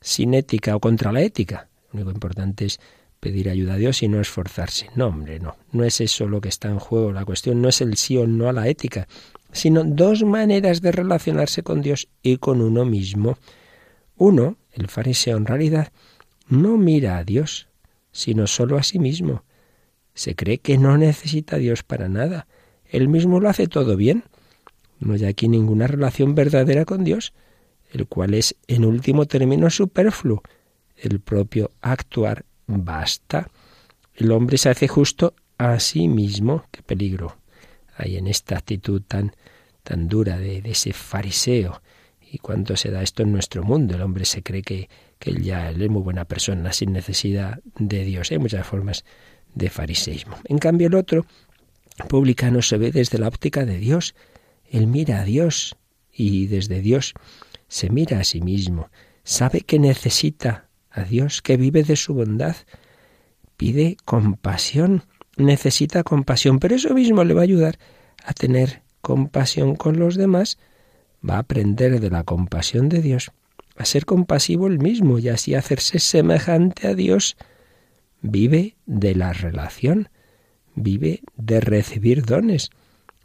sin 0.00 0.34
ética 0.34 0.76
o 0.76 0.80
contra 0.80 1.12
la 1.12 1.22
ética. 1.22 1.68
Lo 1.92 1.98
único 1.98 2.10
importante 2.10 2.66
es 2.66 2.80
pedir 3.20 3.48
ayuda 3.48 3.74
a 3.74 3.78
Dios 3.78 4.02
y 4.02 4.08
no 4.08 4.20
esforzarse. 4.20 4.90
No, 4.94 5.06
hombre, 5.06 5.40
no. 5.40 5.56
No 5.72 5.84
es 5.84 6.00
eso 6.00 6.28
lo 6.28 6.40
que 6.40 6.50
está 6.50 6.68
en 6.68 6.78
juego. 6.78 7.10
La 7.10 7.24
cuestión 7.24 7.62
no 7.62 7.68
es 7.68 7.80
el 7.80 7.96
sí 7.96 8.18
o 8.18 8.26
no 8.26 8.48
a 8.48 8.52
la 8.52 8.68
ética, 8.68 9.08
sino 9.50 9.82
dos 9.82 10.24
maneras 10.24 10.82
de 10.82 10.92
relacionarse 10.92 11.62
con 11.62 11.80
Dios 11.80 12.08
y 12.22 12.36
con 12.36 12.60
uno 12.60 12.84
mismo. 12.84 13.38
Uno, 14.16 14.58
el 14.72 14.88
fariseo 14.88 15.36
en 15.36 15.46
realidad, 15.46 15.90
no 16.48 16.76
mira 16.76 17.16
a 17.16 17.24
Dios, 17.24 17.68
sino 18.12 18.46
solo 18.46 18.76
a 18.76 18.82
sí 18.82 18.98
mismo. 18.98 19.44
Se 20.14 20.36
cree 20.36 20.58
que 20.58 20.76
no 20.76 20.98
necesita 20.98 21.56
a 21.56 21.58
Dios 21.58 21.82
para 21.82 22.08
nada. 22.08 22.46
Él 22.84 23.08
mismo 23.08 23.40
lo 23.40 23.48
hace 23.48 23.66
todo 23.68 23.96
bien. 23.96 24.24
No 25.00 25.14
hay 25.14 25.24
aquí 25.24 25.48
ninguna 25.48 25.86
relación 25.86 26.34
verdadera 26.34 26.84
con 26.84 27.04
Dios, 27.04 27.32
el 27.92 28.06
cual 28.06 28.34
es 28.34 28.56
en 28.66 28.84
último 28.84 29.26
término 29.26 29.70
superfluo. 29.70 30.42
El 30.96 31.20
propio 31.20 31.70
actuar 31.80 32.44
basta. 32.66 33.50
El 34.14 34.32
hombre 34.32 34.58
se 34.58 34.70
hace 34.70 34.88
justo 34.88 35.34
a 35.58 35.78
sí 35.80 36.08
mismo. 36.08 36.64
Qué 36.70 36.82
peligro 36.82 37.36
hay 37.96 38.16
en 38.16 38.26
esta 38.26 38.56
actitud 38.56 39.02
tan, 39.06 39.36
tan 39.82 40.08
dura 40.08 40.38
de, 40.38 40.62
de 40.62 40.70
ese 40.70 40.92
fariseo 40.92 41.80
¿Y 42.34 42.38
cuánto 42.38 42.76
se 42.76 42.90
da 42.90 43.00
esto 43.00 43.22
en 43.22 43.30
nuestro 43.30 43.62
mundo? 43.62 43.94
El 43.94 44.02
hombre 44.02 44.24
se 44.24 44.42
cree 44.42 44.62
que, 44.62 44.88
que 45.20 45.30
él 45.30 45.44
ya 45.44 45.70
es 45.70 45.78
muy 45.88 46.02
buena 46.02 46.24
persona, 46.24 46.72
sin 46.72 46.92
necesidad 46.92 47.60
de 47.78 48.04
Dios. 48.04 48.32
Hay 48.32 48.38
muchas 48.38 48.66
formas 48.66 49.04
de 49.54 49.70
fariseísmo. 49.70 50.36
En 50.46 50.58
cambio, 50.58 50.88
el 50.88 50.96
otro, 50.96 51.26
publicano, 52.08 52.60
se 52.60 52.76
ve 52.76 52.90
desde 52.90 53.18
la 53.18 53.28
óptica 53.28 53.64
de 53.64 53.78
Dios. 53.78 54.16
Él 54.74 54.86
mira 54.88 55.20
a 55.20 55.24
Dios 55.24 55.76
y 56.12 56.46
desde 56.46 56.80
Dios 56.80 57.14
se 57.68 57.90
mira 57.90 58.18
a 58.18 58.24
sí 58.24 58.40
mismo. 58.40 58.90
Sabe 59.22 59.60
que 59.60 59.78
necesita 59.78 60.68
a 60.90 61.04
Dios, 61.04 61.42
que 61.42 61.56
vive 61.56 61.84
de 61.84 61.96
su 61.96 62.14
bondad. 62.14 62.56
Pide 63.56 63.96
compasión, 64.04 65.04
necesita 65.36 66.02
compasión, 66.02 66.58
pero 66.58 66.74
eso 66.74 66.92
mismo 66.92 67.22
le 67.22 67.34
va 67.34 67.42
a 67.42 67.44
ayudar 67.44 67.78
a 68.24 68.32
tener 68.32 68.82
compasión 69.00 69.76
con 69.76 69.98
los 69.98 70.16
demás 70.16 70.58
va 71.28 71.36
a 71.36 71.40
aprender 71.40 72.00
de 72.00 72.10
la 72.10 72.24
compasión 72.24 72.88
de 72.88 73.00
Dios 73.00 73.30
a 73.76 73.84
ser 73.84 74.06
compasivo 74.06 74.66
el 74.66 74.80
mismo 74.80 75.20
y 75.20 75.28
así 75.28 75.54
hacerse 75.54 76.00
semejante 76.00 76.88
a 76.88 76.94
Dios. 76.94 77.36
Vive 78.22 78.76
de 78.86 79.14
la 79.14 79.32
relación, 79.32 80.08
vive 80.74 81.22
de 81.36 81.60
recibir 81.60 82.24
dones. 82.24 82.70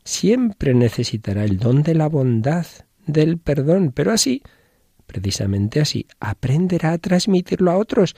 Siempre 0.10 0.74
necesitará 0.74 1.44
el 1.44 1.60
don 1.60 1.84
de 1.84 1.94
la 1.94 2.10
bondad, 2.10 2.66
del 3.06 3.38
perdón, 3.38 3.92
pero 3.94 4.12
así, 4.12 4.42
precisamente 5.06 5.80
así, 5.80 6.08
aprenderá 6.20 6.94
a 6.94 6.98
transmitirlo 6.98 7.70
a 7.70 7.78
otros. 7.78 8.16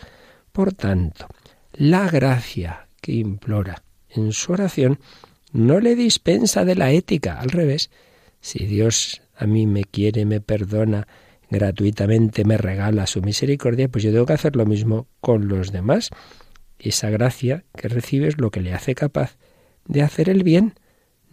Por 0.54 0.74
tanto, 0.74 1.28
la 1.74 2.10
gracia 2.10 2.88
que 3.02 3.12
implora 3.12 3.84
en 4.10 4.32
su 4.32 4.54
oración 4.54 5.00
no 5.52 5.82
le 5.82 5.96
dispensa 5.98 6.64
de 6.64 6.76
la 6.76 6.92
ética, 6.92 7.42
al 7.42 7.50
revés. 7.50 7.92
Si 8.40 8.66
Dios 8.68 9.22
a 9.36 9.46
mí 9.46 9.68
me 9.68 9.84
quiere, 9.84 10.24
me 10.24 10.40
perdona 10.40 11.10
gratuitamente, 11.50 12.46
me 12.46 12.58
regala 12.58 13.06
su 13.06 13.22
misericordia, 13.22 13.90
pues 13.90 14.06
yo 14.06 14.14
tengo 14.14 14.26
que 14.26 14.34
hacer 14.34 14.56
lo 14.56 14.66
mismo 14.66 15.08
con 15.20 15.50
los 15.50 15.74
demás. 15.74 16.10
Esa 16.80 17.10
gracia 17.10 17.66
que 17.76 17.90
recibe 17.90 18.30
es 18.30 18.40
lo 18.40 18.50
que 18.50 18.62
le 18.62 18.74
hace 18.74 18.96
capaz 18.96 19.36
de 19.86 20.04
hacer 20.04 20.30
el 20.30 20.44
bien. 20.44 20.74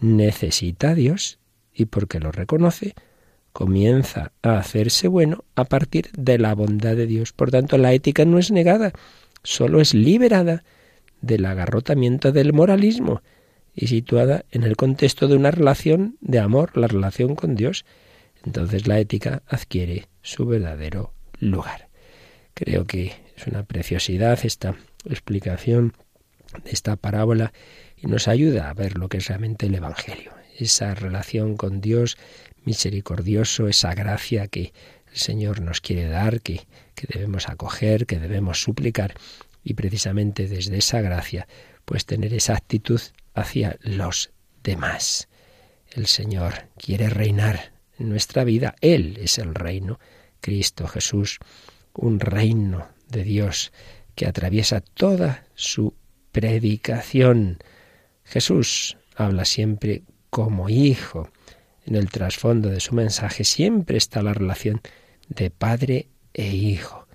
Necesita 0.01 0.91
a 0.91 0.95
Dios 0.95 1.39
y 1.73 1.87
porque 1.87 2.21
lo 2.21 2.33
reconoce, 2.33 2.95
comienza 3.53 4.33
a 4.43 4.59
hacerse 4.59 5.09
bueno 5.09 5.45
a 5.55 5.65
partir 5.65 6.11
de 6.17 6.39
la 6.39 6.55
bondad 6.55 6.97
de 6.97 7.07
Dios. 7.07 7.33
Por 7.33 7.51
tanto, 7.51 7.79
la 7.79 7.93
ética 7.93 8.25
no 8.25 8.39
es 8.39 8.51
negada, 8.51 8.93
solo 9.43 9.81
es 9.81 9.95
liberada 9.95 10.65
del 11.21 11.45
agarrotamiento 11.45 12.33
del 12.33 12.53
moralismo 12.53 13.23
y 13.75 13.87
situada 13.87 14.45
en 14.51 14.65
el 14.65 14.77
contexto 14.77 15.29
de 15.29 15.37
una 15.37 15.51
relación 15.51 16.17
de 16.21 16.39
amor, 16.39 16.77
la 16.77 16.89
relación 16.89 17.35
con 17.35 17.55
Dios. 17.55 17.85
Entonces 18.45 18.87
la 18.87 18.99
ética 18.99 19.43
adquiere 19.47 20.07
su 20.23 20.47
verdadero 20.47 21.13
lugar. 21.39 21.89
Creo 22.55 22.87
que 22.87 23.13
es 23.37 23.47
una 23.47 23.63
preciosidad 23.63 24.39
esta 24.45 24.75
explicación 25.05 25.95
de 26.65 26.71
esta 26.71 26.97
parábola 26.97 27.53
y 28.01 28.07
nos 28.07 28.29
ayuda 28.29 28.71
a 28.71 28.75
ver 28.75 28.99
lo 28.99 29.09
que 29.09 29.19
es 29.19 29.29
realmente 29.29 29.67
el 29.67 29.75
Evangelio, 29.75 30.33
esa 30.59 30.95
relación 30.95 31.57
con 31.57 31.81
Dios 31.81 32.17
misericordioso, 32.65 33.69
esa 33.69 33.95
gracia 33.95 34.49
que 34.49 34.73
el 35.11 35.17
Señor 35.17 35.61
nos 35.61 35.81
quiere 35.81 36.09
dar, 36.09 36.41
que, 36.41 36.67
que 36.95 37.07
debemos 37.13 37.49
acoger, 37.49 38.07
que 38.07 38.19
debemos 38.19 38.63
suplicar, 38.63 39.15
y 39.65 39.75
precisamente 39.75 40.49
desde 40.49 40.79
esa 40.79 41.01
gracia, 41.01 41.47
pues 41.85 42.07
tener 42.07 42.35
esa 42.35 42.55
actitud 42.55 43.01
hacia 43.35 43.79
los 43.83 44.31
demás. 44.63 45.29
El 45.91 46.07
Señor 46.07 46.69
quiere 46.77 47.09
reinar 47.09 47.73
en 47.99 48.09
nuestra 48.09 48.45
vida, 48.45 48.75
Él 48.81 49.19
es 49.21 49.39
el 49.39 49.55
reino, 49.55 49.99
Cristo 50.41 50.87
Jesús, 50.87 51.39
un 51.95 52.21
reino 52.21 52.89
de 53.09 53.25
Dios 53.25 53.73
que 54.15 54.27
atraviesa 54.27 54.81
toda 54.81 55.47
su 55.55 55.95
predicación. 56.33 57.59
Jesús 58.29 58.97
habla 59.17 59.45
siempre 59.45 60.03
como 60.31 60.69
hijo. 60.69 61.31
En 61.87 61.97
el 61.97 62.11
trasfondo 62.11 62.69
de 62.69 62.81
su 62.81 62.95
mensaje 62.95 63.45
siempre 63.45 63.97
está 63.97 64.23
la 64.23 64.35
relación 64.35 64.81
de 65.29 65.51
padre 65.51 66.09
e 66.35 66.49
hijo. 66.49 67.07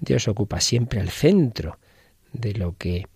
Dios 0.00 0.28
ocupa 0.28 0.60
siempre 0.60 1.00
el 1.00 1.10
centro 1.10 1.78
de 2.32 2.52
lo 2.52 2.76
que 2.76 3.06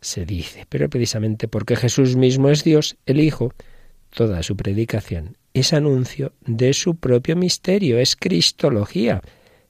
se 0.00 0.26
dice. 0.26 0.66
Pero 0.68 0.90
precisamente 0.90 1.48
porque 1.48 1.76
Jesús 1.76 2.16
mismo 2.16 2.50
es 2.50 2.64
Dios, 2.64 2.96
el 3.06 3.20
Hijo, 3.20 3.52
toda 4.10 4.42
su 4.42 4.56
predicación 4.56 5.36
es 5.54 5.72
anuncio 5.72 6.34
de 6.42 6.74
su 6.74 6.96
propio 6.96 7.34
misterio, 7.34 7.98
es 7.98 8.14
cristología, 8.14 9.22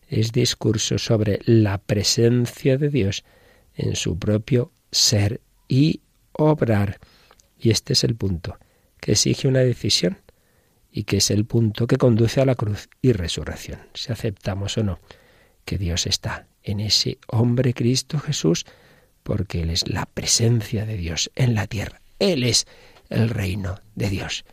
es 0.09 0.33
discurso 0.33 0.99
sobre 0.99 1.39
la 1.45 1.79
presencia 1.79 2.77
de 2.77 2.89
Dios 2.89 3.25
en 3.77 3.95
su 3.95 4.19
propio 4.19 4.73
ser 4.91 5.41
y 5.69 6.01
obrar. 6.33 6.99
Y 7.67 7.71
este 7.71 7.95
es 7.95 8.05
el 8.05 8.15
punto 8.15 8.61
que 9.01 9.11
exige 9.11 9.49
una 9.49 9.59
decisión 9.59 10.19
y 10.89 11.03
que 11.03 11.17
es 11.17 11.33
el 11.33 11.47
punto 11.47 11.89
que 11.89 11.97
conduce 11.97 12.41
a 12.41 12.45
la 12.45 12.55
cruz 12.55 12.89
y 13.03 13.11
resurrección, 13.11 13.81
si 13.93 14.13
aceptamos 14.13 14.79
o 14.79 14.85
no 14.85 15.01
que 15.65 15.77
Dios 15.77 16.07
está 16.07 16.47
en 16.63 16.79
ese 16.79 17.19
hombre 17.27 17.75
Cristo 17.75 18.21
Jesús, 18.21 18.67
porque 19.25 19.63
Él 19.63 19.71
es 19.71 19.89
la 19.89 20.07
presencia 20.07 20.87
de 20.87 20.97
Dios 20.97 21.33
en 21.35 21.55
la 21.55 21.67
tierra. 21.67 22.03
Él 22.21 22.45
es 22.45 22.69
el 23.09 23.31
reino 23.31 23.81
de 23.97 24.11
Dios. 24.11 24.45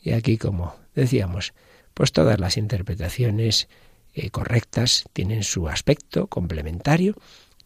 Y 0.00 0.12
aquí, 0.12 0.38
como 0.38 0.76
decíamos, 0.94 1.54
pues 1.92 2.12
todas 2.12 2.38
las 2.38 2.56
interpretaciones 2.56 3.68
eh, 4.14 4.30
correctas 4.30 5.06
tienen 5.12 5.42
su 5.42 5.68
aspecto 5.68 6.28
complementario, 6.28 7.16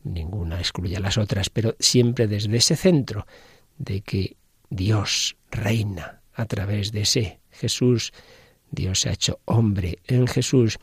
ninguna 0.03 0.61
excluye 0.61 0.97
a 0.97 1.01
las 1.01 1.19
otras, 1.19 1.51
pero 1.51 1.77
siempre 1.79 2.27
desde 2.27 2.57
ese 2.57 2.75
centro 2.75 3.27
de 3.77 4.01
que 4.01 4.39
Dios 4.75 5.37
reina 5.53 6.21
a 6.35 6.47
través 6.47 6.91
de 6.91 7.03
ese 7.03 7.39
Jesús, 7.53 8.13
Dios 8.73 9.01
se 9.01 9.09
ha 9.09 9.13
hecho 9.13 9.39
hombre 9.45 10.01
en 10.09 10.27
Jesús 10.27 10.79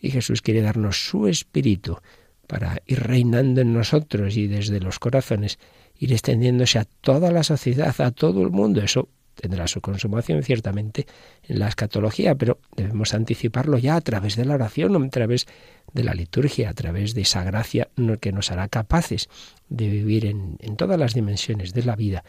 y 0.00 0.10
Jesús 0.10 0.40
quiere 0.40 0.62
darnos 0.62 1.06
su 1.06 1.28
espíritu 1.28 1.98
para 2.46 2.80
ir 2.86 3.00
reinando 3.00 3.60
en 3.60 3.74
nosotros 3.74 4.38
y 4.38 4.46
desde 4.46 4.80
los 4.80 4.98
corazones 4.98 5.58
ir 5.98 6.12
extendiéndose 6.12 6.78
a 6.78 6.84
toda 6.84 7.30
la 7.30 7.42
sociedad, 7.42 7.94
a 8.00 8.10
todo 8.12 8.40
el 8.42 8.50
mundo. 8.50 8.80
Eso 8.80 9.08
tendrá 9.34 9.68
su 9.68 9.82
consumación 9.82 10.42
ciertamente 10.42 11.06
en 11.46 11.58
la 11.58 11.68
escatología, 11.68 12.34
pero 12.34 12.60
debemos 12.76 13.12
anticiparlo 13.12 13.76
ya 13.76 13.96
a 13.96 14.00
través 14.00 14.36
de 14.36 14.46
la 14.46 14.54
oración, 14.54 15.04
a 15.04 15.10
través 15.10 15.46
de 15.92 16.04
la 16.04 16.14
liturgia, 16.14 16.70
a 16.70 16.74
través 16.74 17.14
de 17.14 17.22
esa 17.22 17.44
gracia 17.44 17.88
que 18.20 18.32
nos 18.32 18.50
hará 18.50 18.68
capaces 18.68 19.28
de 19.68 19.88
vivir 19.88 20.24
en, 20.24 20.56
en 20.60 20.76
todas 20.76 20.98
las 20.98 21.12
dimensiones 21.12 21.74
de 21.74 21.82
la 21.82 21.94
vida 21.94 22.24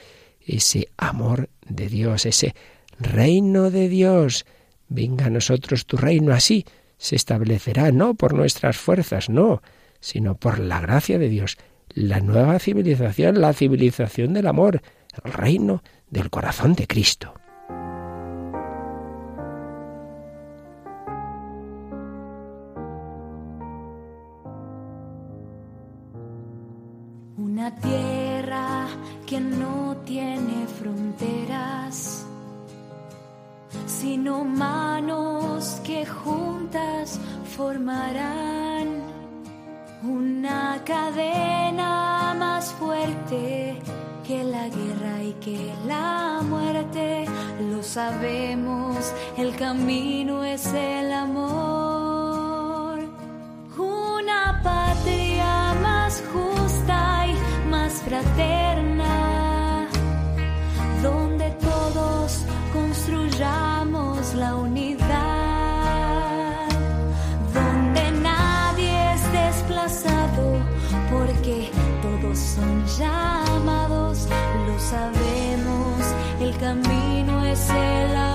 ese 0.46 0.89
amor 0.98 1.50
de 1.68 1.88
Dios, 1.88 2.26
ese 2.26 2.56
reino 3.00 3.72
de 3.72 3.89
Dios. 3.89 4.46
Venga 4.88 5.26
a 5.26 5.30
nosotros 5.30 5.86
tu 5.86 5.98
reino 5.98 6.34
así 6.34 6.66
se 6.98 7.16
establecerá 7.16 7.91
no 7.91 8.16
por 8.16 8.34
nuestras 8.34 8.78
fuerzas, 8.78 9.30
no, 9.30 9.62
sino 10.00 10.36
por 10.36 10.60
la 10.60 10.80
gracia 10.80 11.20
de 11.20 11.30
Dios, 11.30 11.58
la 11.89 12.20
nueva 12.20 12.60
civilización, 12.60 13.41
la 13.41 13.54
civilización 13.54 14.34
del 14.34 14.48
amor, 14.48 14.82
el 15.24 15.34
reino 15.34 15.84
del 16.10 16.30
corazón 16.30 16.74
de 16.74 16.88
Cristo. 16.88 17.34
Sino 34.26 34.44
manos 34.44 35.80
que 35.84 36.04
juntas 36.04 37.20
formarán 37.56 39.04
una 40.04 40.82
cadena 40.84 42.34
más 42.36 42.74
fuerte 42.74 43.78
que 44.28 44.44
la 44.44 44.68
guerra 44.68 45.22
y 45.22 45.34
que 45.34 45.72
la 45.86 46.42
muerte. 46.42 47.26
Lo 47.70 47.84
sabemos, 47.84 49.14
el 49.38 49.56
camino 49.58 50.44
es 50.44 50.74
el 50.74 51.14
amor. 51.14 52.98
Una 53.78 54.60
patria 54.64 55.76
más 55.84 56.24
justa 56.34 57.28
y 57.28 57.70
más 57.70 57.94
fraterna, 58.02 58.64
llamados, 72.98 74.28
lo 74.68 74.80
sabemos, 74.80 76.00
el 76.39 76.58
camino 76.58 77.46
es 77.46 77.70
el 77.70 78.16
amor. 78.16 78.35